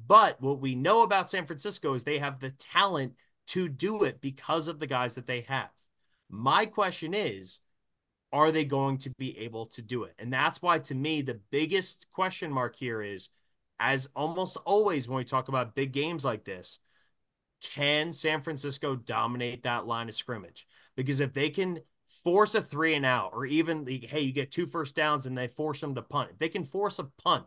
[0.07, 3.15] But what we know about San Francisco is they have the talent
[3.49, 5.71] to do it because of the guys that they have.
[6.31, 7.61] My question is,
[8.33, 10.15] are they going to be able to do it?
[10.19, 13.31] And that's why, to me, the biggest question mark here is
[13.81, 16.81] as almost always when we talk about big games like this,
[17.63, 20.67] can San Francisco dominate that line of scrimmage?
[20.97, 21.81] Because if they can
[22.23, 25.49] force a three and out, or even hey, you get two first downs and they
[25.49, 27.45] force them to punt, if they can force a punt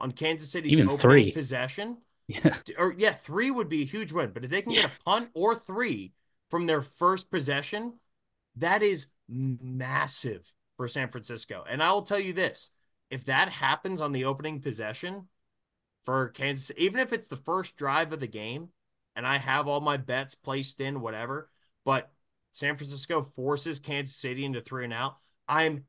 [0.00, 1.32] on Kansas City's even opening three.
[1.32, 1.98] possession,
[2.28, 4.30] yeah, or yeah, three would be a huge win.
[4.32, 4.82] But if they can yeah.
[4.82, 6.12] get a punt or three
[6.50, 7.94] from their first possession,
[8.56, 11.64] that is massive for San Francisco.
[11.68, 12.70] And I will tell you this:
[13.10, 15.28] if that happens on the opening possession,
[16.04, 18.68] for Kansas, even if it's the first drive of the game
[19.14, 21.50] and I have all my bets placed in, whatever,
[21.84, 22.10] but
[22.50, 25.16] San Francisco forces Kansas City into three and out,
[25.48, 25.84] I'm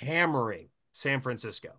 [0.00, 1.70] hammering San Francisco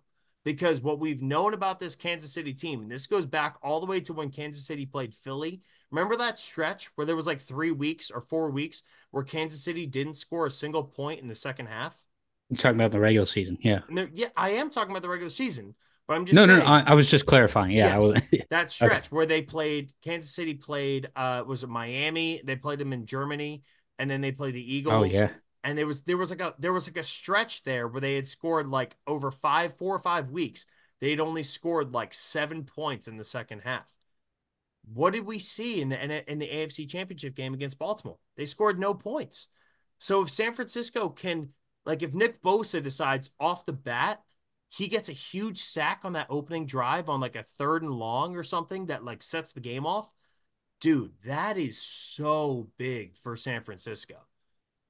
[0.46, 3.86] because what we've known about this Kansas City team, and this goes back all the
[3.86, 5.60] way to when Kansas City played Philly.
[5.90, 9.86] Remember that stretch where there was like three weeks or four weeks where Kansas City
[9.86, 12.00] didn't score a single point in the second half?
[12.48, 13.80] You're talking about the regular season, yeah.
[14.14, 15.74] yeah, I am talking about the regular season.
[16.06, 16.70] But I'm just no, saying, no, no.
[16.70, 17.72] I, I, was just clarifying.
[17.72, 19.08] Yeah, yes, that stretch okay.
[19.10, 22.40] where they played Kansas City played uh was it Miami?
[22.44, 23.64] They played them in Germany,
[23.98, 24.94] and then they played the Eagles.
[24.94, 25.30] Oh yeah.
[25.66, 28.14] And there was there was like a there was like a stretch there where they
[28.14, 30.64] had scored like over five four or five weeks.
[31.00, 33.92] They had only scored like seven points in the second half.
[34.94, 38.18] What did we see in the in the AFC Championship game against Baltimore?
[38.36, 39.48] They scored no points.
[39.98, 41.48] So if San Francisco can
[41.84, 44.22] like if Nick Bosa decides off the bat
[44.68, 48.36] he gets a huge sack on that opening drive on like a third and long
[48.36, 50.12] or something that like sets the game off.
[50.80, 54.26] Dude, that is so big for San Francisco.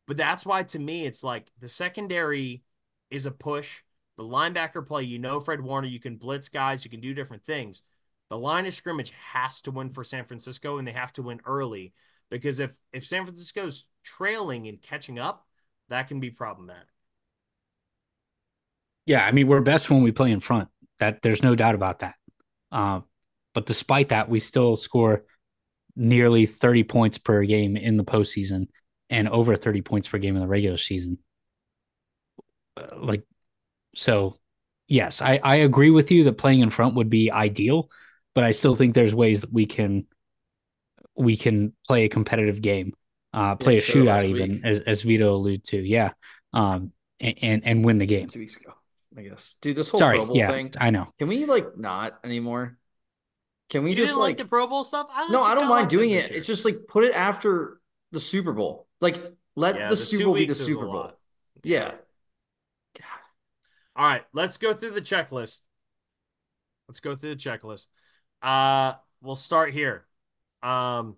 [0.07, 2.63] But that's why to me it's like the secondary
[3.11, 3.83] is a push.
[4.17, 7.45] The linebacker play, you know Fred Warner, you can blitz guys, you can do different
[7.45, 7.83] things.
[8.31, 11.41] The line of scrimmage has to win for San Francisco and they have to win
[11.45, 11.93] early
[12.31, 15.47] because if if San Francisco's trailing and catching up,
[15.89, 16.89] that can be problematic.
[19.05, 20.69] Yeah, I mean we're best when we play in front.
[20.99, 22.15] That there's no doubt about that.
[22.73, 23.01] Uh,
[23.55, 25.25] but despite that, we still score
[25.95, 28.69] nearly 30 points per game in the postseason
[29.11, 31.19] and over 30 points per game in the regular season.
[32.77, 33.23] uh, like
[33.95, 34.39] so
[34.89, 37.91] yes, I, I agree with you that playing in front would be ideal,
[38.35, 40.07] but I still think there's ways that we can
[41.17, 42.93] we can play a competitive game,
[43.33, 44.65] uh, play Yeah, a showed it shootout even week.
[44.65, 46.13] as, as Vito alluded to, yeah,
[46.53, 48.29] um, and, and and win the game.
[48.29, 48.75] Two weeks ago,
[49.17, 49.57] I guess.
[49.61, 50.75] Dude, this whole Sorry, Pro Bowl yeah, thing.
[50.79, 51.09] I know.
[51.19, 52.77] Can we like not anymore?
[53.71, 55.09] Can we You just didn't like, like, the Pro Bowl stuff?
[55.13, 55.41] I no?
[55.43, 56.31] I don't mind doing it.
[56.31, 56.39] year.
[56.39, 57.81] It's just like put it after
[58.13, 58.86] the Super Bowl.
[59.01, 59.17] Like
[59.55, 61.13] let Yeah, the the Super Bowl be the weeks is a Super Bowl.
[61.63, 61.93] Yeah.
[62.99, 63.21] God.
[63.97, 65.63] All right, let's go through the checklist.
[66.89, 67.89] Let's go through the checklist.
[68.43, 70.07] Uh, we'll start here.
[70.63, 71.17] Um,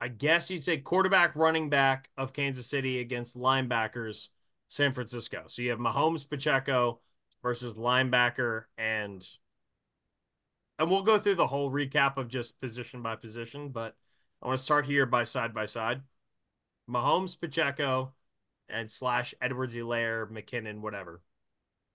[0.00, 4.28] I guess you'd say quarterback, running back of Kansas City against linebackers,
[4.68, 5.44] San Francisco.
[5.46, 7.00] So you have Mahomes, Pacheco
[7.42, 9.26] versus linebacker, and
[10.78, 13.70] and we'll go through the whole recap of just position by position.
[13.70, 13.96] But
[14.42, 16.02] I want to start here by side by side.
[16.88, 18.12] Mahomes, Pacheco,
[18.68, 21.20] and slash Edwards, Helaire, McKinnon, whatever,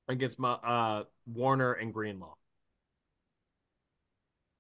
[0.07, 2.33] against Ma- uh, Warner and Greenlaw.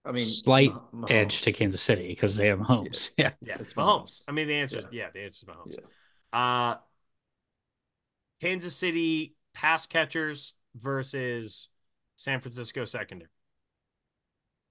[0.03, 3.11] I mean, Slight Mah- edge to Kansas City because they have Mahomes.
[3.17, 3.31] Yeah.
[3.41, 4.03] Yeah, It's Mahomes.
[4.03, 4.23] Mahomes.
[4.27, 5.03] I mean, the answer is Yeah.
[5.05, 5.77] yeah, the answer is Mahomes.
[6.33, 6.39] Yeah.
[6.39, 6.77] Uh,
[8.41, 11.69] Kansas City pass catchers versus
[12.15, 13.29] San Francisco secondary.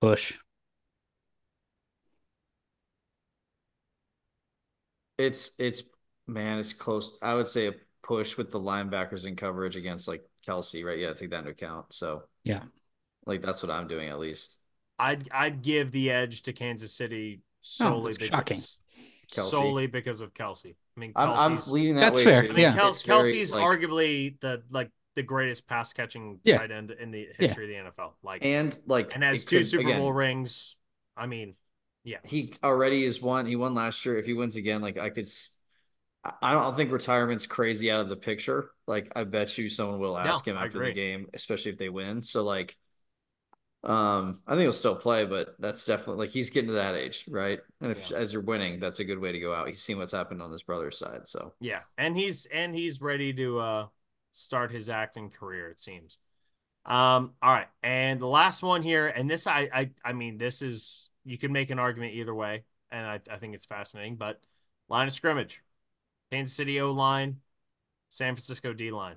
[0.00, 0.38] Bush.
[5.20, 5.82] It's it's
[6.26, 7.18] man, it's close.
[7.22, 10.98] I would say a push with the linebackers in coverage against like Kelce, right?
[10.98, 11.92] Yeah, take that into account.
[11.92, 12.62] So Yeah.
[13.26, 14.58] like that's what I'm doing at least.
[14.98, 18.56] I'd I'd give the edge to Kansas City oh, solely that's because shocking.
[18.56, 19.50] Kelce.
[19.50, 20.74] solely because of Kelce.
[20.96, 22.48] I mean, I'm I'm Kelce's, leaning that That's way fair, too.
[22.48, 22.72] I mean, yeah.
[22.74, 26.58] Kel- It's very, Kelce's like- arguably the like the greatest pass catching Yeah.
[26.58, 28.12] tight end in the history of the NFL.
[28.22, 30.76] Like, and, like and has two could- Super again, Bowl rings.
[31.16, 31.54] I mean,
[32.04, 33.46] yeah, he already is one.
[33.46, 34.16] He won last year.
[34.18, 35.26] If he wins again, like I could,
[36.42, 38.70] I don't think retirement's crazy out of the picture.
[38.86, 41.88] Like I bet you someone will ask No, him after the game, especially if they
[41.88, 42.22] win.
[42.22, 42.76] So like,
[43.82, 47.24] um, I think he'll still play, but that's definitely like he's getting to that age,
[47.28, 47.60] right?
[47.80, 48.12] And if Yeah.
[48.12, 49.68] as you're winning, that's a good way to go out.
[49.68, 53.32] He's seen what's happened on his brother's side, so yeah, and he's and he's ready
[53.34, 53.86] to uh
[54.32, 55.68] start his acting career.
[55.70, 56.18] It seems.
[56.86, 57.34] Um.
[57.42, 61.09] All right, and the last one here, and this I I I mean this is
[61.24, 64.16] you can make an argument either way, and I I think it's fascinating.
[64.16, 64.40] But
[64.88, 65.62] line of scrimmage,
[66.32, 67.40] Kansas City O line,
[68.08, 69.16] San Francisco D line.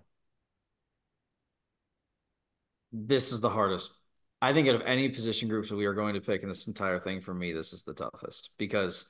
[2.91, 3.91] this is the hardest.
[4.41, 6.67] I think out of any position groups that we are going to pick in this
[6.67, 9.05] entire thing, for me, this is the toughest because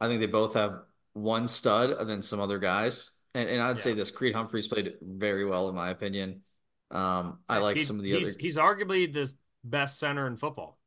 [0.00, 0.82] I think they both have
[1.14, 3.12] one stud and then some other guys.
[3.34, 3.82] And and I'd Yeah.
[3.82, 6.42] say this Creed Humphreys played very well in my opinion.
[6.90, 8.40] Um, I like some of the he's, other.
[8.40, 9.32] He's arguably the
[9.64, 10.77] best center in football.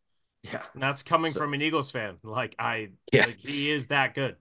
[0.44, 2.18] Yeah, And that's coming So- from an Eagles fan.
[2.24, 3.28] Like I, Yeah.
[3.28, 4.38] like, he is that good.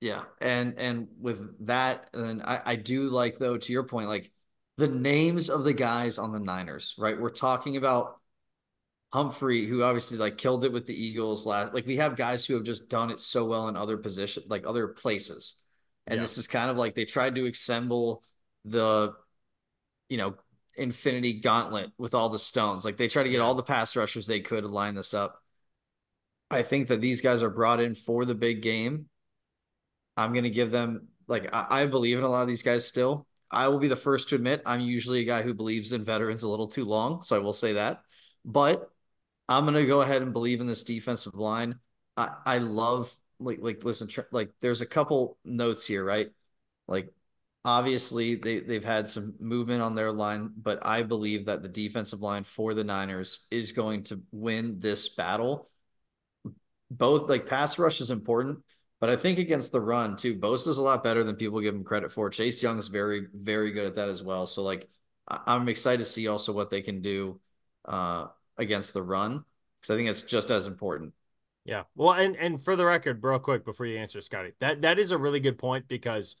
[0.00, 4.08] yeah, and and with that, and then I I do like though to your point,
[4.08, 4.30] like
[4.76, 7.18] the names of the guys on the Niners, right?
[7.20, 8.20] We're talking about
[9.12, 11.72] Humphrey, who obviously like killed it with the Eagles last.
[11.74, 14.66] Like we have guys who have just done it so well in other positions, like
[14.66, 15.56] other places.
[16.06, 16.22] And Yeah.
[16.22, 18.22] this is kind of like they tried to assemble
[18.66, 19.14] the,
[20.10, 20.36] you know,
[20.78, 22.84] infinity gauntlet with all the stones.
[22.84, 25.42] Like they try to get all the pass rushers they could to line this up.
[26.50, 29.06] I think that these guys are brought in for the big game.
[30.16, 33.26] I'm gonna give them like I, I believe in a lot of these guys still.
[33.50, 36.42] I will be the first to admit I'm usually a guy who believes in veterans
[36.42, 38.02] a little too long, so I will say that.
[38.44, 38.90] But
[39.48, 41.76] I'm gonna go ahead and believe in this defensive line.
[42.16, 46.30] I I love like like listen like there's a couple notes here, right?
[46.86, 47.12] Like
[47.68, 52.22] obviously they they've had some movement on their line, but I believe that the defensive
[52.22, 55.68] line for the Niners is going to win this battle.
[56.90, 58.60] Both like pass rush is important,
[59.00, 61.84] but I think against the run too, Bosa's a lot better than people give him
[61.84, 62.30] credit for.
[62.30, 64.46] Chase Young is very very good at that as well.
[64.46, 64.88] So like
[65.28, 67.38] I'm excited to see also what they can do
[67.84, 69.44] uh against the run
[69.80, 71.12] because I think it's just as important.
[71.66, 71.82] Yeah.
[71.94, 75.12] Well, and and for the record, real quick before you answer, Scotty, that that is
[75.12, 76.36] a really good point because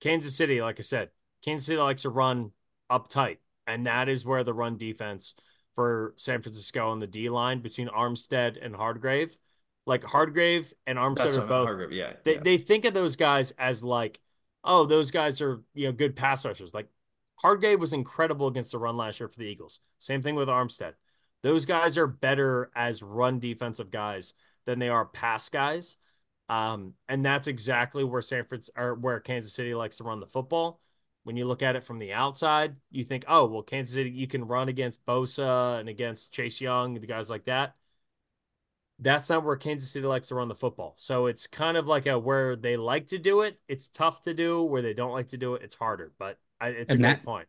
[0.00, 1.10] Kansas City, like I said,
[1.44, 2.52] Kansas City likes to run
[2.90, 5.34] uptight, and that is where the run defense
[5.74, 9.36] for San Francisco on the D line between Armstead and Hardgrave,
[9.86, 11.66] like Hardgrave and Armstead are both.
[11.66, 12.12] Hargrave, yeah.
[12.24, 12.40] They yeah.
[12.42, 14.20] they think of those guys as like,
[14.62, 16.74] oh, those guys are you know good pass rushers.
[16.74, 16.88] Like
[17.36, 19.80] Hardgrave was incredible against the run last year for the Eagles.
[19.98, 20.92] Same thing with Armstead.
[21.42, 24.32] Those guys are better as run defensive guys
[24.64, 25.96] than they are pass guys.
[26.48, 30.26] Um, and that's exactly where San Francisco or where Kansas City likes to run the
[30.26, 30.80] football.
[31.22, 34.26] When you look at it from the outside, you think, oh, well, Kansas City, you
[34.26, 37.74] can run against Bosa and against Chase Young, the guys like that.
[38.98, 40.92] That's not where Kansas City likes to run the football.
[40.96, 44.34] So it's kind of like a where they like to do it, it's tough to
[44.34, 44.62] do.
[44.62, 46.12] Where they don't like to do it, it's harder.
[46.18, 47.48] But I, it's and a that, great point.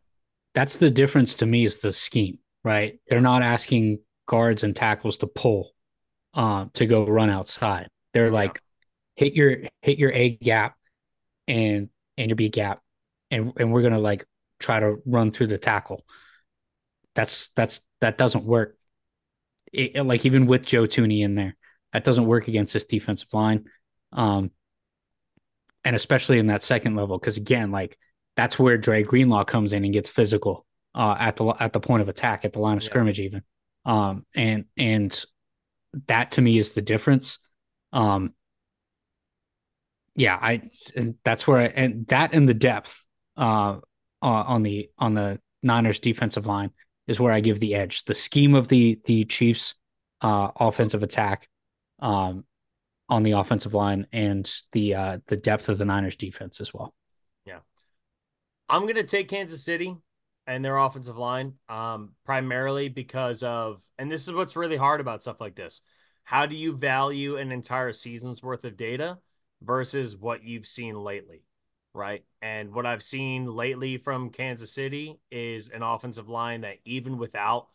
[0.54, 2.94] That's the difference to me is the scheme, right?
[2.94, 2.98] Yeah.
[3.08, 5.72] They're not asking guards and tackles to pull
[6.32, 7.88] uh, to go run outside.
[8.14, 8.32] They're yeah.
[8.32, 8.60] like
[9.16, 10.76] hit your hit your A gap
[11.48, 12.80] and and your B gap,
[13.30, 14.24] and and we're gonna like
[14.60, 16.04] try to run through the tackle.
[17.14, 18.76] That's that's that doesn't work.
[19.72, 21.56] It, like even with Joe Thuney in there,
[21.92, 23.66] that doesn't work against this defensive line.
[24.12, 24.50] Um,
[25.84, 27.98] and especially in that second level, because again, like
[28.36, 32.02] that's where Dre Greenlaw comes in and gets physical uh, at the at the point
[32.02, 32.88] of attack, at the line of yeah.
[32.88, 33.42] scrimmage, even.
[33.84, 35.24] Um, and and
[36.08, 37.38] that to me is the difference.
[37.92, 38.34] Um,
[40.16, 40.62] yeah, I
[41.24, 43.04] that's where I, and that and the depth
[43.36, 43.78] uh,
[44.22, 46.70] on the on the Niners defensive line
[47.06, 48.04] is where I give the edge.
[48.04, 49.74] The scheme of the the Chiefs
[50.22, 51.48] uh, offensive attack
[52.00, 52.44] um,
[53.08, 56.94] on the offensive line and the uh, the depth of the Niners defense as well.
[57.44, 57.58] Yeah,
[58.70, 59.96] I'm gonna take Kansas City
[60.46, 65.22] and their offensive line um, primarily because of, and this is what's really hard about
[65.22, 65.82] stuff like this.
[66.24, 69.18] How do you value an entire season's worth of data
[69.62, 71.42] versus what you've seen lately?
[71.96, 72.24] right?
[72.42, 77.68] And what I've seen lately from Kansas City is an offensive line that even without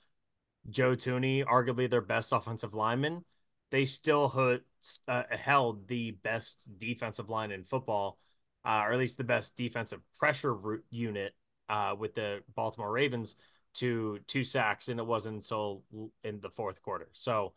[0.69, 3.25] Joe Thuney, arguably their best offensive lineman,
[3.71, 4.61] they still hood,
[5.07, 8.19] uh, held the best defensive line in football,
[8.63, 10.55] uh, or at least the best defensive pressure
[10.91, 11.33] unit
[11.67, 13.35] uh, with the Baltimore Ravens
[13.73, 15.83] to two sacks, and it wasn't until
[16.23, 17.09] in the fourth quarter.
[17.13, 17.53] So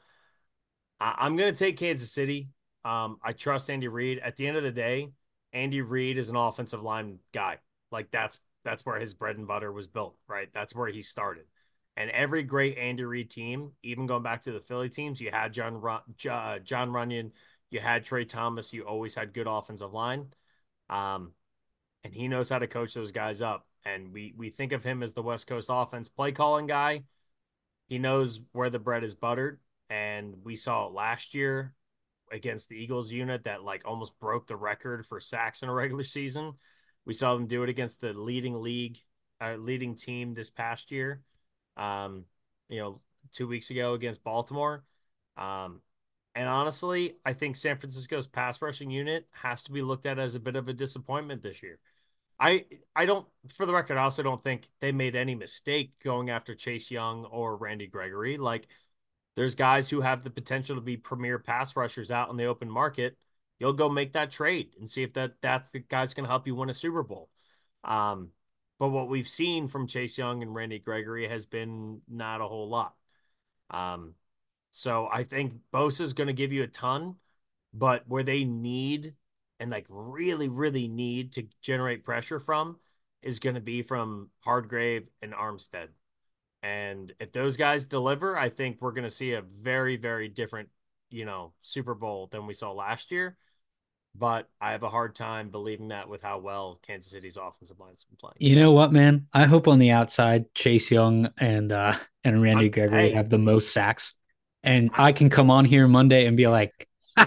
[0.99, 2.49] I'm going to take Kansas City.
[2.85, 4.19] Um, I trust Andy Reid.
[4.19, 5.11] At the end of the day,
[5.53, 7.59] Andy Reid is an offensive line guy.
[7.91, 10.49] Like that's that's where his bread and butter was built, right?
[10.53, 11.45] That's where he started.
[11.97, 15.53] And every great Andy Reid team, even going back to the Philly teams, you had
[15.53, 17.31] John uh, Jon Runyan,
[17.71, 20.27] you had Tra Thomas, you always had good offensive line.
[20.91, 21.33] Um,
[22.03, 23.67] and he knows how to coach those guys up.
[23.87, 27.05] And we we think of him as the West Coast offense play calling guy.
[27.87, 29.61] He knows where the bread is buttered.
[29.91, 31.75] And we saw it last year
[32.33, 36.05] against the Eagles unit that like almost broke the record for sacks in a regular
[36.05, 36.53] season.
[37.05, 38.99] We saw them do it against the leading league,
[39.41, 41.21] uh, leading team this past year.
[41.77, 42.25] Um,
[42.69, 43.01] you know,
[43.33, 44.85] two weeks ago against Baltimore.
[45.37, 45.81] Um,
[46.35, 50.35] and honestly, I think San Francisco's pass rushing unit has to be looked at as
[50.35, 51.79] a bit of a disappointment this year.
[52.41, 52.65] I
[52.97, 56.55] I don't for the record, I also don't think they made any mistake going after
[56.55, 58.37] Chase Young or Randy Gregory.
[58.39, 58.67] Like
[59.37, 62.71] there's guys who have the potential to be premier pass rushers out in the open
[62.71, 63.17] market.
[63.59, 66.47] You'll go make that trade and see if that that's the guy's going to help
[66.47, 67.31] you win a Super Bowl.
[67.83, 68.31] Um,
[68.79, 72.69] but what we've seen from Chase Young and Randy Gregory has been not a whole
[72.69, 72.95] lot.
[73.71, 74.15] Um,
[74.71, 77.17] so I think Bosa is going to give you a ton,
[77.73, 79.15] but where they need
[79.61, 82.79] and like really, really need to generate pressure from
[83.23, 85.89] is going to be from Hardgrave and Armstead.
[86.65, 90.71] And if those guys deliver, I think we're going to see a very, very different,
[91.11, 93.37] you know, Super Bowl than we saw last year.
[94.17, 98.05] But I have a hard time believing that with how well Kansas City's offensive line's
[98.05, 98.37] been playing.
[98.39, 99.27] You know what, man?
[99.35, 103.29] I hope on the outside, Chase Young and uh and Randy I'm, Gregory hey, have
[103.29, 104.15] the most sacks,
[104.63, 106.89] and I, I can come on here Monday and be like,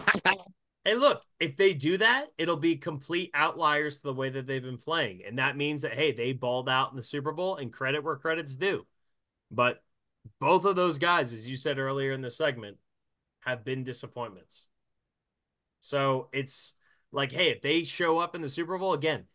[0.83, 4.63] "Hey, look, if they do that, it'll be complete outliers to the way that they've
[4.63, 7.71] been playing, and that means that hey, they balled out in the Super Bowl, and
[7.71, 8.87] credit where credit's due."
[9.51, 9.81] But
[10.39, 12.77] both of those guys, as you said earlier in the segment,
[13.41, 14.67] have been disappointments.
[15.79, 16.75] So it's
[17.11, 19.25] like, hey, if they show up in the Super Bowl again,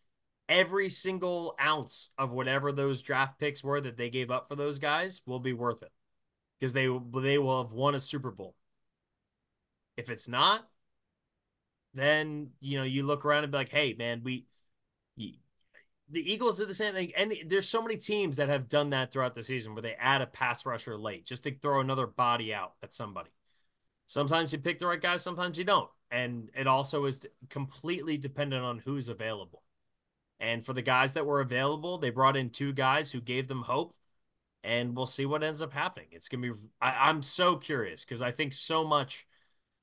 [0.47, 4.77] every single ounce of whatever those draft picks were that they gave up for those
[4.79, 5.91] guys will be worth it
[6.59, 6.87] because they
[7.21, 8.55] they will have won a Super Bowl.
[9.97, 10.67] If it's not,
[11.93, 14.45] then you know you look around and be like, hey, man, we
[16.09, 17.11] the Eagles did the same thing.
[17.15, 20.21] And there's so many teams that have done that throughout the season where they add
[20.21, 23.31] a pass rusher late just to throw another body out at somebody.
[24.05, 25.89] Sometimes you pick the right guy, sometimes you don't.
[26.11, 29.63] And it also is completely dependent on who's available.
[30.39, 33.61] And for the guys that were available, they brought in two guys who gave them
[33.61, 33.95] hope.
[34.63, 36.07] And we'll see what ends up happening.
[36.11, 39.25] It's going to be, I, I'm so curious because I think so much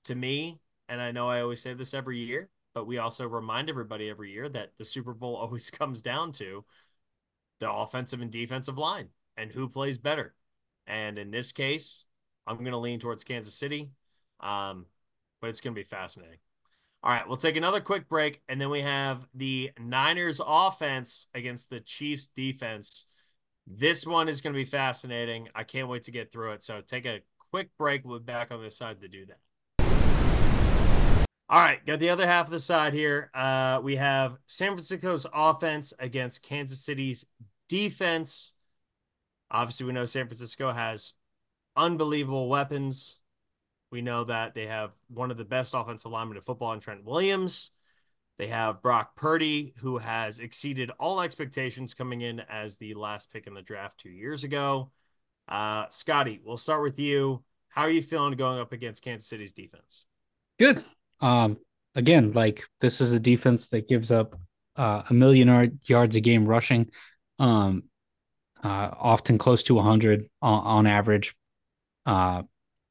[0.05, 3.68] to me, and I know I always say this every year, but we also remind
[3.68, 6.64] everybody every year that the Super Bowl always comes down to
[7.60, 10.34] the offensive and defensive line and who plays better.
[10.86, 12.05] And in this case,
[12.47, 13.90] I'm going to lean towards Kansas City,
[14.40, 14.86] um,
[15.40, 16.38] but it's going to be fascinating.
[17.02, 21.70] All right, we'll take another quick break, and then we have the Niners offense against
[21.70, 23.06] the Chiefs defense.
[23.66, 25.48] This one is going to be fascinating.
[25.55, 26.62] I can't wait to get through it.
[26.62, 27.20] So take a
[27.51, 28.05] quick break.
[28.05, 29.38] We'll be back on this side to do that.
[31.51, 33.28] All right, got the other half of the side here.
[33.35, 37.27] Uh, we have San Francisco's offense against Kansas City's
[37.68, 38.55] defense.
[39.51, 41.12] Obviously, we know San Francisco has
[41.74, 43.18] unbelievable weapons.
[43.90, 47.05] We know that they have one of the best offensive linemen in football in Trent
[47.05, 47.72] Williams.
[48.39, 53.48] They have Brock Purdy, who has exceeded all expectations coming in as the last pick
[53.48, 54.93] in the draft two years ago.
[55.48, 57.43] Uh, Scotty, we'll start with you.
[57.70, 60.05] How are you feeling going up against Kansas City's defense?
[60.56, 60.85] Good.
[61.20, 61.59] Um,
[61.94, 64.38] again, like this is a defense that gives up
[64.76, 66.90] uh, a million yards a game rushing,
[67.38, 67.84] um,
[68.62, 71.34] uh, often close to 100 on, on average.
[72.06, 72.42] Uh,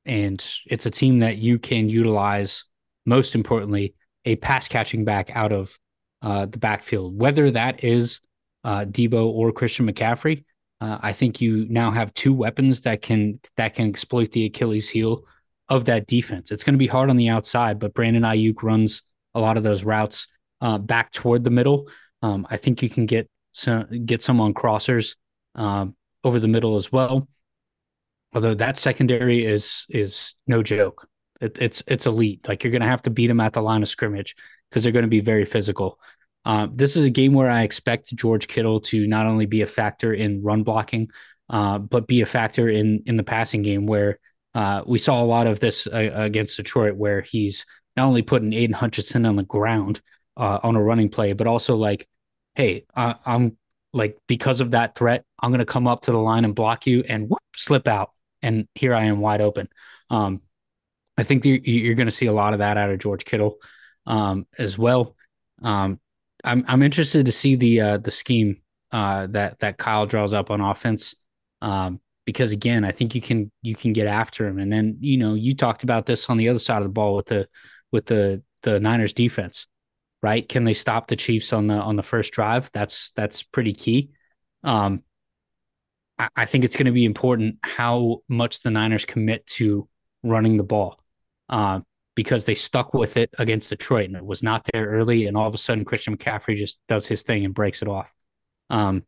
[0.06, 2.64] and it's a team that you can utilize,
[3.06, 3.96] most importantly,
[4.26, 5.78] a pass catching back out of
[6.22, 8.20] uh, the backfield, whether that is
[8.64, 10.44] uh, Deebo or Christian McCaffrey.
[10.82, 14.90] Uh, I think you now have two weapons that can that can exploit the Achilles
[14.90, 15.24] heel
[15.70, 16.52] of that defense.
[16.52, 19.04] It's going to be hard on the outside, but Brandon Aiyuk runs
[19.36, 20.28] a lot of those routes
[20.62, 21.88] uh, back toward the middle.
[22.22, 25.16] Um, I think you can get some get some on crossers
[25.56, 27.28] um, over the middle as well.
[28.34, 31.08] Although that secondary is is no joke.
[31.42, 32.48] It, it's it's elite.
[32.48, 34.36] Like you're going to have to beat them at the line of scrimmage
[34.70, 36.00] because they're going to be very physical.
[36.46, 39.68] Uh, this is a game where I expect George Kittle to not only be a
[39.68, 41.10] factor in run blocking,
[41.50, 43.86] uh, but be a factor in in the passing game.
[43.86, 44.20] Where
[44.54, 47.66] uh, we saw a lot of this uh, against Detroit, where he's
[47.96, 50.02] not only putting Aidan Hutchinson on the ground
[50.38, 52.08] uh, on a running play, but also like,
[52.56, 53.58] hey, I'm
[53.94, 56.88] like because of that threat, I'm going to come up to the line and block
[56.88, 58.12] you and whoop, slip out,
[58.42, 59.70] and here I am wide open.
[60.10, 60.42] Um,
[61.18, 63.58] I think you're, you're going to see a lot of that out of George Kittle
[64.06, 65.16] um, as well.
[65.62, 66.00] Um,
[66.44, 68.62] I'm I'm interested to see the uh, the scheme
[68.92, 71.16] uh, that that Kyle draws up on offense
[71.62, 75.18] um, because again, I think you can you can get after him, and then you
[75.18, 77.50] know you talked about this on the other side of the ball with the
[77.92, 79.66] with the the Niners defense,
[80.22, 80.48] right?
[80.48, 82.70] Can they stop the Chiefs on the on the first drive?
[82.72, 84.12] That's that's pretty key.
[84.64, 85.02] Um,
[86.20, 89.90] I, I think it's going to be important how much the Niners commit to
[90.22, 91.02] running the ball.
[91.50, 91.80] Uh,
[92.14, 95.26] because they stuck with it against Detroit and it was not there early.
[95.26, 98.14] And all of a sudden, Christian McCaffrey just does his thing and breaks it off.
[98.70, 99.04] Um,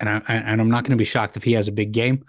[0.00, 2.24] and I and I'm not going to be shocked if he has a big game.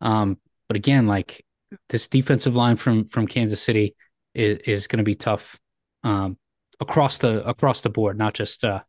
[0.00, 0.38] Um,
[0.68, 1.44] but again, like
[1.88, 3.94] this defensive line from from Kansas City
[4.34, 5.58] is is going to be tough
[6.04, 6.38] um,
[6.80, 8.82] across the across the board, not just uh,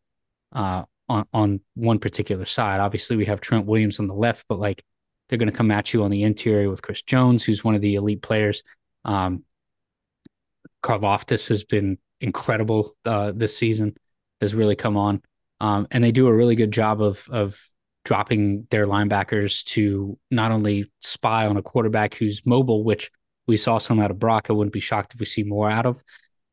[0.54, 2.80] uh, on on one particular side.
[2.80, 4.84] Obviously, we have Trent Williams on the left, but like
[5.28, 7.82] they're going to come at you on the interior with Chris Jones, who's one of
[7.82, 8.64] the elite players.
[9.04, 9.44] Um,
[10.84, 13.96] Karlaftis has been incredible uh, this season,
[14.42, 15.22] has really come on.
[15.60, 17.60] Um, and they do a really good job of of
[18.08, 23.12] dropping their linebackers to not only spy on a quarterback who's mobile, which
[23.48, 24.48] we saw some out of Brock.
[24.50, 26.02] I wouldn't be shocked if we see more out of,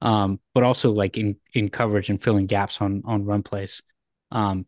[0.03, 3.83] um, but also like in in coverage and filling gaps on on run plays.
[4.33, 4.67] Um,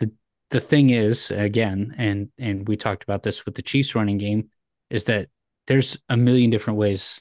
[0.00, 0.10] the
[0.48, 4.48] the thing is again, and and we talked about this with the Chiefs running game,
[4.88, 5.28] is that
[5.66, 7.20] there's a million different ways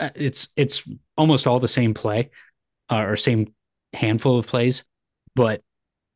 [0.00, 0.82] uh, it's it's
[1.18, 2.30] almost all the same play
[2.88, 3.52] uh, or same
[3.92, 4.84] handful of plays,
[5.36, 5.62] but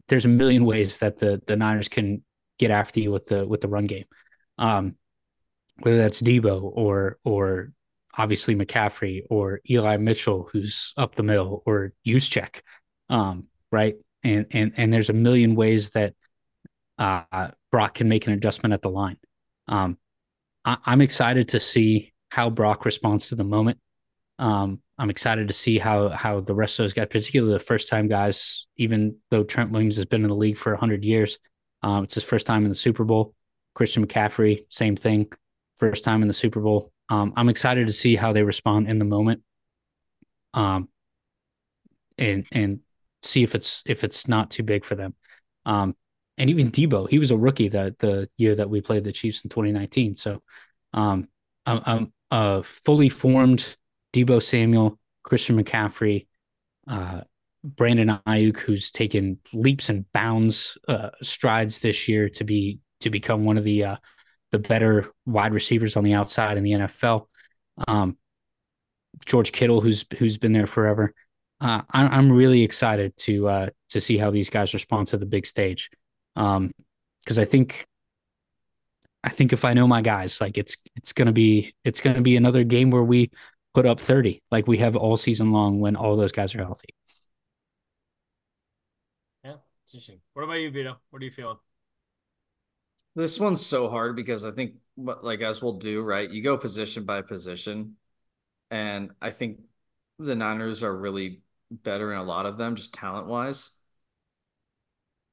[0.09, 2.23] there's a million ways that the the Niners can
[2.59, 4.05] get after you with the with the run game.
[4.59, 4.97] Um,
[5.81, 7.73] whether that's Deebo or or
[8.17, 12.61] obviously McCaffrey or Eli Mitchell who's up the middle or Juszczyk,
[13.09, 13.97] um, right?
[14.23, 16.15] And and and there's a million ways that
[16.99, 19.19] uh, Brock can make an adjustment at the line.
[19.67, 19.99] Um,
[20.65, 23.79] I, I'm excited to see how Brock responds to the moment.
[24.39, 27.89] Um, I'm excited to see how how the rest of those guys, particularly the first
[27.89, 31.39] time guys, even though Trent Williams has been in the league for 100 years,
[31.82, 33.35] um, it's his first time in the Super Bowl.
[33.74, 35.27] Christian McCaffrey, same thing,
[35.78, 36.93] first time in the Super Bowl.
[37.09, 39.43] Um, I'm excited to see how they respond in the moment,
[40.55, 40.89] um,
[42.16, 42.81] and and
[43.23, 45.15] see if it's if it's not too big for them.
[45.66, 45.97] Um,
[46.39, 49.44] and even Deebo, he was a rookie that the year that we played the Chiefs
[49.44, 50.16] in 2019.
[50.16, 50.43] So,
[50.93, 51.28] um,
[51.66, 53.77] I'm, I'm uh, fully formed
[54.15, 56.27] Deebo Samuel, Christian McCaffrey,
[56.86, 57.23] uh,
[57.65, 63.45] Brandon Aiyuk, who's taken leaps and bounds uh, strides this year to be to become
[63.45, 63.97] one of the uh,
[64.53, 67.27] the better wide receivers on the outside in the NFL.
[67.89, 68.16] Um,
[69.24, 71.12] George Kittle, who's who's been there forever.
[71.61, 75.27] Uh, I, am really excited to uh, to see how these guys respond to the
[75.27, 75.91] big stage,
[76.35, 76.73] because um,
[77.39, 77.86] I think
[79.24, 82.36] I think if I know my guys, like it's it's gonna be it's gonna be
[82.36, 83.31] another game where we
[83.75, 86.95] put up 30 like we have all season long when all those guys are healthy.
[89.45, 90.21] Yeah, it's interesting.
[90.33, 90.97] What about you, Vito?
[91.11, 91.59] What are you feeling?
[93.17, 96.31] This one's so hard because I think what like as we'll do, right?
[96.31, 97.97] You go position by position.
[98.71, 99.61] And I think
[100.19, 103.71] the Niners are really better in a lot of them, just talent wise.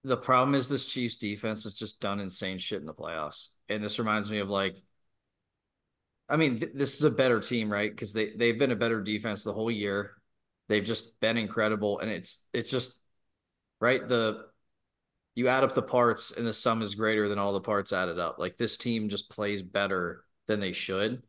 [0.03, 3.49] The problem is this Chiefs defense has just done insane shit in the playoffs.
[3.69, 4.77] And this reminds me of like,
[6.31, 7.91] I mean, th- this is a better team, right?
[7.91, 10.13] Because they they've been a better defense the whole year.
[10.69, 12.95] They've just been incredible, and it's it's just
[13.81, 14.07] right.
[14.07, 14.45] The
[15.35, 18.19] you add up the parts, and the sum is greater than all the parts added
[18.19, 18.39] up.
[18.39, 21.23] Like this team just plays better than they should,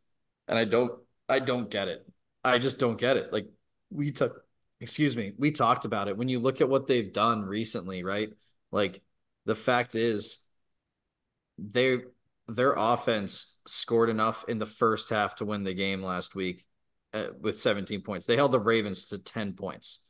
[0.47, 0.93] and I don't
[1.29, 2.07] I don't get it.
[2.43, 3.31] I just don't get it.
[3.33, 3.47] Like
[3.91, 4.45] we took,
[4.81, 6.17] excuse me, we talked about it.
[6.17, 8.29] When you look at what they've done recently, right?
[8.71, 9.01] Like
[9.45, 10.39] the fact is,
[11.57, 11.99] they
[12.47, 16.65] their offense scored enough in the first half to win the game last week
[17.13, 18.25] uh, with 17 points.
[18.25, 20.01] They held the Ravens to 10 points.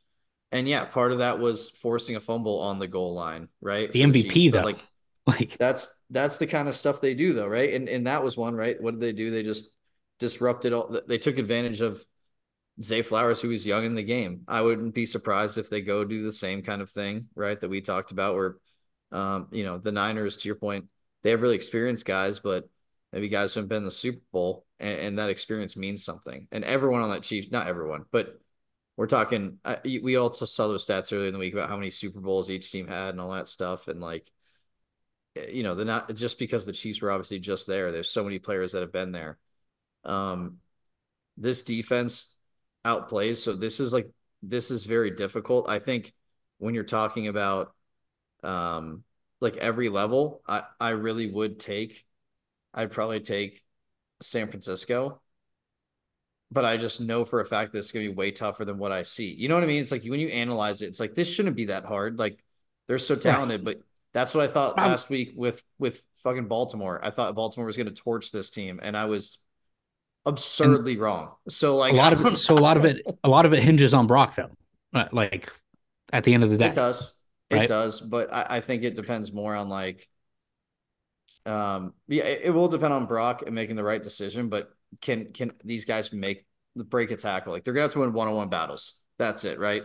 [0.52, 3.90] And yeah, part of that was forcing a fumble on the goal line, right?
[3.90, 4.62] The MVP Chiefs, though.
[4.62, 4.78] Like,
[5.26, 7.72] like that's that's the kind of stuff they do though, right?
[7.72, 8.80] And and that was one, right?
[8.80, 9.30] What did they do?
[9.30, 9.70] They just
[10.20, 12.04] disrupted all they took advantage of
[12.82, 14.42] Zay Flowers, who was young in the game.
[14.48, 17.58] I wouldn't be surprised if they go do the same kind of thing, right?
[17.58, 18.56] That we talked about, where,
[19.12, 20.86] um, you know, the Niners, to your point,
[21.24, 22.68] they have really experienced guys, but
[23.12, 26.46] maybe guys who have been in the Super Bowl, and, and that experience means something.
[26.52, 28.38] And everyone on that Chiefs, not everyone, but
[28.96, 29.58] we're talking.
[29.64, 32.50] Uh, we also saw those stats earlier in the week about how many Super Bowls
[32.50, 34.30] each team had and all that stuff, and like,
[35.34, 37.90] eh, you know, they're not just because the Chiefs were obviously just there.
[37.90, 39.38] There's so many players that have been there.
[40.04, 40.58] Um,
[41.36, 42.36] this defense
[42.84, 43.38] outplays.
[43.38, 44.10] So this is like
[44.42, 45.68] this is very difficult.
[45.68, 46.12] I think
[46.58, 47.74] when you're talking about
[48.42, 49.04] um
[49.44, 52.04] like every level, I I really would take
[52.74, 53.62] I'd probably take
[54.20, 55.20] San Francisco.
[56.50, 58.92] But I just know for a fact this is gonna be way tougher than what
[58.92, 59.32] I see.
[59.32, 59.82] You know what I mean?
[59.82, 62.18] It's like when you analyze it, it's like this shouldn't be that hard.
[62.18, 62.42] Like
[62.88, 63.78] they're so talented, but
[64.12, 67.00] that's what I thought um, last week with with fucking Baltimore.
[67.02, 69.38] I thought Baltimore was going to torch this team, and I was
[70.26, 71.34] absurdly and wrong.
[71.48, 73.62] So like a lot of it, so a lot of it a lot of it
[73.62, 74.50] hinges on Brock though.
[75.12, 75.52] like
[76.12, 76.68] at the end of the day.
[76.68, 77.14] It does.
[77.54, 77.68] It right?
[77.68, 80.08] does, but I, I, think it depends more on like
[81.46, 84.70] um yeah, it, it, will depend on Brock and making the right decision, but
[85.00, 87.52] can can these guys make the break a tackle?
[87.52, 88.98] Like they're gonna have to win one-on-one battles.
[89.18, 89.82] That's it, right?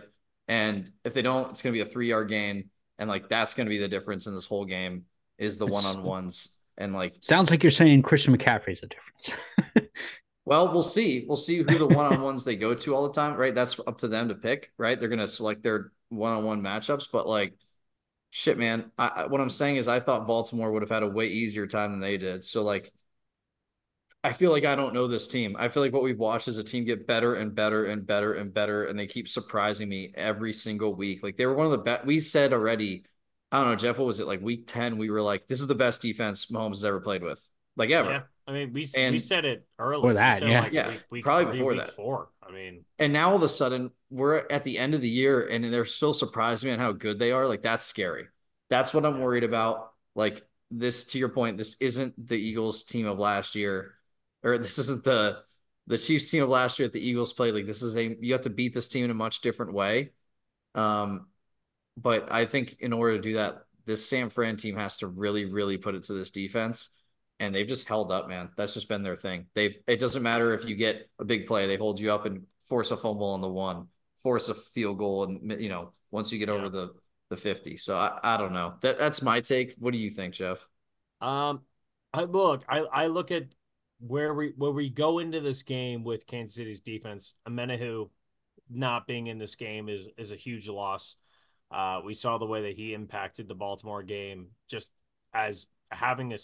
[0.48, 2.70] And if they don't, it's gonna be a three-yard gain.
[2.98, 5.04] And like that's gonna be the difference in this whole game
[5.38, 6.56] is the one-on-ones.
[6.78, 9.32] And like sounds like you're saying Christian McCaffrey is the difference.
[10.50, 11.26] Well, we'll see.
[11.28, 13.54] We'll see who the one on ones they go to all the time, right?
[13.54, 14.98] That's up to them to pick, right?
[14.98, 17.54] They're gonna select their one on one matchups, but like,
[18.30, 18.92] shit, man.
[18.98, 21.92] I, what I'm saying is, I thought Baltimore would have had a way easier time
[21.92, 22.44] than they did.
[22.44, 22.92] So like,
[24.22, 25.56] I feel like I don't know this team.
[25.58, 28.34] I feel like what we've watched is a team get better and better and better
[28.34, 31.22] and better, and they keep surprising me every single week.
[31.22, 32.04] Like they were one of the best.
[32.04, 33.04] We said already.
[33.52, 33.98] I don't know, Jeff.
[33.98, 34.40] What was it like?
[34.42, 37.44] Week ten, we were like, "This is the best defense Mahomes has ever played with,
[37.76, 38.20] like ever." Yeah.
[38.46, 40.10] I mean, we and, we said it earlier.
[40.10, 41.90] For that, yeah, like yeah, week, week probably three, before that.
[41.92, 42.28] Four.
[42.42, 45.46] I mean, and now all of a sudden we're at the end of the year,
[45.46, 47.46] and they're still surprising me on how good they are.
[47.46, 48.26] Like that's scary.
[48.68, 49.92] That's what I'm worried about.
[50.14, 53.94] Like this, to your point, this isn't the Eagles team of last year,
[54.42, 55.38] or this isn't the
[55.86, 57.54] the Chiefs team of last year that the Eagles played.
[57.54, 60.10] Like this is a you have to beat this team in a much different way.
[60.74, 61.26] Um,
[61.96, 65.44] but I think in order to do that, this San Fran team has to really,
[65.46, 66.90] really put it to this defense
[67.40, 68.50] and they've just held up, man.
[68.56, 69.46] That's just been their thing.
[69.54, 72.44] They've it doesn't matter if you get a big play, they hold you up and
[72.68, 73.88] force a fumble on the one,
[74.22, 76.54] force a field goal, and you know once you get yeah.
[76.54, 76.94] over the
[77.28, 77.76] the fifty.
[77.76, 78.74] So I, I don't know.
[78.82, 79.74] That that's my take.
[79.78, 80.66] What do you think, Jeff?
[81.20, 81.62] Um,
[82.12, 83.44] I look, I I look at
[84.00, 87.34] where we where we go into this game with Kansas City's defense.
[87.48, 88.10] Omenihu
[88.68, 91.16] not being in this game is is a huge loss.
[91.70, 94.90] Uh, we saw the way that he impacted the Baltimore game just
[95.32, 96.38] as having a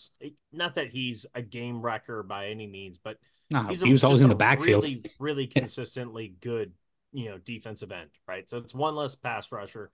[0.52, 3.18] not that he's a game wrecker by any means, but
[3.50, 4.84] no, he's a, he was always in the backfield.
[4.84, 6.72] Really, really consistently good,
[7.16, 8.48] you know, defensive end, right?
[8.48, 9.90] So it's one less pass rusher.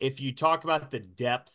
[0.00, 1.52] If you talk about the depth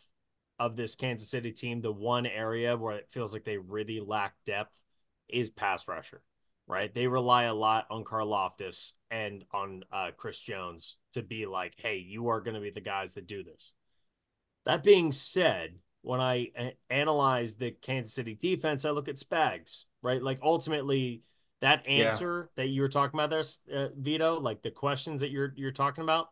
[0.60, 4.34] of this Kansas City team, the one area where it feels like they really lack
[4.46, 4.78] depth
[5.28, 6.22] is pass rusher,
[6.68, 6.94] right?
[6.94, 11.96] They rely a lot on Karlaftis and on uh, Chris Jones to be like, hey,
[11.96, 13.72] you are going to be the guys that do this.
[14.64, 16.52] That being said, when I
[16.88, 20.22] analyze the Kansas City defense, I look at Spags, right?
[20.22, 21.22] Like ultimately,
[21.64, 22.62] that answer yeah.
[22.62, 23.42] that you were talking about there,
[23.74, 26.28] uh, Vito, like the questions that you're you're talking about,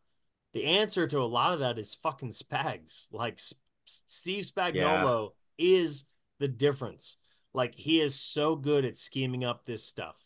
[0.52, 3.08] the answer to a lot of that is fucking Spags.
[3.12, 3.54] Like S-
[3.86, 5.66] Steve Spagnuolo yeah.
[5.66, 6.04] is
[6.38, 7.16] the difference.
[7.54, 10.16] Like he is so good at scheming up this stuff.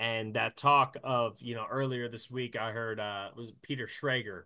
[0.00, 4.42] And that talk of, you know, earlier this week, I heard uh was Peter Schrager,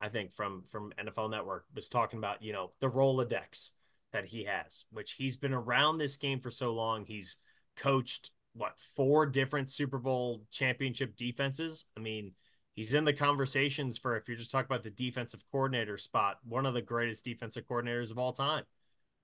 [0.00, 3.72] I think from from NFL Network was talking about, you know, the Rolodex
[4.12, 7.04] that he has, which he's been around this game for so long.
[7.04, 7.38] He's
[7.76, 11.86] coached what four different Super Bowl championship defenses.
[11.96, 12.32] I mean,
[12.78, 16.64] He's in the conversations for if you're just talking about the defensive coordinator spot, one
[16.64, 18.62] of the greatest defensive coordinators of all time.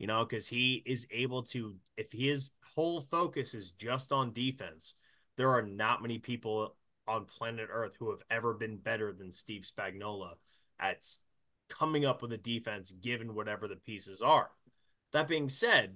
[0.01, 4.95] You know, because he is able to, if his whole focus is just on defense,
[5.37, 6.75] there are not many people
[7.07, 10.31] on planet Earth who have ever been better than Steve Spagnuolo
[10.81, 11.07] at
[11.69, 14.51] coming up with a defense given whatever the pieces are.
[15.13, 15.95] That being said,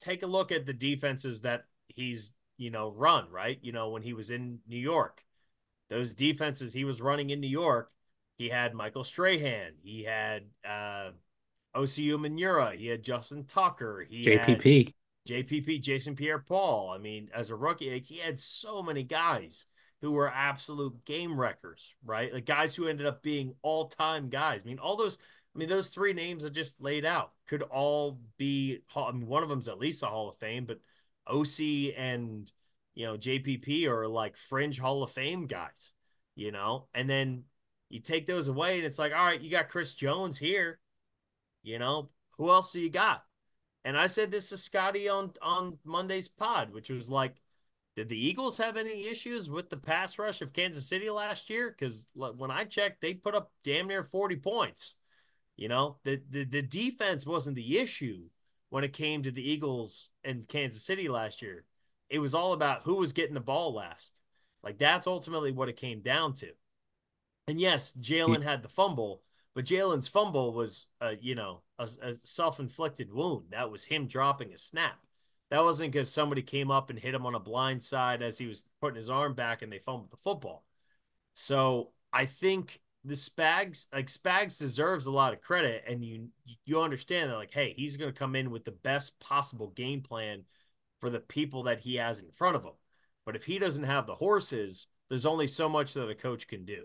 [0.00, 3.58] take a look at the defenses that he's, you know, run, right?
[3.62, 5.24] You know, when he was in New York,
[5.90, 7.90] those defenses he was running in New York,
[8.36, 11.10] he had Michael Strahan, he had uh
[11.76, 14.94] Osi Umenyiora, he had Justin Tucker, he JPP.
[15.28, 16.90] JPP, Jason Pierre Paul.
[16.90, 19.66] I mean, as a rookie, he had so many guys
[20.00, 22.32] who were absolute game wreckers, right?
[22.32, 24.62] Like guys who ended up being all time guys.
[24.62, 25.16] I mean, all those,
[25.54, 29.42] I mean, those three names I just laid out could all be, I mean, one
[29.42, 30.78] of them's at least a Hall of Fame, but
[31.28, 32.50] Osi and
[32.94, 35.92] you know, JPP are like fringe Hall of Fame guys,
[36.36, 37.44] you know, and then
[37.88, 40.78] you take those away and it's like, all right, you got Chris Jones here,
[41.62, 43.24] you know, who else do you got?
[43.84, 47.34] And I said this to Scotty on on Monday's pod, which was like,
[47.96, 51.70] did the Eagles have any issues with the pass rush of Kansas City last year?
[51.70, 54.94] Because when I checked, they put up damn near 40 points.
[55.56, 58.24] You know, the, the the defense wasn't the issue
[58.74, 61.64] when it came to the Eagles and Kansas City last year
[62.10, 64.18] it was all about who was getting the ball last.
[64.64, 66.48] Like that's ultimately what it came down to.
[67.46, 69.22] And yes, Jalen had the fumble,
[69.54, 73.46] but Jalen's fumble was, uh, you know, a, a self-inflicted wound.
[73.50, 74.98] That was him dropping a snap.
[75.50, 78.46] That wasn't because somebody came up and hit him on a blind side as he
[78.46, 80.64] was putting his arm back and they fumbled the football.
[81.34, 86.28] So I think the Spags, like Spags, deserves a lot of credit, and you
[86.64, 90.00] you understand that, like, hey, he's going to come in with the best possible game
[90.00, 90.42] plan
[91.00, 92.72] for the people that he has in front of him.
[93.26, 96.64] But if he doesn't have the horses, there's only so much that a coach can
[96.64, 96.84] do,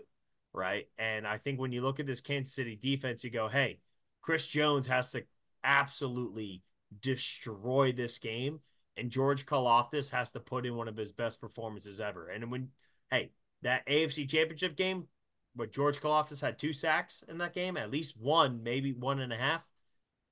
[0.52, 0.88] right?
[0.98, 3.78] And I think when you look at this Kansas City defense, you go, hey,
[4.22, 5.24] Chris Jones has to
[5.64, 6.62] absolutely
[7.00, 8.60] destroy this game.
[8.96, 12.28] And George Karlaftis has to put in one of his best performances ever.
[12.28, 12.68] And when,
[13.10, 13.30] hey,
[13.62, 15.06] that AFC championship game,
[15.54, 19.32] but George Karlaftis had two sacks in that game, at least one, maybe one and
[19.32, 19.68] a half.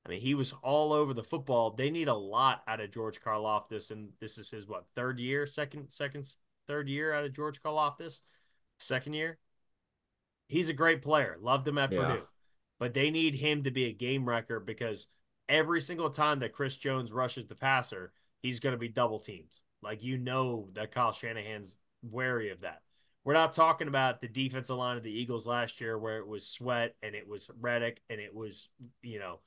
[0.07, 1.71] I mean, he was all over the football.
[1.71, 5.47] They need a lot out of George Karlaftis, and this is his what third year,
[5.47, 6.27] second, second,
[6.67, 8.23] third year out of George Karlaftis,
[8.79, 9.39] second year.
[10.49, 11.37] He's a great player.
[11.41, 12.07] Loved him at yeah.
[12.07, 12.27] Purdue,
[12.79, 15.09] but they need him to be a game wrecker because
[15.49, 19.55] every single time that Chris Jones rushes the passer, he's going to be double teamed.
[19.83, 22.81] Like you know that Kyle Shanahan's wary of that.
[23.29, 26.47] We're not talking about the defensive line of the Eagles last year where it was
[26.47, 28.71] Sweat and it was Reddick and it was,
[29.03, 29.41] you know,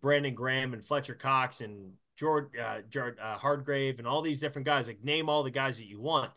[0.00, 4.64] Brandon Graham and Fletcher Cox and George, uh, George uh, Hargrave and all these different
[4.64, 4.86] guys.
[4.86, 6.30] Like name all the guys that you want.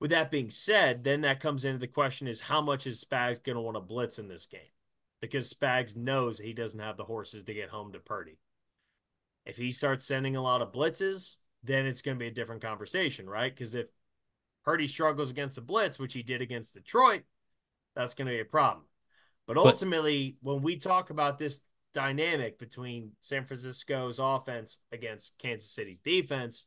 [0.00, 3.44] With that being said, then that comes into the question: is how much is Spags
[3.44, 4.60] going to want to blitz in this game?
[5.20, 8.38] Because Spags knows he doesn't have the horses to get home to Purdy.
[9.44, 12.62] If he starts sending a lot of blitzes, then it's going to be a different
[12.62, 13.54] conversation, right?
[13.54, 13.88] Because if
[14.64, 17.22] Purdy struggles against the blitz, which he did against Detroit,
[17.94, 18.84] that's going to be a problem.
[19.46, 21.60] But ultimately, but, when we talk about this
[21.92, 26.66] dynamic between San Francisco's offense against Kansas City's defense.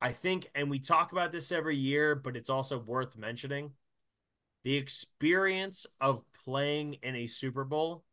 [0.00, 3.72] I think, and we talk about this every year, but it's also worth mentioning
[4.62, 8.04] the experience of playing in a Super Bowl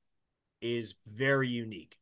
[0.62, 1.98] is very unique,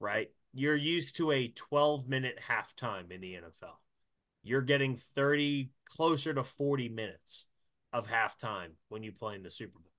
[0.00, 0.30] right?
[0.54, 3.76] You're used to a 12 minute halftime in the NFL.
[4.46, 7.46] You're getting 30, closer to 40 minutes
[7.92, 9.92] of halftime when you play in the Super Bowl.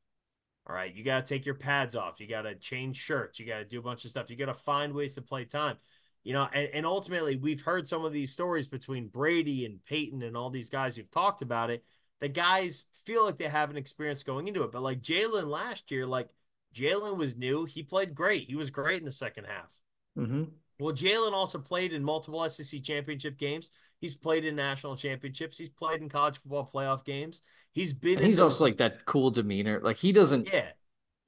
[0.68, 2.19] All right, you got to take your pads off.
[2.19, 3.40] You got to change shirts.
[3.40, 4.30] You got to do a bunch of stuff.
[4.30, 5.78] You got to find ways to play time.
[6.24, 10.22] You know, and, and ultimately, we've heard some of these stories between Brady and Peyton
[10.24, 11.86] and all these guys who've talked about it.
[12.19, 14.72] The guys feel like they have an experience going into it.
[14.74, 16.28] But like Jalen last year, like
[16.76, 17.64] Jalen was new.
[17.64, 18.48] He played great.
[18.49, 19.72] He was great in the second half.
[20.18, 20.44] Mm-hmm.
[20.80, 23.69] Well, Jalen also played in multiple SEC championship games.
[23.99, 25.57] He's played in national championships.
[25.57, 27.41] He's played in college football playoff games.
[27.74, 28.19] He's been.
[28.19, 29.80] he's also like that cool demeanor.
[29.82, 30.49] Like he doesn't.
[30.52, 30.69] Yeah.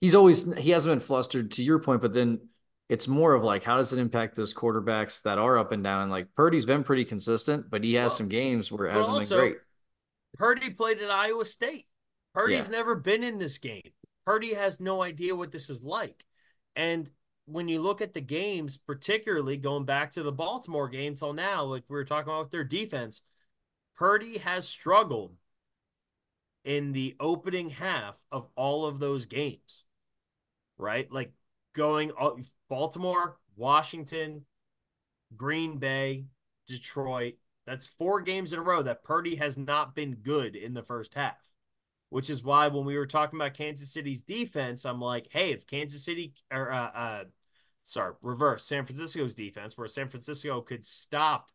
[0.01, 2.39] He's always he hasn't been flustered to your point, but then
[2.87, 6.03] it's more of like how does it impact those quarterbacks that are up and down?
[6.03, 9.09] And like Purdy's been pretty consistent, but he has well, some games where it hasn't
[9.09, 9.57] also, been great.
[10.35, 11.87] Purdy played at Iowa State.
[12.33, 12.77] Purdy's yeah.
[12.77, 13.91] never been in this game.
[14.25, 16.23] Purdy has no idea what this is like.
[16.75, 17.09] And
[17.49, 21.63] when you look at the games, particularly going back to the Baltimore game till now,
[21.63, 23.21] like we were talking about with their defense,
[23.97, 25.35] Purdy has struggled
[26.63, 29.83] in the opening half of all of those games,
[30.77, 31.11] right?
[31.11, 31.33] Like
[31.75, 32.11] going
[32.69, 34.45] Baltimore, Washington,
[35.35, 36.25] Green Bay,
[36.67, 37.35] Detroit.
[37.65, 41.13] That's four games in a row that Purdy has not been good in the first
[41.15, 41.37] half.
[42.09, 45.67] which is why when we were talking about Kansas City's defense, I'm like, hey, if
[45.67, 47.23] Kansas City or uh, uh
[47.83, 51.49] sorry, reverse San Francisco's defense, where San Francisco could stop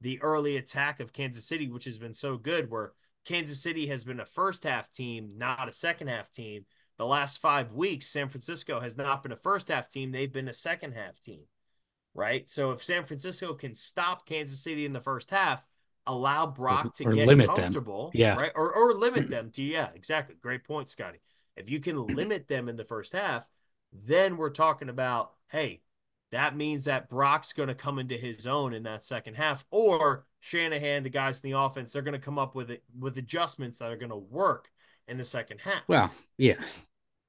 [0.00, 2.92] the early attack of Kansas City, which has been so good, where
[3.24, 6.64] Kansas City has been a first half team, not a second half team.
[6.98, 10.48] The last five weeks, San Francisco has not been a first half team, they've been
[10.48, 11.44] a second half team,
[12.14, 12.48] right?
[12.48, 15.66] So if San Francisco can stop Kansas City in the first half,
[16.06, 18.20] allow Brock to or get comfortable, them.
[18.20, 18.36] Yeah.
[18.36, 18.52] right?
[18.54, 20.36] Or, or limit them to, yeah, exactly.
[20.40, 21.20] Great point, Scotty.
[21.56, 23.46] If you can limit them in the first half,
[23.92, 25.82] then we're talking about, hey,
[26.32, 30.26] that means that Brock's going to come into his own in that second half, or
[30.40, 33.78] Shanahan, the guys in the offense, they're going to come up with it with adjustments
[33.78, 34.68] that are going to work
[35.08, 35.82] in the second half.
[35.88, 36.54] Well, yeah.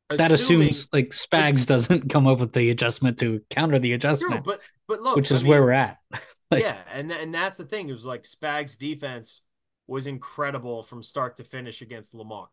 [0.09, 4.41] that assumes like Spags doesn't come up with the adjustment to counter the adjustment, True,
[4.43, 5.97] but but look, which I is where we're at.
[6.51, 7.87] Like- yeah, and and that's the thing.
[7.87, 9.41] It was like Spags' defense
[9.87, 12.49] was incredible from start to finish against Lamar,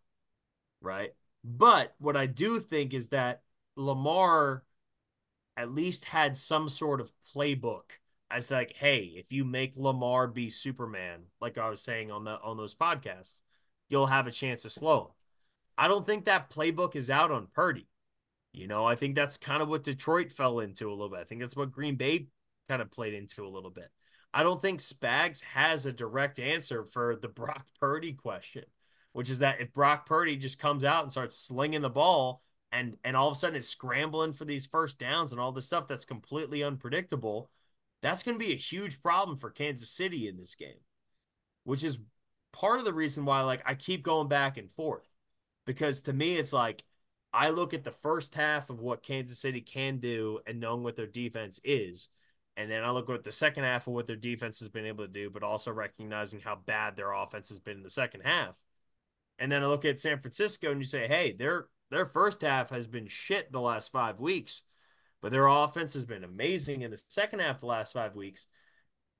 [0.81, 1.11] right?
[1.43, 3.43] But what I do think is that
[3.79, 4.65] Lamar
[5.57, 7.99] at least had some sort of playbook
[8.31, 12.39] as like, hey, if you make Lamar be Superman, like I was saying on the
[12.41, 13.41] on those podcasts,
[13.89, 15.11] you'll have a chance to slow him.
[15.79, 17.87] I don't think that playbook is out on Purdy.
[18.53, 21.21] You know, I think that's kind of what Detroit fell into a little bit.
[21.21, 22.27] I think that's what Green Bay
[22.69, 23.91] kind of played into a little bit.
[24.35, 28.65] I don't think Spags has a direct answer for the Brock Purdy question,
[29.13, 32.43] which is that if Brock Purdy just comes out and starts slinging the ball
[32.73, 35.67] and and all of a sudden is scrambling for these first downs and all this
[35.67, 37.51] stuff that's completely unpredictable,
[38.03, 40.81] that's going to be a huge problem for Kansas City in this game,
[41.65, 41.99] which is
[42.53, 45.07] part of the reason why like I keep going back and forth
[45.67, 46.85] because to me it's like
[47.33, 50.97] I look at the first half of what Kansas City can do and knowing what
[50.97, 52.09] their defense is.
[52.57, 55.05] And then I look at the second half of what their defense has been able
[55.05, 58.57] to do, but also recognizing how bad their offense has been in the second half.
[59.39, 62.71] And then I look at San Francisco and you say, hey, their their first half
[62.71, 64.63] has been shit the last five weeks,
[65.21, 68.47] but their offense has been amazing in the second half the last five weeks.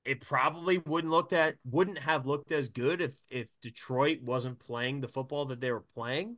[0.05, 5.01] It probably wouldn't looked at wouldn't have looked as good if if Detroit wasn't playing
[5.01, 6.37] the football that they were playing.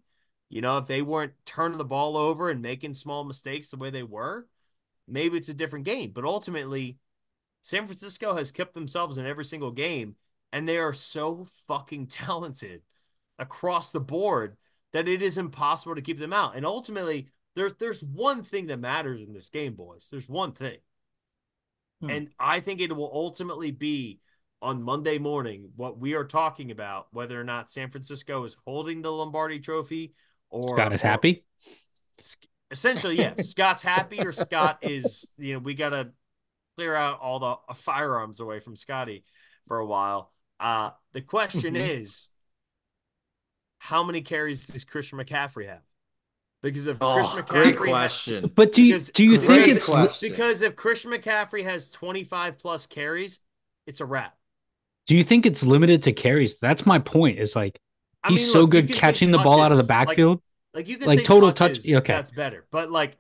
[0.50, 3.90] You know, if they weren't turning the ball over and making small mistakes the way
[3.90, 4.48] they were,
[5.08, 6.12] maybe it's a different game.
[6.14, 6.98] But ultimately,
[7.62, 10.16] San Francisco has kept themselves in every single game,
[10.52, 12.82] and they are so fucking talented
[13.40, 14.58] across the board
[14.94, 16.56] that it is impossible to keep them out.
[16.56, 20.08] And ultimately, there's there's one thing that matters in this game, boys.
[20.12, 20.78] There's one thing.
[22.02, 22.10] Hmm.
[22.10, 24.20] And I think it will ultimately be
[24.62, 29.02] on Monday morning what we are talking about, whether or not San Francisco is holding
[29.02, 30.14] the Lombardi trophy
[30.50, 31.46] or Scott is or- happy.
[32.70, 36.10] essentially yes scott's happy or scott is you know we gotta
[36.78, 39.24] clear out all the firearms away from scotty
[39.68, 42.00] for a while uh the question Mhm.
[42.02, 42.30] is
[43.84, 45.82] how many carries does christian mccaffrey have
[46.62, 48.52] because if Oh, christian great mccaffrey question.
[48.54, 50.30] But do you Because- do you think it's question.
[50.30, 53.40] because if christian mccaffrey has 25 plus carries
[53.88, 54.38] it's a wrap
[55.08, 56.58] do you think it's limited to carries?
[56.58, 57.40] That's my point.
[57.40, 57.78] Is like
[58.24, 59.84] I he's mean, so look, you good can say catching the ball out of the
[59.84, 60.42] touches, like- backfield.
[60.76, 62.14] Like you can Like say total touches, touch- okay.
[62.14, 62.66] That's better.
[62.72, 63.18] But like,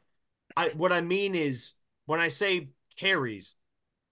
[0.55, 1.73] I what I mean is
[2.05, 3.55] when I say carries,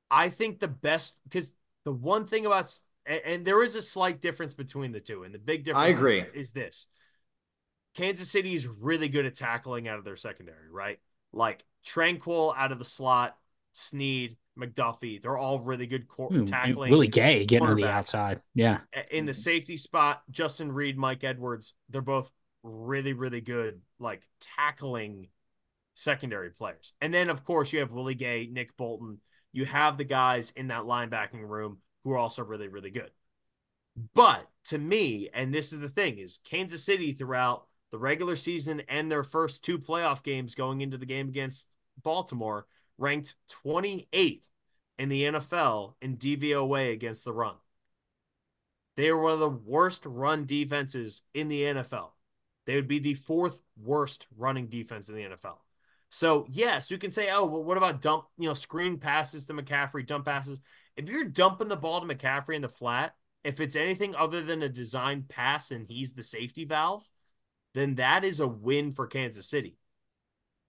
[0.09, 1.53] I think the best because
[1.85, 5.23] the one thing about s- and, and there is a slight difference between the two,
[5.23, 6.23] and the big difference I is- agree.
[6.33, 6.87] Is, this
[7.95, 10.99] Kansas City is really good at tackling out of their secondary, right?
[11.33, 13.35] Like Tranquil out of the slot,
[13.73, 16.91] Sneed, McDuffie, they're all really good cor- hmm, Ooh, tackling.
[16.91, 18.41] Willie Gay getting on the outside.
[18.53, 18.79] Yeah.
[19.11, 22.31] in the safety spot, Justin Reid, Mike Edwards, they're both
[22.63, 24.21] really, really good, like
[24.57, 25.29] tackling
[25.93, 26.93] secondary players.
[27.01, 29.19] And then, of course, you have Willie Gay, Nick Bolton.
[29.53, 33.11] You have the guys in that linebacking room who are also really, really good.
[34.13, 38.81] But to me, and this is the thing, is Kansas City throughout the regular season
[38.87, 41.69] and their first two playoff games going into the game against
[42.01, 42.65] Baltimore
[42.97, 43.35] ranked
[43.65, 44.43] 28th
[44.97, 47.55] in the NFL in DVOA against the run.
[48.95, 52.09] They are one of the worst run defenses in the NFL.
[52.65, 55.57] They would be the fourth worst running defense in the NFL.
[56.09, 59.53] So yes, you can say, oh, well, what about dump, you know, screen passes to
[59.53, 60.61] McCaffrey, dump passes?
[60.99, 63.15] If you're dumping the ball to McCaffrey in the flat,
[63.45, 67.09] if it's anything other than a designed pass and he's the safety valve,
[67.73, 69.77] then that is a win for Kansas City.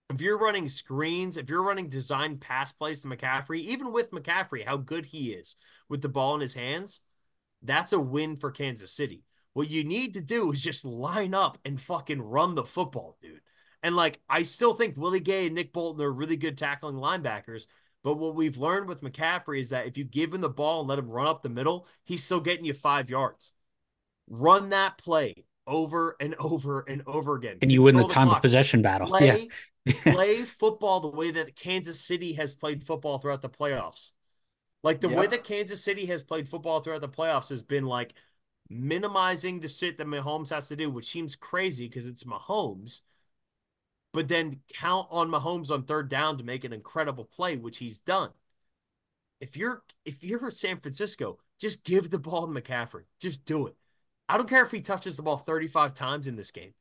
[0.08, 4.64] If you're running screens, if you're running designed pass plays to McCaffrey, even with McCaffrey,
[4.64, 5.56] how good he is
[5.88, 7.00] with the ball in his hands,
[7.60, 9.24] that's a win for Kansas City.
[9.54, 13.40] What you need to do is just line up and fucking run the football, dude.
[13.82, 17.66] And like, I still think Willie Gay and Nick Bolton are really good tackling linebackers.
[18.02, 20.88] But what we've learned with McCaffrey is that if you give him the ball and
[20.88, 23.52] let him run up the middle, he's still getting you five yards.
[24.28, 27.58] Run that play over and over and over again.
[27.60, 28.38] And you win the Control time clock.
[28.38, 29.08] of possession battle.
[29.08, 29.48] Play,
[29.84, 29.94] yeah.
[30.12, 34.12] play football the way that Kansas City has played football throughout the playoffs.
[34.82, 38.14] Like the way that Kansas City has played football throughout the playoffs has been like
[38.70, 43.00] minimizing the shit that Mahomes has to do, which seems crazy because it's Mahomes.
[44.12, 48.00] But then count on Mahomes on third down to make an incredible play, which he's
[48.00, 48.30] done.
[49.40, 53.04] If you're if you're San Francisco, just give the ball to McCaffrey.
[53.20, 53.76] Just do it.
[54.28, 56.74] I don't care if he touches the ball 35 times in this game.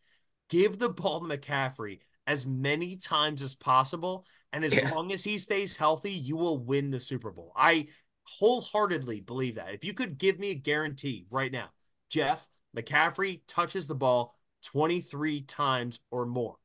[0.49, 4.25] Give the ball to McCaffrey as many times as possible.
[4.51, 4.89] And as Yeah.
[4.89, 7.51] long as he stays healthy, you will win the Super Bowl.
[7.55, 7.87] I
[8.25, 9.73] wholeheartedly believe that.
[9.73, 11.69] If you could give me a guarantee right now,
[12.09, 16.57] Jeff, McCaffrey touches the ball 23 times or more.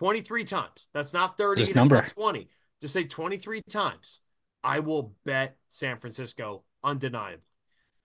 [0.00, 0.88] 23 times.
[0.94, 1.96] That's not 30, This that's number.
[1.96, 2.48] not 20.
[2.80, 4.20] Just say 23 times.
[4.64, 7.42] I will bet San Francisco undeniably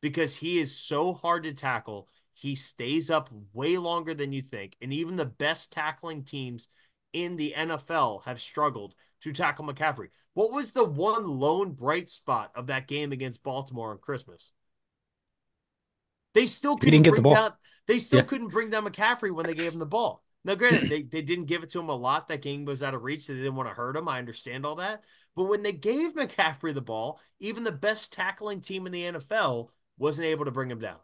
[0.01, 2.09] because he is so hard to tackle.
[2.33, 4.75] He stays up way longer than you think.
[4.81, 6.67] And even the best tackling teams
[7.13, 10.09] in the NFL have struggled to tackle McCaffrey.
[10.33, 14.51] What was the one lone bright spot of that game against Baltimore on Christmas?
[16.33, 17.33] They still couldn't bring the ball.
[17.35, 17.53] down
[17.87, 18.25] they still Yeah.
[18.25, 20.24] couldn't bring down McCaffrey when they gave him the ball.
[20.45, 22.29] Now, granted, they, they didn't give it to him a lot.
[22.29, 23.27] That game was out of reach.
[23.27, 24.07] They didn't want to hurt him.
[24.07, 25.03] I understand all that.
[25.35, 29.69] But when they gave McCaffrey the ball, even the best tackling team in the NFL
[29.97, 30.97] wasn't able to bring him down.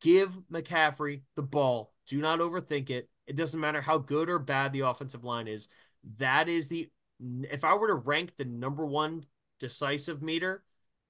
[0.00, 1.92] Give McCaffrey the ball.
[2.06, 3.08] Do not overthink it.
[3.26, 5.68] It doesn't matter how good or bad the offensive line is.
[6.18, 6.90] That is the
[7.20, 9.26] if I were to rank the number one
[9.60, 10.64] decisive meter,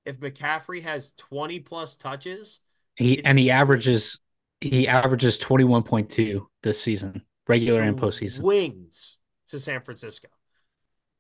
[0.05, 2.61] if McCaffrey has 20 plus touches,
[2.97, 4.19] He and he averages
[4.63, 8.41] he averages 21.2 this season, regular and postseason.
[8.41, 9.19] Wings
[9.49, 10.29] to San Francisco.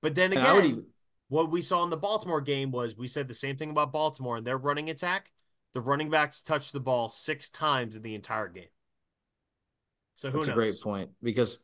[0.00, 0.86] But then And I would again, even,
[1.28, 4.36] what we saw in the Baltimore game was we said the same thing about Baltimore
[4.36, 5.30] and their running attack.
[5.72, 8.68] The running backs touched the ball six times in the entire game.
[10.14, 10.52] So who that's knows?
[10.52, 11.58] a great point because,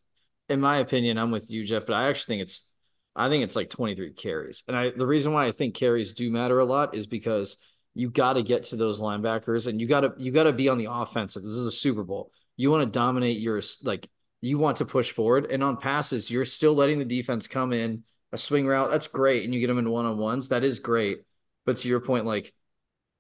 [0.48, 1.86] in my opinion, I'm with you, Jeff.
[1.86, 2.70] But I actually think it's,
[3.14, 6.30] I think it's like 23 carries, and I the reason why I think carries do
[6.30, 7.58] matter a lot is because
[7.98, 10.68] you got to get to those linebackers, and you got to you got to be
[10.68, 11.42] on the offensive.
[11.42, 12.30] This is a Super Bowl.
[12.56, 14.08] You want to dominate your like
[14.40, 18.04] you want to push forward, and on passes, you're still letting the defense come in
[18.32, 18.92] a swing route.
[18.92, 20.50] That's great, and you get them in one on ones.
[20.50, 21.22] That is great.
[21.66, 22.54] But to your point, like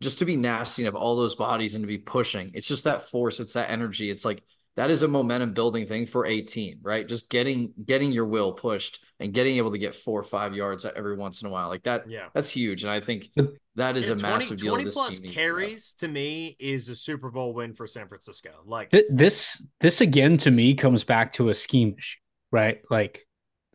[0.00, 2.84] just to be nasty and have all those bodies and to be pushing, it's just
[2.84, 4.10] that force, it's that energy.
[4.10, 4.44] It's like
[4.78, 7.06] that is a momentum building thing for a team, right?
[7.06, 10.84] Just getting getting your will pushed and getting able to get four or five yards
[10.84, 12.08] every once in a while, like that.
[12.08, 12.28] Yeah.
[12.32, 13.28] That's huge, and I think
[13.74, 14.72] that is Yeah, a massive 20, deal.
[14.74, 17.88] 20 this plus team needs to carries to me is a Super Bowl win for
[17.88, 18.50] San Francisco.
[18.66, 22.18] Like Th- this this again to me comes back to a scheme issue,
[22.52, 22.80] right?
[22.88, 23.26] Like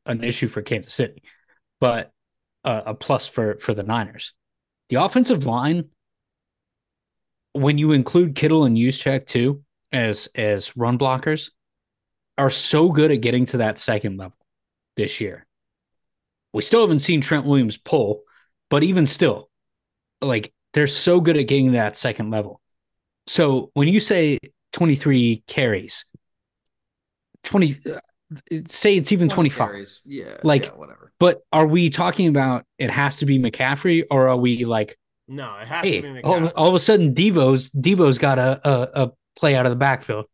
[0.05, 1.21] an issue for Kansas City,
[1.81, 2.13] but
[2.63, 4.31] uh, a plus for for the Niners.
[4.88, 5.89] The offensive line,
[7.51, 9.63] when you include Kittle and Juszczyk too
[9.93, 11.51] as as run blockers,
[12.37, 14.35] are so good at getting to that second level
[14.97, 15.45] this year.
[16.51, 18.23] We still haven't seen Trent Williams pull,
[18.69, 19.49] but even still,
[20.21, 22.59] like they're so good at getting that second level.
[23.27, 24.39] So when you say
[24.73, 26.05] 23 carries,
[27.43, 27.99] 20 uh,
[28.67, 29.67] say it's even 20 25.
[29.67, 30.01] carries.
[30.05, 31.11] Yeah, Like- yeah, whatever.
[31.19, 34.97] But are we talking about it has to be McCaffrey or are we like
[35.27, 36.23] no, it has to be McCaffrey.
[36.25, 39.76] all, all of a sudden Deebo's Deebo's got a, a a play out of the
[39.77, 40.26] backfield.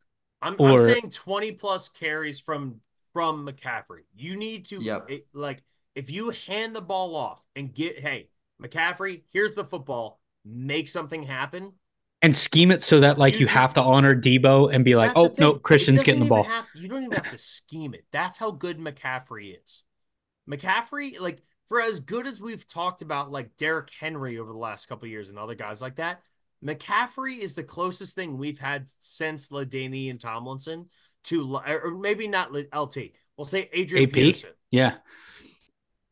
[0.42, 2.82] I'm, I'm saying 20 plus carries from
[3.14, 4.04] from McCaffrey.
[4.16, 5.10] You need to Yep.
[5.12, 5.64] it- like
[5.96, 8.30] if you hand the ball off and get hey,
[8.62, 11.74] McCaffrey, here's the football, make something happen.
[12.22, 15.14] And scheme it so that like You you, have to honor Deebo and be like,
[15.16, 15.54] oh no.
[15.56, 16.44] Christian's getting the ball.
[16.44, 18.06] have- you don't even have to scheme it.
[18.12, 19.84] That's how good McCaffrey is.
[20.50, 24.88] McCaffrey, like for as good as we've talked about, like Derrick Henry over the last
[24.88, 26.22] couple of years and other guys like that,
[26.64, 30.88] McCaffrey is the closest thing we've had since LaDainian and Tomlinson
[31.26, 32.98] to, or maybe not LT.
[33.38, 34.14] We'll say Adrian AP?
[34.14, 34.50] Peterson.
[34.72, 34.96] Yeah.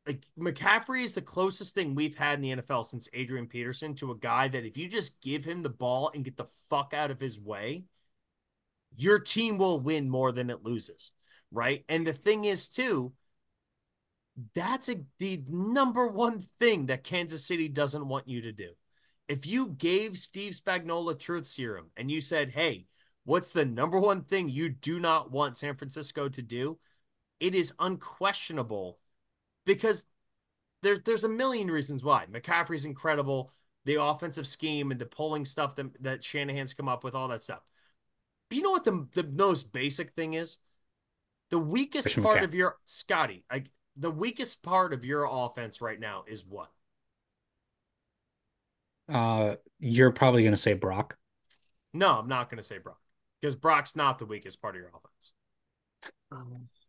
[0.06, 4.12] Like McCaffrey is the closest thing we've had in the NFL since Adrian Peterson to
[4.12, 7.12] a guy that if you just give him the ball and get the fuck out
[7.12, 7.84] of his way,
[8.96, 11.12] your team will win more than it loses,
[11.52, 11.84] right?
[11.90, 13.12] And the thing is too,
[14.56, 18.70] that's a, the number one thing that Kansas City doesn't want you to do.
[19.28, 22.88] If you gave Steve Spagnuolo truth serum and you said, "Hey,
[23.26, 26.80] what's the number one thing you do not want San Francisco to do?"
[27.40, 29.00] It is unquestionable
[29.66, 30.06] because
[30.82, 32.26] there's there's a million reasons why.
[32.28, 33.52] McCaffrey's incredible,
[33.86, 37.44] the offensive scheme and the pulling stuff that, that Shanahan's come up with, all that
[37.44, 37.62] stuff.
[38.50, 40.58] But you know what the the most basic thing is?
[41.50, 42.44] The weakest Christian part McCaffrey.
[42.44, 46.72] of your Scotty, like the weakest part of your offense right now is what?
[49.08, 51.18] Uh you're probably gonna say Brock.
[51.94, 53.00] No, I'm not going to say Brock.
[53.42, 55.32] because Brock's not the weakest part of your offense.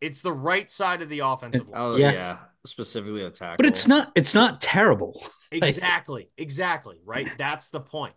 [0.01, 1.81] It's the right side of the offensive line.
[1.83, 2.13] Oh Yeah.
[2.13, 3.57] yeah, specifically attack.
[3.57, 5.23] But it's not it's not terrible.
[5.51, 6.29] Exactly.
[6.37, 7.01] Exactly.
[7.07, 7.27] Right.
[7.39, 8.13] That's the point.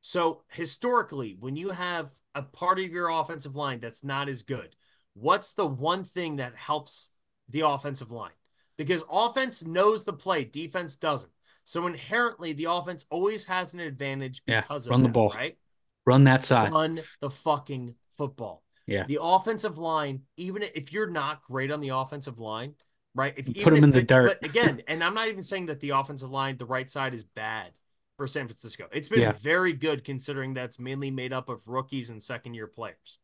[0.00, 4.76] So historically, when you have a part of your offensive line that's not as good,
[5.14, 7.10] what's the one thing that helps
[7.48, 8.30] the offensive line?
[8.78, 11.32] Because offense knows the play, defense doesn't.
[11.70, 15.30] So inherently, the offense always has an advantage Yeah, because run of the that, ball.
[15.30, 15.56] right?
[16.04, 16.72] Run that side.
[16.72, 18.64] Run the fucking football.
[18.88, 19.04] Yeah.
[19.06, 22.74] The offensive line, even if you're not great on the offensive line,
[23.14, 23.34] right?
[23.36, 24.40] If you Put even 'em if- in the but- dirt.
[24.40, 27.22] But again, and I'm not even saying that the offensive line, the right side, is
[27.22, 27.78] bad
[28.16, 28.88] for San Francisco.
[28.90, 29.30] It's been Yeah.
[29.30, 33.20] very good considering that's mainly made up of rookies and second year players.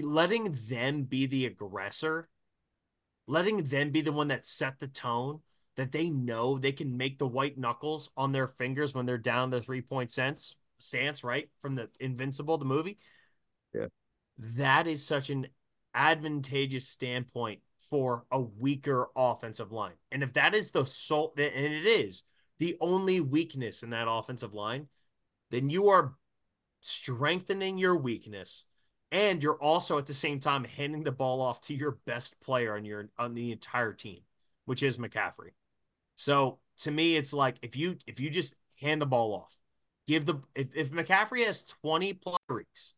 [0.00, 2.28] Letting them be the aggressor,
[3.28, 5.42] letting them be the one that set the tone,
[5.76, 9.50] that they know they can make the white knuckles on their fingers when they're down
[9.50, 11.48] the three point sense stance, right?
[11.60, 12.98] From the Invincible, the movie.
[13.74, 13.86] Yeah.
[14.38, 15.48] That is such an
[15.94, 19.94] advantageous standpoint for a weaker offensive line.
[20.10, 22.24] And if that is the sole, and it is
[22.58, 24.88] the only weakness in that offensive line,
[25.50, 26.14] then you are
[26.80, 28.64] strengthening your weakness.
[29.12, 32.74] And you're also at the same time handing the ball off to your best player
[32.74, 34.20] on your on the entire team,
[34.64, 35.52] which is McCaffrey.
[36.16, 39.56] So to me, it's like if you if you just hand the ball off,
[40.06, 42.94] give the if, if McCaffrey has 20 plus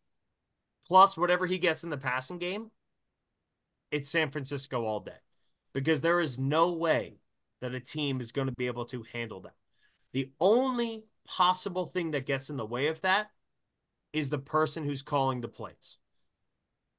[0.87, 2.71] plus whatever he gets in the passing game,
[3.91, 5.21] it's San Francisco all day.
[5.75, 7.19] Because there is no way
[7.61, 9.55] that a team is going to be able to handle that.
[10.13, 13.31] The only possible thing that gets in the way of that
[14.13, 15.99] is the person who's calling the plays.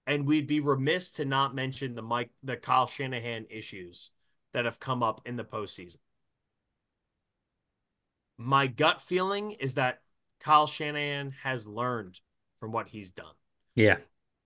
[0.06, 4.12] And we'd be remiss to not mention the Mike the Kyle Shanahan issues
[4.54, 5.98] that have come up in the postseason.
[8.42, 10.00] My gut feeling is that
[10.40, 12.22] Kyle Shanahan has learned
[12.62, 13.34] from what he's done.
[13.76, 13.98] Yeah.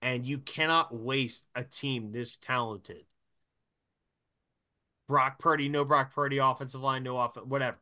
[0.02, 3.06] And you cannot waste a team this talented.
[5.07, 7.78] Brock Purdy, no Brock Purdy, offensive line, no offense, whatever.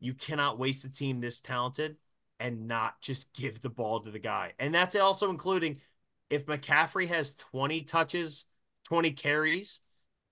[0.00, 1.96] You cannot waste a team this talented
[2.40, 4.54] and not just give the ball to the guy.
[4.58, 5.78] And that's also including
[6.28, 8.46] if McCaffrey has 20 touches,
[8.86, 9.80] 20 carries,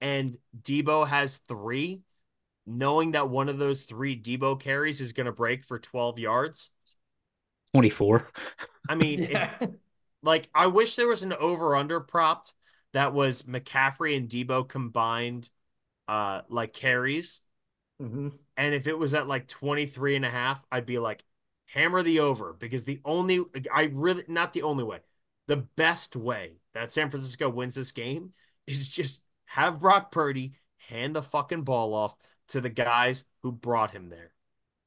[0.00, 2.02] and Deebo has three,
[2.66, 6.70] knowing that one of those three Deebo carries is going to break for 12 yards.
[7.72, 8.26] 24.
[8.88, 9.54] I mean, if- Yeah.
[10.22, 12.52] like I wish there was an over under propped
[12.92, 15.50] that was McCaffrey and Deebo combined
[16.08, 17.40] uh like carries.
[18.00, 18.32] Mhm.
[18.56, 21.24] And if it was at like 23 and a half, I'd be like
[21.66, 25.00] hammer the over because the only I really not the only way.
[25.46, 28.32] The best way that San Francisco wins this game
[28.66, 30.54] is just have Brock Purdy
[30.88, 32.16] hand the fucking ball off
[32.48, 34.32] to the guys who brought him there.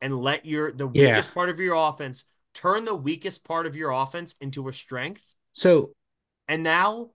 [0.02, 1.08] And let your the Yeah.
[1.12, 5.36] weakest part of your offense turn the weakest part of your offense into a strength.
[5.54, 5.94] So
[6.48, 7.12] And now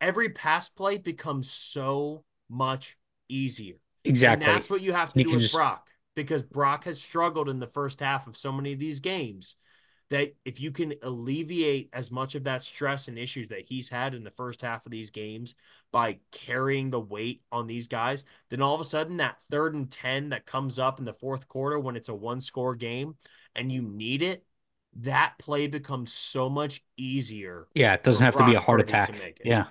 [0.00, 2.96] every pass play becomes so much
[3.28, 3.76] easier.
[4.04, 4.46] exactly.
[4.46, 7.48] And that's what you have to You do with just- Brock because Brock has struggled
[7.48, 9.56] in the first half of so many of these games
[10.10, 14.14] that if you can alleviate as much of that stress and issues that he's had
[14.14, 15.56] in the first half of these games
[15.92, 19.90] by carrying the weight on these guys, then all of a sudden that third and
[19.90, 23.16] 10 that comes up in the fourth quarter when it's a one score game
[23.54, 24.44] and you need it,
[25.00, 27.66] that play becomes so much easier.
[27.74, 29.40] yeah, it doesn't have to be a heart attack.
[29.44, 29.66] Yeah.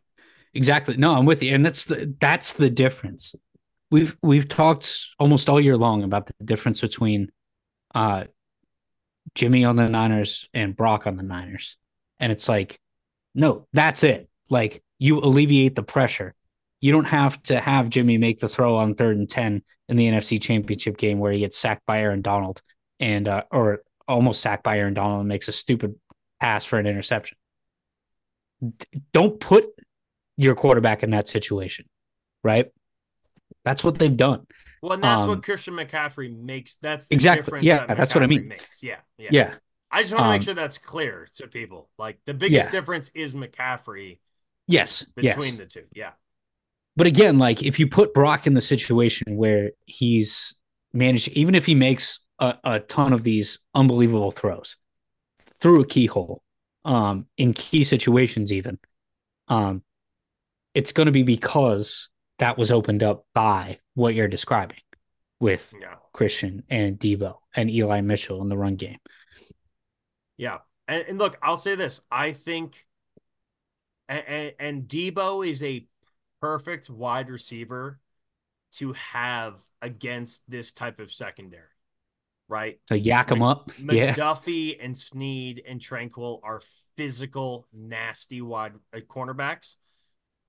[0.53, 0.95] Exactly.
[0.95, 1.53] No, I'm with you.
[1.53, 3.35] And that's the that's the difference.
[3.91, 7.31] We've we've talked almost all year long about the difference between
[7.93, 8.25] uh
[9.33, 11.77] Jimmy on the Niners and Brock on the Niners.
[12.19, 12.79] And it's like,
[13.33, 14.29] no, that's it.
[14.49, 16.33] Like you alleviate the pressure.
[16.79, 20.07] You don't have to have Jimmy make the throw on third and 10 in the
[20.07, 22.61] NFC championship game where he gets sacked by Aaron Donald
[22.99, 25.95] and uh, or almost sacked by Aaron Donald and makes a stupid
[26.39, 27.37] pass for an interception.
[28.61, 29.65] D- don't put
[30.37, 31.85] your quarterback in that situation,
[32.43, 32.67] right?
[33.63, 34.45] That's what they've done.
[34.85, 36.75] Well, and that's Um, what Christian McCaffrey makes.
[36.75, 37.41] That's the Exactly.
[37.41, 38.47] difference Yeah, that that's what I mean.
[38.49, 38.83] Makes.
[38.83, 39.29] Yeah, yeah.
[39.31, 39.53] Yeah.
[39.89, 41.89] I just want to make Um, sure that's clear to people.
[41.97, 42.71] Like the biggest Yeah.
[42.71, 44.19] difference is McCaffrey
[44.67, 45.03] Yes.
[45.15, 45.57] between yes.
[45.57, 45.87] the two.
[45.91, 46.11] Yeah.
[46.95, 50.55] But again, like if you put Brock in the situation where he's
[50.93, 54.75] managed, even if he makes a, a ton of these unbelievable throws
[55.59, 56.43] through a keyhole,
[56.85, 58.77] um, in key situations, even,
[59.47, 59.83] um,
[60.73, 62.09] it's going to be because
[62.39, 64.79] that was opened up by what you're describing
[65.39, 65.95] with Yeah.
[66.13, 68.99] Christian and Deebo and Eli Mitchell in the run game.
[70.37, 70.59] Yeah.
[70.87, 72.01] And, and look, I'll say this.
[72.11, 72.85] I think
[74.07, 75.87] and, and, Deebo is a
[76.41, 77.99] perfect wide receiver
[78.73, 81.63] to have against this type of secondary.
[82.47, 82.79] right?
[82.87, 83.71] To yak them up.
[83.79, 84.13] Yeah.
[84.13, 86.61] McDuffie and Sneed and Tranquil are
[86.95, 89.77] physical, nasty wide uh, cornerbacks.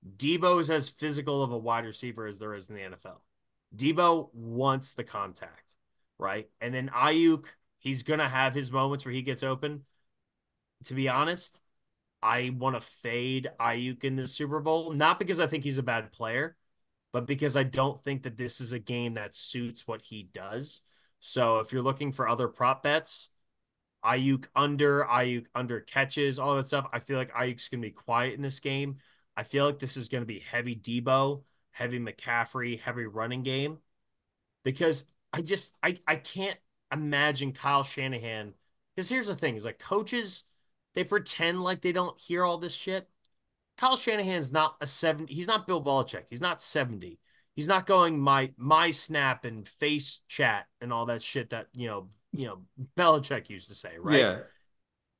[0.05, 3.21] Deebo is as physical of a wide receiver as there is in the NFL.
[3.75, 5.75] Deebo wants the contact,
[6.17, 6.49] right?
[6.61, 7.45] And then Aiyuk,
[7.79, 9.83] he's gonna have his moments where he gets open.
[10.85, 11.59] To be honest,
[12.21, 15.83] I want to fade Aiyuk in the Super Bowl, not because I think he's a
[15.83, 16.55] bad player,
[17.11, 20.81] but because I don't think that this is a game that suits what he does.
[21.19, 23.29] So if you're looking for other prop bets,
[24.05, 28.35] Aiyuk under, Aiyuk under catches, all that stuff, I feel like Aiyuk's gonna be quiet
[28.35, 28.97] in this game.
[29.37, 33.77] I feel like this is gonna be heavy Deebo, heavy McCaffrey, heavy running game.
[34.63, 36.57] Because I just I I can't
[36.91, 38.55] imagine Kyle Shanahan.
[38.95, 40.43] Because here's the thing: is like coaches,
[40.95, 43.07] they pretend like they don't hear all this shit.
[43.77, 45.31] Kyle Shanahan's not a 70.
[45.31, 46.23] He's not Bill Belichick.
[46.29, 47.19] He's not 70.
[47.55, 51.87] He's not going my my snap and face chat and all that shit that you
[51.87, 52.61] know you know
[52.97, 54.19] Belichick used to say, right?
[54.19, 54.39] Yeah.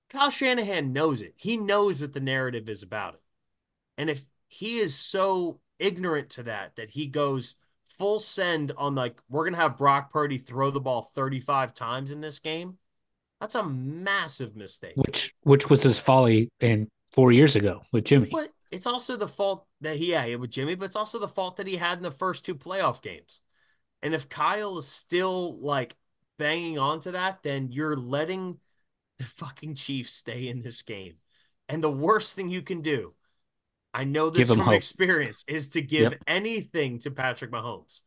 [0.10, 1.34] Kyle Shanahan knows it.
[1.36, 3.22] He knows what the narrative is about it.
[3.98, 7.56] And if he is so ignorant to that that he goes
[7.86, 12.22] full send on like we're gonna have Brock Purdy throw the ball 35 times in
[12.22, 12.78] this game,
[13.40, 14.94] that's a massive mistake.
[14.96, 18.30] Which which was his folly in four years ago with Jimmy.
[18.32, 21.58] But it's also the fault that he had with Jimmy, but it's also the fault
[21.58, 23.42] that he had in the first two playoff games.
[24.02, 25.96] And if Kyle is still like
[26.38, 28.60] banging on to that, then you're letting
[29.18, 31.16] the fucking Chiefs stay in this game.
[31.70, 33.14] And the worst thing you can do,
[33.98, 34.76] I know this from hope.
[34.76, 36.24] experience, is to give Yep.
[36.28, 38.04] anything to Patrick Mahomes.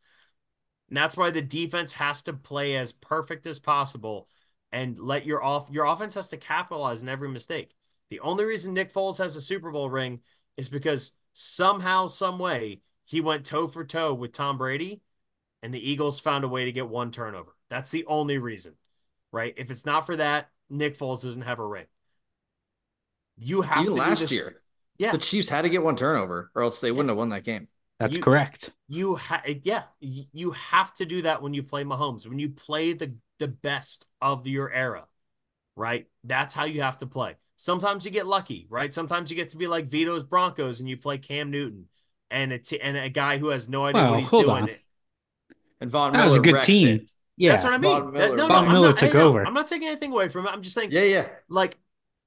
[0.89, 4.29] And that's why the defense has to play as perfect as possible
[4.73, 7.75] and let your off your offense has to capitalize on every mistake.
[8.09, 10.21] The only reason Nick Foles has a Super Bowl ring
[10.57, 15.03] is because somehow, some way, he went toe for toe with Tom Brady,
[15.63, 17.57] and the Eagles found a way to get one turnover.
[17.69, 18.77] That's the only reason,
[19.33, 19.55] right?
[19.57, 21.87] If it's not for that, Nick Foles doesn't have a ring.
[23.39, 24.61] You have Even to do last this- year,
[25.01, 27.43] Yeah, the Chiefs had to get one turnover, or else they wouldn't have won that
[27.43, 27.69] game.
[27.99, 28.71] That's You- correct.
[28.87, 32.27] you ha- yeah, y- you have to do that when you play Mahomes.
[32.27, 35.07] When you play the the best of your era,
[35.75, 36.07] right?
[36.25, 37.37] That's how you have to play.
[37.57, 38.93] Sometimes you get lucky, right?
[38.93, 41.89] Sometimes you get to be like Vito's Broncos and you play Cam Newton
[42.31, 44.63] and a t- and a guy who has no idea Well, what he's hold doing.
[44.65, 44.71] on.
[45.81, 46.89] And Von That Miller was a good team.
[46.89, 47.11] it.
[47.39, 47.53] Yeah.
[47.53, 47.91] That's what I mean.
[48.03, 49.47] Von Miller- no, no, Von I'm Miller not- took hey, over.
[49.47, 50.51] I'm not taking anything away from it.
[50.51, 51.29] I'm just saying, Yeah, yeah.
[51.49, 51.79] like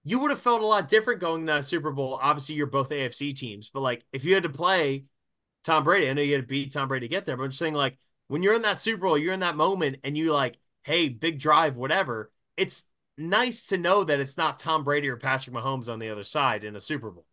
[0.04, 2.20] you would have felt a lot different going to that Super Bowl.
[2.22, 5.06] Obviously, you're both AFC teams, but like if you had to play
[5.64, 7.50] Tom Brady, I know you had to beat Tom Brady to get there, but I'm
[7.50, 7.98] just saying, like
[8.28, 11.40] when you're in that Super Bowl, you're in that moment, and you like, hey, big
[11.40, 12.32] drive, whatever.
[12.58, 12.84] It's
[13.18, 16.64] nice to know that it's not Tom Brady or Patrick Mahomes on the other side
[16.64, 17.26] in a Super Bowl.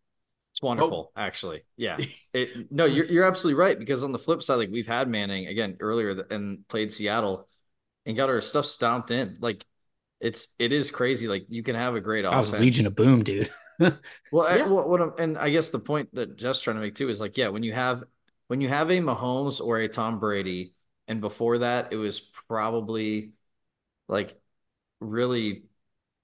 [0.51, 1.63] It's wonderful, actually.
[1.77, 1.97] Yeah.
[2.33, 5.47] It, no, you're you're absolutely right because on the flip side, like we've had Manning
[5.47, 7.45] again earlier and played Seattle
[8.05, 9.37] and got our stuff stomped in.
[9.41, 9.65] Like
[10.21, 11.27] it's it is crazy.
[11.27, 12.61] Like you can have a great I was offense.
[12.61, 13.49] Legion of Boom, dude.
[14.31, 16.93] Well, I- what, what I'm, and I guess the point that Jeff's trying to make
[16.93, 18.03] too is like, yeah, when you have
[18.47, 20.73] when you have a Mahomes or a Tom Brady,
[21.07, 23.31] and before that, it was probably
[24.07, 24.39] like
[24.99, 25.63] really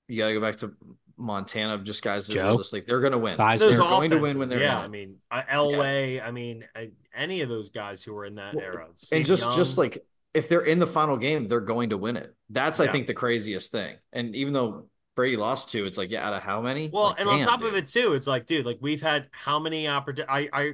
[0.08, 0.74] you got to go back to
[1.18, 2.52] Montana of just guys that Joe?
[2.52, 3.38] were just like they're going to win.
[3.38, 4.78] Those They're They're going to win when they're yeah.
[4.80, 6.24] in I mean, uh, Elway.
[6.24, 6.82] I mean, uh,
[7.16, 8.86] any of those guys who were in that Well, era.
[8.86, 9.86] and Steve just just Young.
[9.86, 10.06] like
[10.38, 12.34] if they're in the final game, they're going to win it.
[12.50, 13.98] That's I think the craziest thing.
[14.14, 16.90] And even though Brady lost two, it's like yeah, out of how many?
[16.90, 19.28] Well, Like, and on damn, top of it too, it's like, dude, like we've had
[19.32, 20.30] how many opportunities?
[20.30, 20.74] I, I,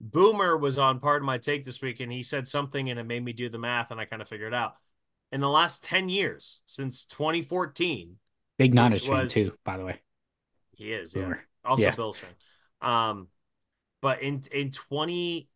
[0.00, 3.04] Boomer was on part of my take this week, and he said something, and it
[3.04, 4.76] made me do the math, and I kind of figured it out.
[5.32, 8.16] In the last ten years, since 2014,
[8.58, 10.00] Big Niners fan was- too, by the way.
[10.76, 11.34] he is, yeah,
[11.64, 11.94] also Yeah.
[11.94, 12.30] Bills fan.
[12.80, 13.28] Um,
[14.00, 15.48] but in in 20,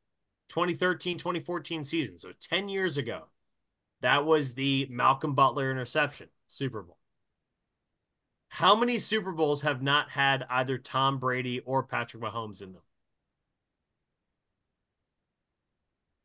[0.48, 3.24] 2013, 2014 season, so ten years ago,
[4.00, 6.98] that was the Malcolm Butler interception Super Bowl.
[8.50, 12.82] How many Super Bowls have not had either Tom Brady or Patrick Mahomes in them?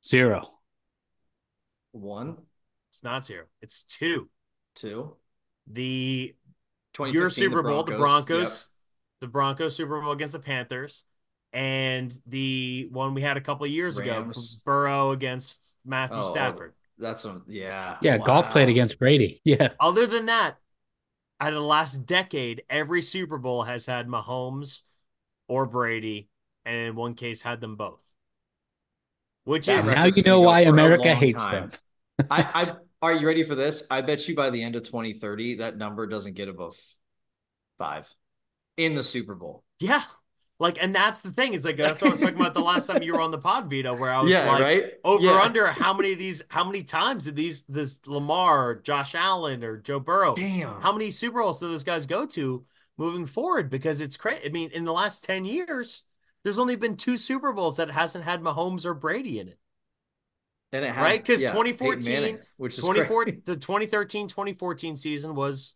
[0.05, 0.59] Zero.
[1.91, 2.37] one,
[2.89, 3.45] It's not zero.
[3.61, 4.29] It's two.
[4.75, 5.15] two,
[5.67, 6.35] The
[6.99, 8.69] your Super Bowl, the Broncos,
[9.19, 9.21] Yep.
[9.21, 11.03] the Broncos Super Bowl against the Panthers,
[11.53, 14.61] and the one we had a couple of years ago, Rams.
[14.65, 16.73] Burrow against Matthew Oh, Stafford.
[16.97, 17.97] That's a yeah.
[18.01, 19.41] Yeah, Goff played against Brady.
[19.45, 19.69] Yeah.
[19.79, 20.57] Other than that,
[21.39, 24.81] out of the last decade, every Super Bowl has had Mahomes
[25.47, 26.29] or Brady,
[26.65, 28.01] and in one case had them both.
[29.45, 31.69] Which That is Now you know why America hates time.
[31.69, 32.27] them.
[32.31, 32.71] I, I
[33.01, 33.85] are you ready for this?
[33.91, 36.77] I bet you by the end of 2030, that number doesn't get above
[37.77, 38.11] five
[38.77, 39.63] in the Super Bowl.
[39.79, 40.03] yeah.
[40.63, 41.53] Like, and that's the thing.
[41.53, 43.37] Is like that's what I was talking about the last time you were on the
[43.37, 44.93] pod, Vito, where I was yeah, like, right.
[45.03, 45.41] over yeah.
[45.41, 49.75] under how many of these, how many times did these this Lamar, Josh Allen, or
[49.75, 50.79] Joe Burrow, Damn.
[50.79, 52.63] how many Super Bowls do those guys go to
[52.97, 53.69] moving forward?
[53.69, 54.45] Because it's crazy.
[54.45, 56.03] I mean, in the last ten years,
[56.43, 59.59] there's only been two Super Bowls that hasn't had Mahomes or Brady in it.
[60.71, 61.25] and it had, right?
[61.25, 63.41] 'Cause yeah, 2014 Manning, which is 24 crazy.
[63.45, 65.75] the 2013 2014 season was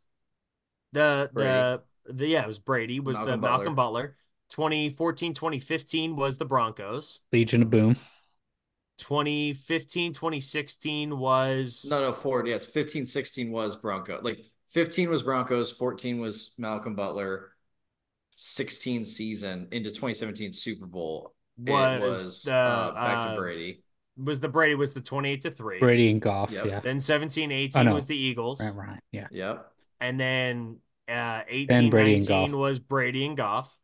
[0.94, 1.68] the Brady.
[2.06, 4.16] the the yeah it was Brady was the Malcolm Malcolm Butler
[4.50, 7.96] 2014 2015 was the Broncos Legion of Boom.
[8.98, 12.48] 2015 2016 was No, no, forward.
[12.48, 14.20] Yeah, it's 15, 16 was Bronco.
[14.22, 17.52] Like 15 was Broncos, 14 was Malcolm Butler,
[18.32, 21.34] 16 season into 2017 Super Bowl.
[21.66, 23.84] it was, was the uh, back uh, to Brady.
[24.18, 26.52] was the Brady was the 28 to 3 Brady and Goff.
[26.52, 26.66] Yep.
[26.66, 26.80] Yeah.
[26.80, 27.94] then 17 I 18 know.
[27.94, 29.00] was the Eagles Right, right.
[29.12, 29.28] Yeah.
[29.32, 29.72] Yep.
[30.02, 32.60] and then uh 18 Then Brady and 19 Goff.
[32.60, 33.76] was Brady and Goff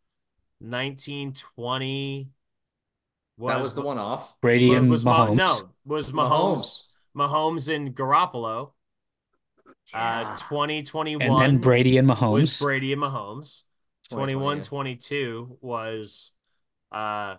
[0.64, 2.30] 19 20
[3.40, 4.40] that was the one off.
[4.42, 5.36] Brady Wa- and was Ma- Mahomes.
[5.36, 8.72] no, was Mahomes, Mahomes and Garoppolo.
[9.94, 10.36] Uh, Yeah.
[10.38, 12.32] 2021 and then Brady and Mahomes.
[12.34, 12.62] was Mahomes.
[12.62, 13.64] Brady and Mahomes.
[14.10, 16.32] 21 22 was
[16.92, 17.36] uh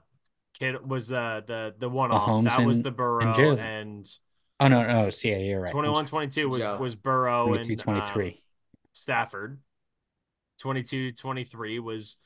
[0.59, 2.29] kid was the the the one off.
[2.29, 3.59] Mahomes That was the Burrow Jalen.
[3.59, 4.19] and,
[4.61, 5.71] oh no, no, so yeah, you're right.
[5.71, 6.77] 21 22 was Yeah.
[6.77, 8.29] was Burrow 22, and 23.
[8.29, 8.35] um,
[8.93, 9.61] Stafford.
[10.59, 12.17] 22 23 was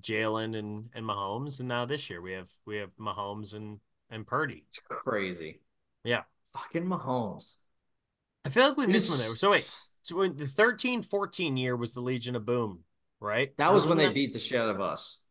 [0.00, 3.80] Jalen and and Mahomes and now this year we have we have Mahomes and
[4.10, 4.64] and Purdy.
[4.68, 5.60] It's crazy.
[6.04, 6.22] Yeah.
[6.52, 7.56] Fucking Mahomes.
[8.44, 9.28] I feel like we missed one there.
[9.36, 9.68] So wait,
[10.02, 12.80] so when the 13 14 year was the Legion of Boom,
[13.20, 13.56] right?
[13.56, 15.22] That was when Wasn't they that- beat the shit out of us.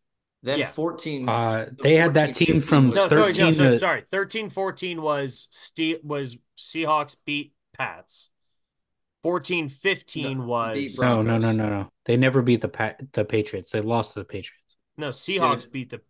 [0.42, 0.66] Then Yeah.
[0.68, 1.30] 14.
[1.30, 4.02] Uh, the they had that team from was- No, sorry, no, 13 sorry, to- sorry.
[4.02, 8.30] 13 14 was Ste- was Seahawks beat Pats.
[9.24, 11.90] 14 15 No, was No, no, no, no, no.
[12.06, 13.72] They never beat the pa- the Patriots.
[13.72, 14.76] They lost to the Patriots.
[14.98, 15.70] no Seahawks Yeah.
[15.72, 16.02] beat the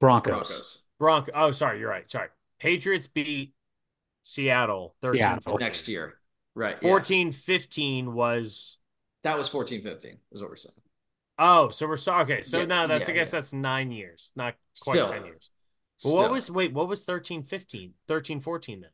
[0.00, 0.32] Broncos.
[0.48, 0.82] Broncos.
[0.98, 1.32] Bronco.
[1.34, 2.08] Oh, sorry, you're right.
[2.10, 2.28] Sorry.
[2.60, 3.52] Patriots beat
[4.22, 5.42] Seattle 13 Seattle.
[5.42, 5.64] 14.
[5.66, 6.14] Next year.
[6.54, 6.76] Right.
[6.82, 7.30] yeah.
[7.30, 8.78] 15 was
[9.24, 10.74] That was 14 15, is what we're saying.
[11.38, 12.22] Oh, so we're sorry.
[12.24, 13.38] Okay, so Yeah, now that's yeah, I guess yeah.
[13.38, 15.08] that's nine years, not quite Still.
[15.08, 15.50] 10 years.
[16.02, 17.94] But what was wait, what was 13 15?
[18.06, 18.90] 13 14 then?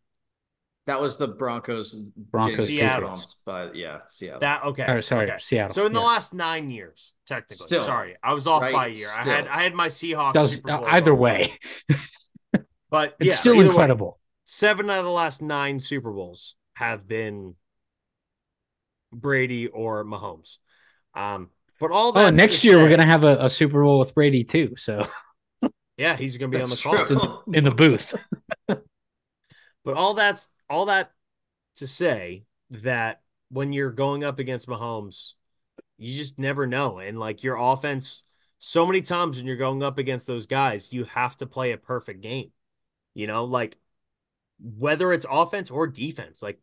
[0.86, 3.10] That was the Broncos Broncos, Seattle.
[3.10, 4.40] bumped, But yeah, Seattle.
[4.40, 4.84] That okay.
[4.84, 5.38] Or, sorry, okay.
[5.38, 5.74] Seattle.
[5.74, 6.06] So in the Yeah.
[6.06, 7.56] last nine years, technically.
[7.66, 8.16] Still, sorry.
[8.22, 9.06] I was off right, by a year.
[9.18, 11.18] I had I had my Seahawks That was- Super Bowl either off.
[11.18, 11.58] way,
[12.90, 14.18] But it's yeah, still either way, incredible.
[14.44, 17.54] seven out of the last nine Super Bowls have been
[19.12, 20.58] Brady or Mahomes.
[21.14, 21.50] Um,
[21.80, 24.44] but all that Oh, next year we're gonna have a, a Super Bowl with Brady
[24.44, 24.74] too.
[24.76, 25.06] So
[25.96, 27.06] yeah, he's gonna be on the call.
[27.06, 27.42] true.
[27.54, 28.14] in the booth.
[29.84, 31.12] But all that's all that
[31.76, 35.34] to say that when you're going up against Mahomes,
[35.96, 36.98] you just never know.
[36.98, 38.24] And like your offense,
[38.58, 41.78] so many times when you're going up against those guys, you have to play a
[41.78, 42.50] perfect game.
[43.14, 43.76] You know, like
[44.58, 46.60] whether it's offense or defense, like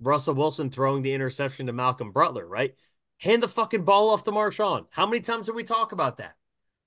[0.00, 2.74] Russell Wilson throwing the interception to Malcolm Butler, right?
[3.18, 4.86] Hand the fucking ball off to Marshawn.
[4.90, 6.36] How many times did we talk about that?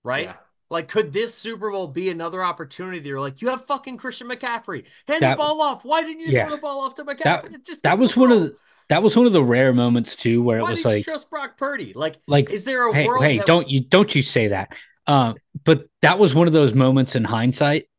[0.03, 0.25] Right?
[0.25, 0.35] Yeah.
[0.71, 2.99] Like, could this Super Bowl be another opportunity?
[2.99, 4.85] that You're like, you have fucking Christian McCaffrey.
[5.07, 5.83] Hand That- the ball off.
[5.83, 6.47] Why didn't you Yeah.
[6.47, 7.51] throw the ball off to McCaffrey?
[7.51, 8.55] That- just That was one of the,
[8.87, 11.91] that was one of the rare moments too, where it was like trust Brock Purdy?
[11.93, 13.23] Like, like is there a hey, world?
[13.23, 14.73] hey, don't you don't you say that.
[15.07, 15.35] Um,
[15.65, 17.89] but that was one of those moments in hindsight,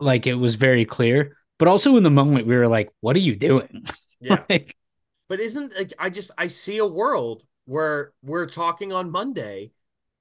[0.00, 1.36] like it was very clear.
[1.58, 3.84] But also in the moment, we were like, "What are you doing?"
[4.20, 4.74] Yeah, like,
[5.28, 9.72] but isn't like I just I see a world where we're talking on Monday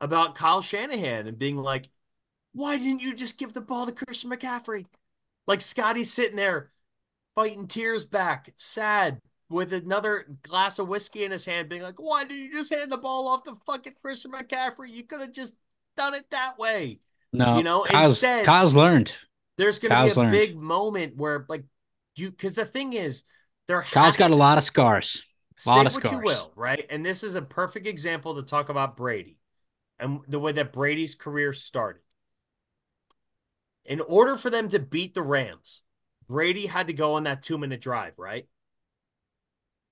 [0.03, 1.88] about Kyle Shanahan and being like,
[2.51, 4.85] why didn't you just give the ball to Christian McCaffrey?
[5.47, 6.71] Like Scotty's sitting there
[7.35, 9.19] fighting tears back, sad,
[9.49, 12.91] with another glass of whiskey in his hand, being like, why did you just hand
[12.91, 14.91] the ball off to fucking Christian McCaffrey?
[14.91, 15.53] You could have just
[15.95, 16.99] done it that way.
[17.31, 19.13] no, You know, Kyle's, instead- Kyle's learned.
[19.57, 20.31] There's going to be a learned.
[20.31, 21.63] big moment where, like,
[22.15, 23.23] you, because the thing is,
[23.67, 25.23] there Kyle's got a lot of scars.
[25.55, 26.85] say lot of what you will, right?
[26.89, 29.38] And this is a perfect example to talk about Brady
[30.03, 32.01] and the way that Brady's career started.
[33.85, 35.81] In order for them to beat the Rams,
[36.27, 38.45] Brady had to go on that two minute drive, right?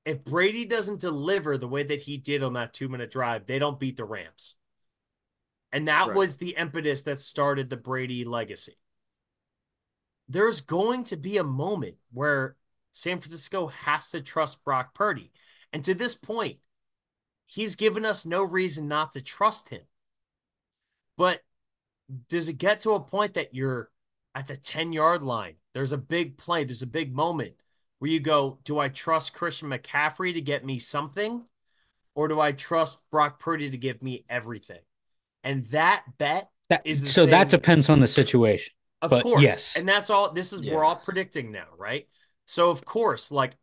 [0.03, 3.57] If Brady doesn't deliver the way that he did on that two minute drive, they
[3.57, 4.55] don't beat the Rams.
[5.71, 6.17] And that Right.
[6.17, 8.77] was the impetus that started the Brady legacy.
[10.27, 12.57] There's going to be a moment where
[12.91, 15.31] San Francisco has to trust Brock Purdy.
[15.71, 16.57] And to this point,
[17.45, 19.83] he's given us no reason not to trust him.
[21.22, 21.43] But
[22.30, 23.91] does it get to a point that you're
[24.34, 25.53] at the 10 yard line?
[25.76, 27.53] There's a big play, there's a big moment
[27.99, 31.43] where you go, Do I trust Christian McCaffrey to get me something?
[32.15, 34.80] Or do I trust Brock Purdy to give me everything?
[35.43, 38.73] And that bet That, is the so that depends on the situation.
[39.03, 39.43] Of But course.
[39.43, 39.77] yes.
[39.77, 42.07] And that's all this is we're all predicting now, right?
[42.48, 43.57] So of course, like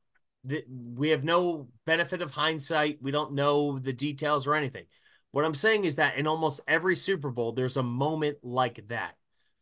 [0.44, 0.62] the,
[0.94, 2.98] we have no benefit of hindsight.
[3.02, 4.84] We don't know the details or anything.
[5.32, 9.14] What I'm saying is that in almost every Super Bowl, there's a moment like that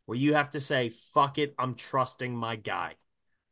[0.07, 2.95] where you have to say, fuck it, I'm trusting my guy.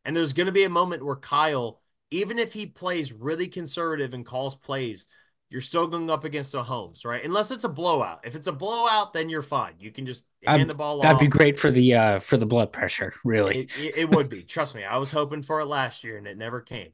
[0.05, 1.81] And there's going to be a moment where Kyle,
[2.11, 5.07] even if he plays really conservative and calls plays,
[5.51, 7.24] you're still going up against Mahomes, right?
[7.24, 8.20] Unless it's a blowout.
[8.24, 9.74] If it's a blowout, then you're fine.
[9.78, 11.20] You can just hand Um, the ball That'd off.
[11.20, 13.61] be great for the uh for the blood pressure, really.
[13.61, 14.43] It, it, it would be.
[14.43, 14.85] Trust me.
[14.85, 16.93] I was hoping for it last year and it never came.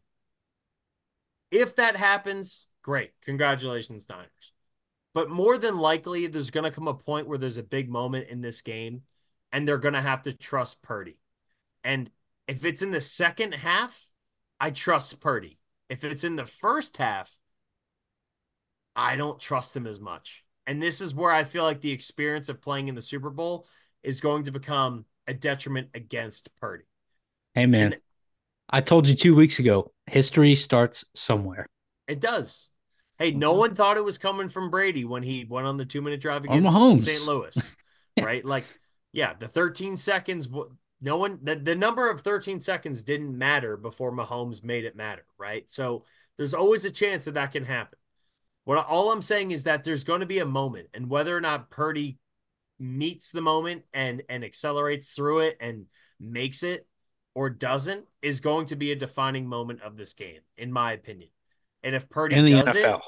[1.50, 3.12] If that happens, great.
[3.22, 4.52] Congratulations, Niners.
[5.12, 8.28] But more than likely, there's going to come a point where there's a big moment
[8.28, 9.02] in this game
[9.52, 11.18] and they're going to have to trust Purdy.
[11.82, 12.10] And
[12.46, 14.10] if it's in the second half,
[14.60, 15.58] I trust Purdy.
[15.88, 17.32] If it's in the first half,
[18.94, 20.44] I don't trust him as much.
[20.66, 23.66] And this is where I feel like the experience of playing in the Super Bowl
[24.02, 26.84] is going to become a detriment against Purdy.
[27.54, 28.02] hey man, and-
[28.72, 31.66] I told you two weeks ago, history starts somewhere.
[32.06, 32.69] It does.
[33.20, 33.58] Hey, no mm-hmm.
[33.58, 36.44] one thought it was coming from Brady when he went on the two minute drive
[36.44, 36.72] against.
[36.98, 37.26] St.
[37.26, 37.76] Louis,
[38.20, 38.42] right?
[38.42, 38.64] Like,
[39.12, 40.48] yeah, the 13 seconds.
[41.02, 45.24] No one, the, the number of 13 seconds didn't matter before Mahomes made it matter,
[45.38, 45.70] right?
[45.70, 46.04] So
[46.38, 47.98] there's always a chance that that can happen.
[48.64, 51.40] What all I'm saying is that there's going to be a moment, and whether or
[51.42, 52.18] not Purdy
[52.78, 55.86] meets the moment and and accelerates through it and
[56.18, 56.86] makes it
[57.34, 61.28] or doesn't is going to be a defining moment of this game, in my opinion.
[61.82, 63.00] And if Purdy In the does NFL.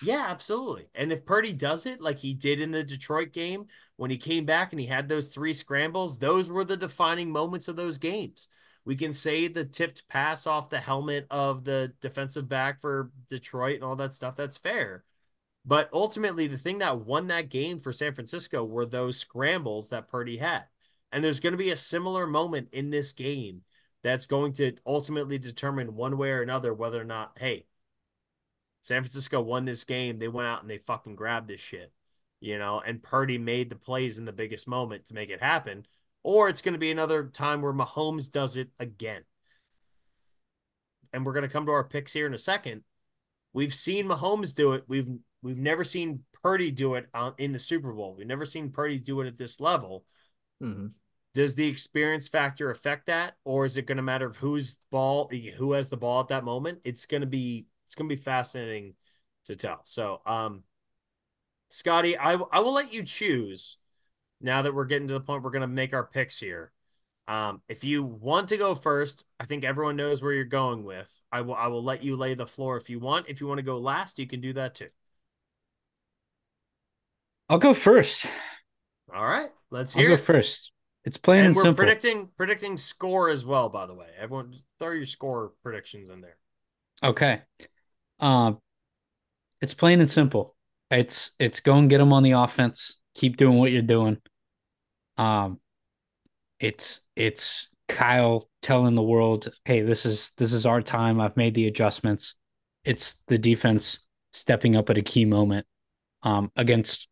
[0.00, 0.88] it, yeah, absolutely.
[0.94, 3.66] And if Purdy does it like he did in the Detroit game
[3.96, 7.68] when he came back and he had those three scrambles, those were the defining moments
[7.68, 8.48] of those games.
[8.84, 13.76] We can say the tipped pass off the helmet of the defensive back for Detroit
[13.76, 14.36] and all that stuff.
[14.36, 15.04] That's fair.
[15.64, 20.08] But ultimately, the thing that won that game for San Francisco were those scrambles that
[20.08, 20.64] Purdy had.
[21.10, 23.62] And there's going to be a similar moment in this game
[24.02, 27.66] that's going to ultimately determine one way or another whether or not, hey,
[28.86, 30.20] San Francisco won this game.
[30.20, 31.90] They went out and they fucking grabbed this shit,
[32.40, 35.84] you know, and Purdy made the plays in the biggest moment to make it happen.
[36.22, 39.22] Or it's going to be another time where Mahomes does it again.
[41.12, 42.84] And we're going to come to our picks here in a second.
[43.52, 44.84] We've seen Mahomes do it.
[44.86, 45.08] We've
[45.42, 48.14] we've never seen Purdy do it on, in the Super Bowl.
[48.16, 50.04] We've never seen Purdy do it at this level.
[50.62, 50.92] Mhm.
[51.34, 55.28] Does the experience factor affect that, or is it going to matter of whose ball,
[55.56, 56.82] who has the ball at that moment?
[56.84, 58.94] It's going to be it's going to be fascinating
[59.46, 59.80] to tell.
[59.84, 60.64] So, um,
[61.70, 63.78] Scotty, I I will let you choose.
[64.40, 66.72] Now that we're getting to the point, we're going to make our picks here.
[67.28, 71.10] Um, if you want to go first, I think everyone knows where you're going with.
[71.32, 73.26] I will I will let you lay the floor if you want.
[73.28, 74.88] If you want to go last, you can do that too.
[77.48, 78.26] I'll go first.
[79.14, 80.20] All right, let's I'll hear go it.
[80.22, 80.72] first.
[81.04, 81.76] It's plain and and we're simple.
[81.76, 83.68] predicting predicting score as well.
[83.68, 86.36] By the way, everyone throw your score predictions in there.
[87.02, 87.42] Okay.
[88.20, 88.60] Um,
[89.60, 90.54] it's plain and simple.
[90.90, 92.98] It's it's go and get them on the offense.
[93.14, 94.18] Keep doing what you're doing.
[95.16, 95.60] Um,
[96.60, 101.20] it's it's Kyle telling the world, "Hey, this is this is our time.
[101.20, 102.34] I've made the adjustments."
[102.84, 103.98] It's the defense
[104.32, 105.66] stepping up at a key moment
[106.22, 107.08] um, against.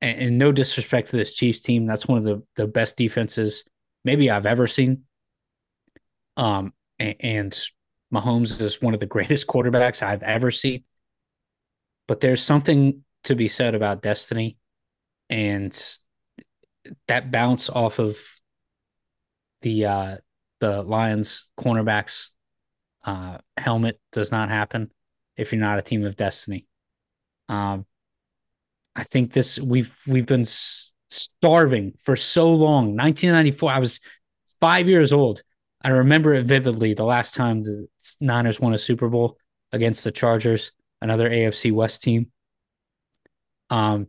[0.00, 3.64] And, and no disrespect to this Chiefs team, that's one of the the best defenses
[4.04, 5.04] maybe I've ever seen.
[6.36, 7.58] Um, a- and
[8.14, 10.84] Mahomes is one of the greatest quarterbacks I've ever seen.
[12.06, 14.58] But there's something to be said about destiny
[15.30, 15.98] and
[17.08, 18.16] that bounce off of
[19.62, 20.16] the uh
[20.60, 22.28] the Lions cornerbacks
[23.04, 24.90] uh helmet does not happen
[25.36, 26.66] if you're not a team of destiny.
[27.48, 27.86] Um
[28.94, 32.96] I think this we've we've been starving for so long.
[32.96, 34.00] 1994 I was
[34.60, 35.42] 5 years old.
[35.84, 37.86] I remember it vividly the last time the
[38.18, 39.36] Niners won a Super Bowl
[39.70, 42.30] against the Chargers, another AFC West team.
[43.68, 44.08] Um,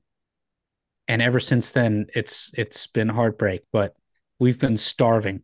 [1.07, 3.61] and ever since then, it's it's been heartbreak.
[3.73, 3.93] But
[4.39, 5.43] we've been starving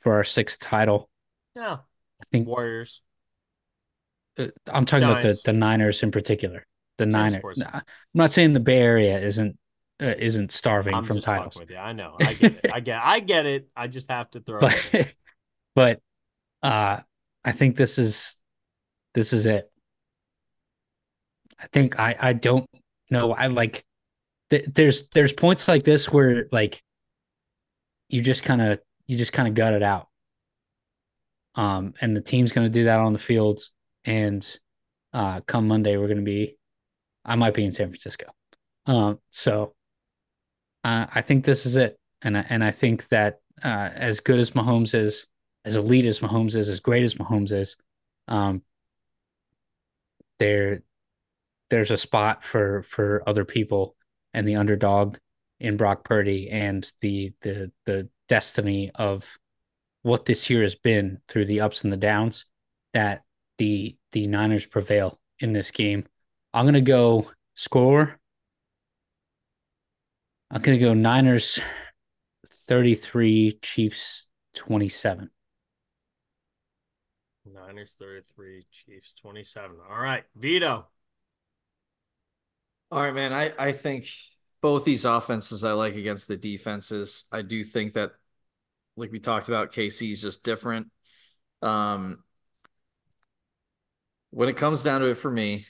[0.00, 1.10] for our sixth title.
[1.56, 1.78] Yeah,
[2.20, 3.02] I think Warriors.
[4.38, 6.64] uh, I'm talking about the the Niners in particular.
[6.98, 7.58] The Same Niners.
[7.58, 7.82] Nah, I'm
[8.14, 9.58] not saying the Bay Area isn't
[10.00, 11.76] uh, isn't starving I'm from just titles, fucking with you.
[11.76, 12.16] I know.
[12.20, 12.72] I get it.
[12.72, 13.00] I get.
[13.02, 13.68] I get it.
[13.76, 14.60] I just have to throw.
[14.60, 15.06] but it in.
[15.74, 16.00] but
[16.62, 17.00] uh,
[17.44, 18.36] I think this is
[19.14, 19.70] this is it.
[21.58, 22.68] I think I I don't
[23.10, 23.32] know.
[23.32, 23.84] I like
[24.50, 26.82] th- there's there's points like this where like
[28.08, 30.08] you just kind of you just kind of gut it out.
[31.54, 33.62] Um, and the team's going to do that on the field.
[34.04, 34.46] And
[35.12, 36.56] uh, come Monday, we're going to be,
[37.24, 38.26] I might be in San Francisco.
[38.86, 39.74] Um, so
[40.84, 44.40] Uh, I think this is it, and I, and I think that uh, as good
[44.40, 45.26] as Mahomes is,
[45.64, 47.76] as elite as Mahomes is, as great as Mahomes is,
[48.28, 48.62] um,
[50.38, 50.82] there
[51.70, 53.96] there's a spot for for other people
[54.34, 55.16] and the underdog
[55.60, 59.24] in Brock Purdy and the the the destiny of
[60.02, 62.46] what this year has been through the ups and the downs
[62.92, 63.22] that
[63.58, 66.04] the the Niners prevail in this game.
[66.52, 68.18] I'm gonna go score.
[70.50, 71.58] I'm gonna go Niners
[72.66, 75.30] 33, Chiefs 27.
[77.44, 79.76] Niners 33, Chiefs 27.
[79.90, 80.86] All right, Vito.
[82.90, 83.32] All right, man.
[83.32, 84.06] I, I think
[84.60, 87.24] both these offenses I like against the defenses.
[87.32, 88.12] I do think that,
[88.96, 90.90] like we talked about, KC is just different.
[91.62, 92.22] Um,
[94.30, 95.64] when it comes down to it for me,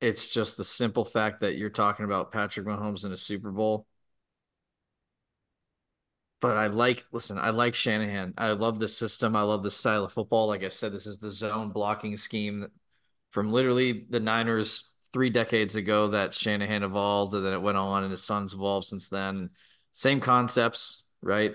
[0.00, 3.86] it's just the simple fact that you're talking about Patrick Mahomes in a Super Bowl.
[6.40, 8.34] But I like, listen, I like Shanahan.
[8.38, 9.36] I love the system.
[9.36, 10.46] I love the style of football.
[10.46, 12.68] Like I said, this is the zone blocking scheme
[13.30, 18.04] from literally the Niners three decades ago that Shanahan evolved, and then it went on,
[18.04, 19.50] and his sons evolved since then.
[19.92, 21.54] Same concepts, right?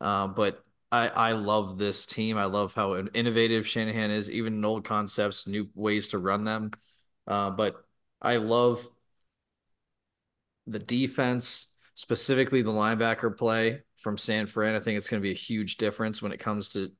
[0.00, 2.36] Uh, but I I love this team.
[2.36, 6.72] I love how innovative Shanahan is, even in old concepts, new ways to run them.
[7.26, 7.76] Uh, but
[8.20, 8.86] I love
[10.66, 14.74] the defense, specifically the linebacker play from San Fran.
[14.74, 16.90] I think it's going to be a huge difference when it comes to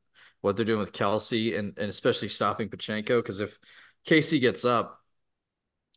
[0.40, 3.20] what they're doing with Kelce and, and especially stopping Pacheco.
[3.20, 3.58] Because if
[4.06, 5.00] KC gets up,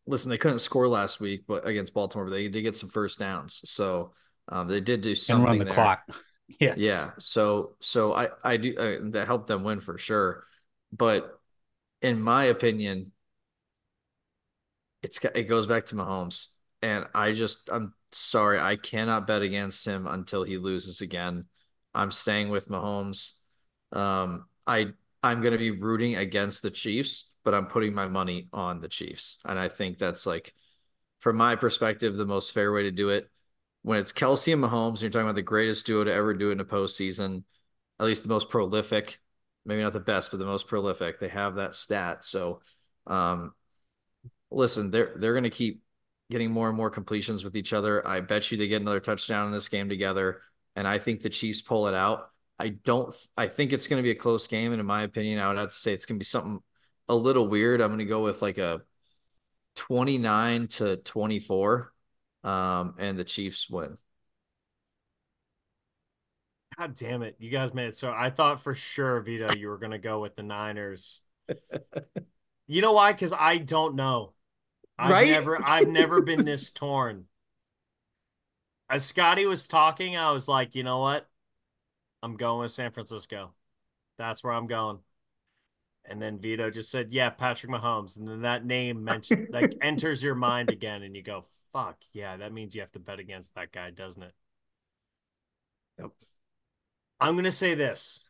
[0.08, 3.20] listen, they couldn't score last week, but against Baltimore, but they did get some first
[3.20, 3.62] downs.
[3.66, 4.14] So
[4.50, 5.42] um, they did do something.
[5.42, 5.74] And run the there.
[5.74, 6.04] clock.
[6.60, 6.74] Yeah.
[6.76, 7.12] Yeah.
[7.18, 10.44] So, so I, I do, uh, that helped them win for sure.
[10.92, 11.40] But
[12.02, 13.14] in my opinion,
[15.02, 16.48] it's, it goes back to Mahomes.
[16.82, 21.46] And I just, I'm sorry, I cannot bet against him until he loses again.
[21.94, 23.34] I'm staying with Mahomes.
[23.92, 24.94] Um, I
[25.24, 28.88] I'm going to be rooting against the Chiefs, but I'm putting my money on the
[28.88, 30.54] Chiefs, and I think that's like,
[31.20, 33.30] from my perspective, the most fair way to do it.
[33.84, 36.50] When it's Kelce and Mahomes, and you're talking about the greatest duo to ever do
[36.50, 37.44] it in a postseason,
[38.00, 39.20] at least the most prolific,
[39.66, 41.20] maybe not the best, but the most prolific.
[41.20, 42.24] They have that stat.
[42.24, 42.62] So,
[43.08, 43.54] um,
[44.50, 45.82] listen, they're they're going to keep
[46.32, 48.06] getting more and more completions with each other.
[48.08, 50.42] I bet you they get another touchdown in this game together.
[50.76, 52.30] And I think the Chiefs pull it out.
[52.58, 54.72] I don't, I think it's going to be a close game.
[54.72, 56.60] And in my opinion, I would have to say it's going to be something
[57.08, 57.82] a little weird.
[57.82, 58.82] I'm going to go with like a
[59.76, 61.94] 29 to 24.
[62.44, 63.98] Um, and the Chiefs win.
[66.78, 67.36] God damn it.
[67.38, 67.96] You guys made it.
[67.96, 71.22] So I thought for sure, Vito, you were going to go with the Niners.
[72.68, 73.12] you know why?
[73.12, 74.34] Because I don't know.
[75.02, 75.28] I've Right?
[75.28, 77.26] never I've never been this torn.
[78.90, 81.28] As Scotty was talking, I was like, you know what?
[82.24, 83.54] I'm going with San Francisco.
[84.18, 85.00] That's where I'm going.
[86.06, 88.18] And then Vito just said, yeah, Patrick Mahomes.
[88.18, 92.38] And then that name mentioned like enters your mind again, and you go, fuck, yeah,
[92.38, 94.34] that means you have to bet against that guy, doesn't it?
[96.00, 96.12] Yep.
[97.20, 98.30] I'm gonna say this.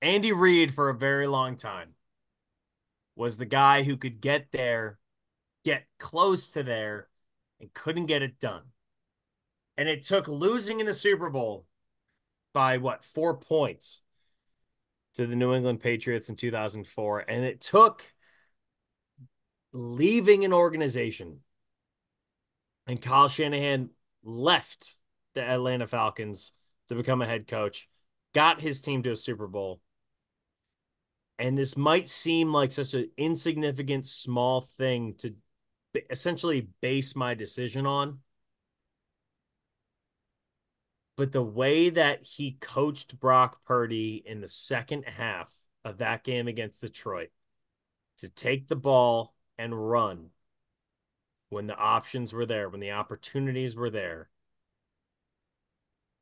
[0.00, 1.93] Andy Reid for a very long time
[3.16, 4.98] was the guy who could get there,
[5.64, 7.08] get close to there,
[7.60, 8.62] and couldn't get it done.
[9.76, 11.66] And it took losing in the Super Bowl
[12.52, 14.00] by what, four points
[15.14, 17.24] to the New England Patriots in 2004.
[17.28, 18.04] And it took
[19.72, 21.40] leaving an organization.
[22.86, 23.90] And Kyle Shanahan
[24.22, 24.94] left
[25.34, 26.52] the Atlanta Falcons
[26.88, 27.88] to become a head coach,
[28.34, 29.80] got his team to a Super Bowl
[31.38, 35.34] and this might seem like such an insignificant small thing to
[36.10, 38.18] essentially base my decision on.
[41.16, 45.54] But the way that he coached Brock Purdy in the second half
[45.84, 47.30] of that game against Detroit
[48.18, 50.30] to take the ball and run
[51.50, 54.28] when the options were there, when the opportunities were there,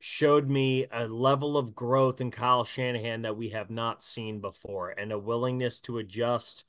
[0.04, 4.90] showed me a level of growth in Kyle Shanahan that we have not seen before
[4.90, 6.64] and a willingness to adjust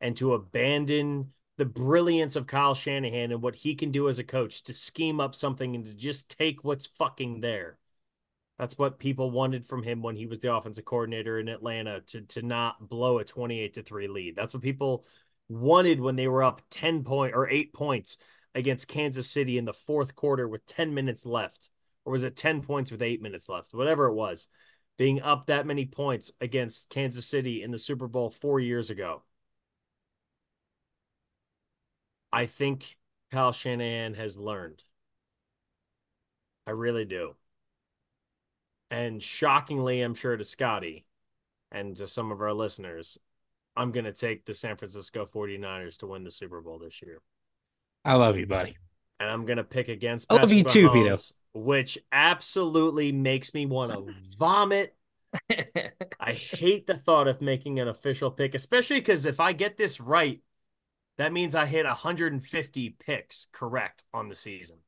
[0.00, 4.24] and to abandon the brilliance of Kyle Shanahan and what he can do as a
[4.24, 7.76] coach to scheme up something and to just take what's fucking there.
[8.56, 12.20] That's what people wanted from him when he was the offensive coordinator in Atlanta to
[12.20, 14.36] to not blow a 28 to 3 lead.
[14.36, 15.04] That's what people
[15.48, 18.16] wanted when they were up 10 point or 8 points
[18.54, 21.70] against Kansas City in the fourth quarter with 10 minutes left
[22.06, 23.74] or was it 10 points with eight minutes left?
[23.74, 24.46] Whatever it was,
[24.96, 29.22] being up that many points against Kansas City in the Super Bowl four years ago.
[32.32, 32.96] I think
[33.32, 34.84] Kyle Shanahan has learned.
[36.66, 37.34] I really do.
[38.90, 41.06] And shockingly, I'm sure to Scotty
[41.72, 43.18] and to some of our listeners,
[43.76, 47.20] I'm going to take the San Francisco 49ers to win the Super Bowl this year.
[48.04, 48.76] I love you, buddy.
[49.18, 51.16] And I'm going to pick against I love you too, Vito.
[51.56, 54.94] Which absolutely makes me want to vomit.
[56.20, 60.00] I hate the thought of making an official pick, especially because if I get this
[60.00, 60.40] right,
[61.18, 64.78] that means I hit 150 picks correct on the season.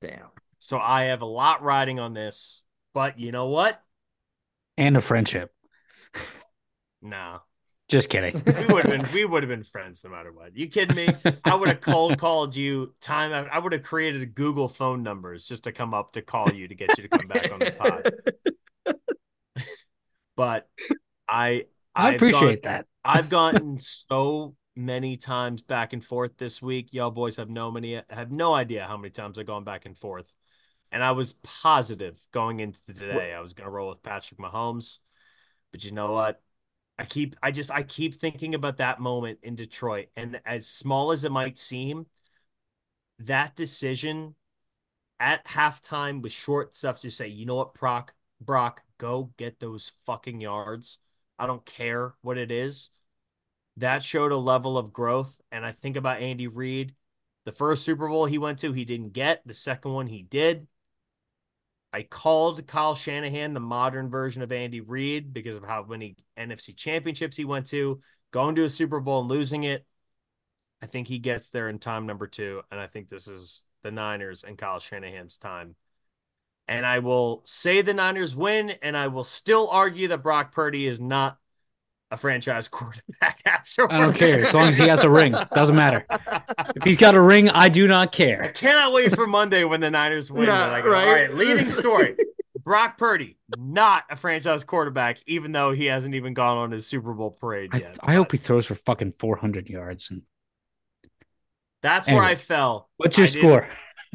[0.00, 0.28] Damn.
[0.58, 2.62] So I have a lot riding on this,
[2.94, 3.82] but you know what?
[4.76, 5.52] And a friendship.
[7.00, 7.40] No.
[7.92, 8.32] Just kidding.
[8.46, 10.56] we would have been we would have been friends no matter what.
[10.56, 11.08] You kidding me?
[11.44, 15.64] I would have cold called you time I would have created Google phone numbers just
[15.64, 17.70] to come up to call you to get you to come back on the
[18.86, 18.96] pod.
[20.36, 20.70] but
[21.28, 22.86] I I I've appreciate gone, that.
[23.04, 26.94] I've gotten so many times back and forth this week.
[26.94, 29.98] Y'all boys have no many have no idea how many times I've gone back and
[29.98, 30.32] forth.
[30.90, 34.96] And I was positive going into today I was gonna roll with Patrick Mahomes.
[35.72, 36.40] But you know what?
[36.98, 40.08] I keep I just I keep thinking about that moment in Detroit.
[40.16, 42.06] And as small as it might seem,
[43.20, 44.34] that decision
[45.20, 49.92] at halftime with short stuff to say, you know what, Brock, Brock, go get those
[50.04, 50.98] fucking yards.
[51.38, 52.90] I don't care what it is.
[53.76, 55.40] That showed a level of growth.
[55.50, 56.94] And I think about Andy Reid.
[57.44, 59.42] The first Super Bowl he went to, he didn't get.
[59.46, 60.66] The second one, he did.
[61.92, 66.74] I called Kyle Shanahan the modern version of Andy Reid because of how many NFC
[66.74, 69.84] championships he went to, going to a Super Bowl and losing it.
[70.80, 72.62] I think he gets there in time number two.
[72.70, 75.76] And I think this is the Niners and Kyle Shanahan's time.
[76.66, 80.86] And I will say the Niners win, and I will still argue that Brock Purdy
[80.86, 81.38] is not
[82.12, 83.90] a franchise quarterback after.
[83.92, 85.34] I don't care as long as he has a ring.
[85.54, 86.06] Doesn't matter.
[86.76, 88.42] If he's got a ring, I do not care.
[88.44, 90.46] I cannot wait for Monday when the Niners win.
[90.46, 91.06] Yeah, and I go, right.
[91.06, 92.16] All right, leading story.
[92.64, 97.12] Brock Purdy, not a franchise quarterback, even though he hasn't even gone on his Super
[97.12, 97.98] Bowl parade I, yet.
[98.00, 100.08] I hope he throws for fucking 400 yards.
[100.10, 100.22] And
[101.82, 102.88] That's where I fell.
[102.96, 103.68] what's your I did- score?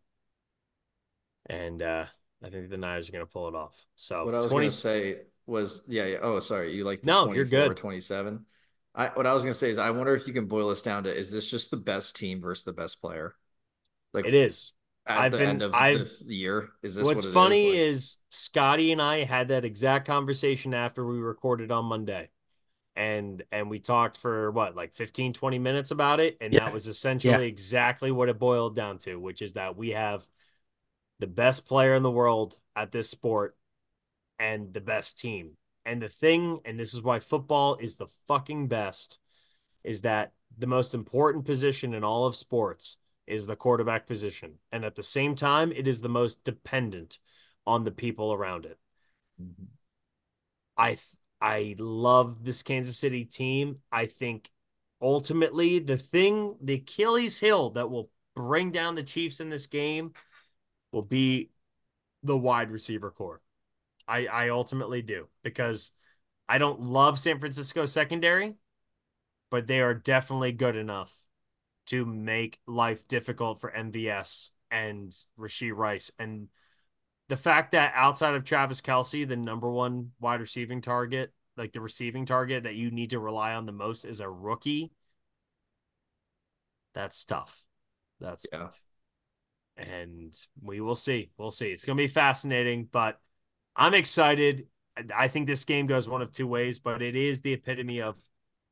[1.47, 2.05] And uh,
[2.43, 3.75] I think the Niners are going to pull it off.
[3.95, 6.17] So What I was 20 gonna say was, yeah, yeah.
[6.21, 7.77] Oh, sorry, you like No, you're 24 or good.
[7.77, 8.45] 27.
[8.95, 11.03] I what I was gonna say is, I wonder if you can boil this down
[11.05, 13.35] to, is this just the best team versus the best player?
[14.13, 14.73] Like it is.
[15.07, 17.77] at I've the been- end of I've- the year, is this What's what funny Like-
[17.79, 22.29] is Scotty and I had that exact conversation after we recorded on Monday.
[22.95, 26.37] And and we talked for what, like 15, 20 minutes about it.
[26.39, 26.59] And Yeah.
[26.65, 30.23] that was essentially exactly what it boiled down to, which is that we have
[31.19, 33.55] the best player in the world at this sport
[34.39, 35.51] and the best team.
[35.85, 39.19] And the thing, and this is why football is the fucking best,
[39.83, 44.53] is that the most important position in all of sports is the quarterback position.
[44.71, 47.19] And at the same time, it is the most dependent
[47.65, 48.77] on the people around it.
[49.41, 49.67] Mhm.
[50.77, 50.97] I
[51.41, 53.81] I love this Kansas City team.
[53.91, 54.49] I think
[55.01, 60.13] ultimately the thing, the Achilles heel that will bring down the Chiefs in this game
[60.93, 61.51] will be
[62.23, 63.41] the wide receiver core.
[64.07, 65.91] I I ultimately do because
[66.49, 68.55] I don't love San Francisco secondary,
[69.49, 71.13] but they are definitely good enough
[71.87, 76.11] to make life difficult for MVS and Rashee Rice.
[76.19, 76.49] And
[77.29, 81.81] the fact that outside of Travis Kelce, the number one wide receiving target, like the
[81.81, 84.91] receiving target that you need to rely on the most is a rookie,
[86.93, 87.65] that's tough.
[88.19, 88.59] That's Yeah.
[88.59, 88.82] tough.
[89.77, 91.31] And we will see.
[91.37, 91.67] We'll see.
[91.67, 93.19] It's going to be fascinating, but
[93.75, 94.67] I'm excited.
[95.15, 98.15] I think this game goes one of two ways, but it is the epitome of,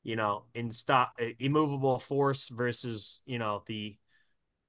[0.04, 3.98] you know, in stop immovable force versus, you know, the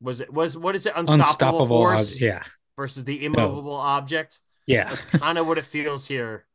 [0.00, 0.94] Was it was what is it?
[0.96, 1.66] Unstoppable, Unstoppable.
[1.66, 2.42] force Yeah.
[2.76, 4.40] versus the immovable object.
[4.66, 4.88] Yeah.
[4.88, 6.46] That's kind of what it feels here.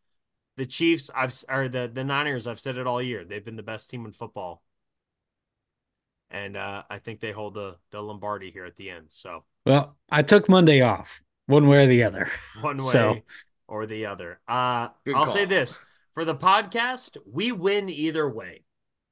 [0.57, 3.23] The Chiefs, I've or the the Niners, I've said it all year.
[3.23, 4.63] They've been the best team in football,
[6.31, 9.07] and uh, I think they hold the the Lombardi here at the end.
[9.09, 12.29] So Well, I took Monday off, one way or the other.
[12.61, 13.17] one way So-
[13.67, 14.39] or the other.
[14.47, 15.79] Uh, I'll say this
[16.13, 18.63] for the podcast: we win either way,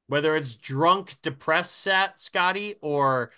[0.07, 3.31] whether it's drunk, depressed, sat Scotty or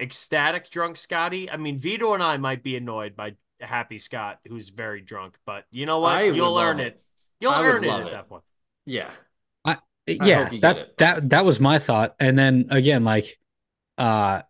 [0.00, 1.50] ecstatic drunk Scotty.
[1.50, 5.64] I mean, Vito and I might be annoyed by happy Scott, who's very drunk, but
[5.70, 6.12] you know what?
[6.12, 7.00] I You'll love earn it.
[7.40, 8.10] You'll I earn it at it.
[8.12, 8.42] that point.
[8.86, 9.10] Yeah.
[10.06, 12.14] Yeah, that that that was my thought.
[12.20, 13.38] And then again, like
[13.98, 14.42] uh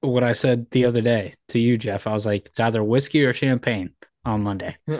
[0.00, 3.24] what I said the other day to you, Jeff, I was like, it's either whiskey
[3.24, 3.90] or champagne
[4.24, 4.76] on Monday.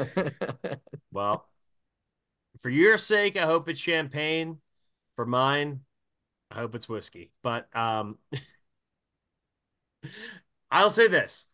[1.12, 1.48] Well,
[2.60, 4.60] for your sake, I hope it's champagne.
[5.14, 5.80] For mine,
[6.50, 7.32] I hope it's whiskey.
[7.42, 8.18] But um
[10.70, 11.46] I'll say this.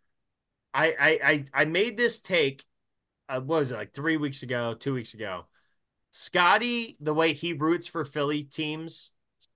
[0.75, 2.65] I I I, I made this take
[3.28, 5.47] uh, what was it like three weeks ago, two weeks ago.
[6.13, 9.11] Scotty, the way he roots for Philly teams,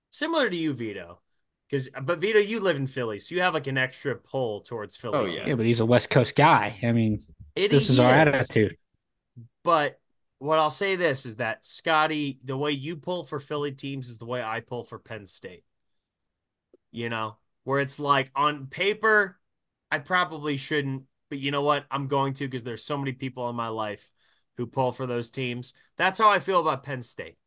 [0.09, 1.21] similar to you, Vito.
[1.69, 4.97] Because but Vito, you live in Philly, so you have like an extra pull towards
[4.97, 5.17] Philly.
[5.17, 5.31] Oh, yeah.
[5.31, 5.47] teams.
[5.47, 6.79] Yeah, but he's a West Coast guy.
[6.81, 7.23] I mean,
[7.55, 8.35] It this is our is.
[8.35, 8.75] attitude.
[9.63, 9.99] But
[10.39, 14.17] what I'll say this is that Scotty, the way you pull for Philly teams is
[14.17, 15.63] the way I pull for Penn State.
[16.91, 19.37] You know, where it's like on paper,
[19.91, 21.85] I probably shouldn't, but you know what?
[21.91, 24.09] I'm going to because there's so many people in my life
[24.57, 25.73] who pull for those teams.
[25.97, 27.37] That's how I feel about Penn State.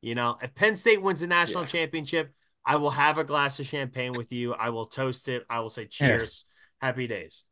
[0.00, 1.68] You know, if Penn State wins the national Yeah.
[1.68, 2.32] championship,
[2.64, 4.54] I will have a glass of champagne with you.
[4.54, 5.44] I will toast it.
[5.48, 6.44] I will say cheers.
[6.80, 7.44] Happy days.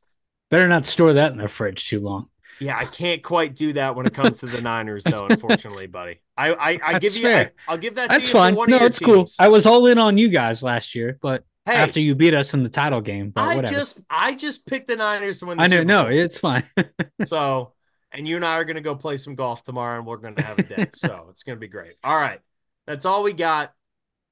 [0.50, 2.28] Better not store that in the fridge too long.
[2.60, 5.26] Yeah, I can't quite do that when it comes to the Niners, though.
[5.30, 8.08] Unfortunately, buddy, I I, I give you, I, I'll give that.
[8.10, 8.54] That's to you fine.
[8.54, 9.26] No, it's cool.
[9.38, 12.54] I was all in on you guys last year, but hey, after you beat us
[12.54, 13.74] in the title game, but I whatever.
[13.74, 15.58] just I just picked the Niners to win.
[15.58, 16.64] The I know, no, it's fine.
[17.24, 17.72] So,
[18.12, 20.58] and you and I are gonna go play some golf tomorrow, and we're gonna have
[20.58, 20.86] a day.
[20.94, 21.94] so it's gonna be great.
[22.02, 22.40] All right,
[22.86, 23.72] that's all we got.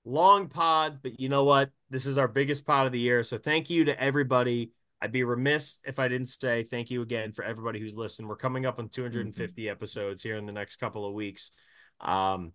[0.04, 1.70] Long pod, but you know what?
[1.88, 3.22] This is our biggest pod of the year.
[3.22, 4.72] So thank you to everybody.
[5.00, 8.28] I'd be remiss if I didn't say thank you again for everybody who's listened.
[8.28, 11.50] We're coming up on 250 episodes here in the next couple of weeks.
[12.00, 12.52] Um,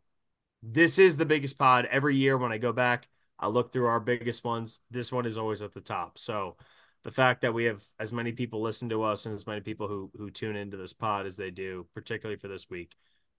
[0.61, 2.37] this is the biggest pod every year.
[2.37, 3.07] When I go back,
[3.39, 4.81] I look through our biggest ones.
[4.91, 6.17] This one is always at the top.
[6.17, 6.57] So
[7.03, 9.87] the fact that we have as many people listen to us and as many people
[9.87, 12.95] who who tune into this pod as they do, particularly for this week,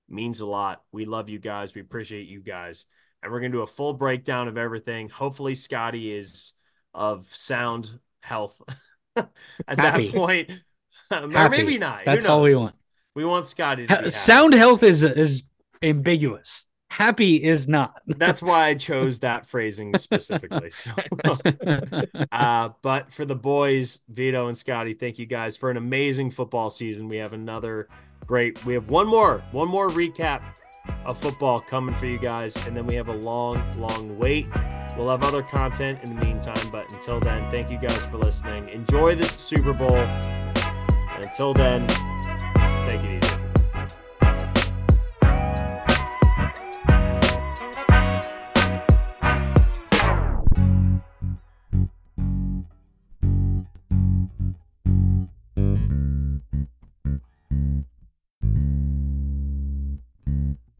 [0.08, 0.82] means a lot.
[0.92, 1.74] We love you guys.
[1.74, 2.86] We appreciate you guys.
[3.22, 5.08] And we're gonna do a full breakdown of everything.
[5.08, 6.54] Hopefully, Scotty is
[6.94, 8.60] of sound health
[9.16, 9.28] at
[9.68, 10.06] Happy.
[10.06, 10.50] that point.
[11.10, 12.04] or maybe not.
[12.04, 12.74] That's all we want.
[13.14, 14.10] We want Scotty to be happy.
[14.10, 15.42] Sound health is is
[15.82, 16.64] ambiguous.
[16.90, 18.02] Happy is not.
[18.06, 20.70] That's why I chose that phrasing specifically.
[20.70, 20.90] So
[22.32, 26.68] Uh, but for the boys, Vito and Scotty, thank you guys for an amazing football
[26.68, 27.08] season.
[27.08, 27.88] We have another
[28.26, 28.64] great.
[28.64, 30.42] We have one more, one more recap
[31.04, 34.46] of football coming for you guys, and then we have a long, long wait.
[34.96, 38.68] We'll have other content in the meantime, but until then, thank you guys for listening.
[38.68, 42.19] Enjoy this Super Bowl, and until then, take it easy.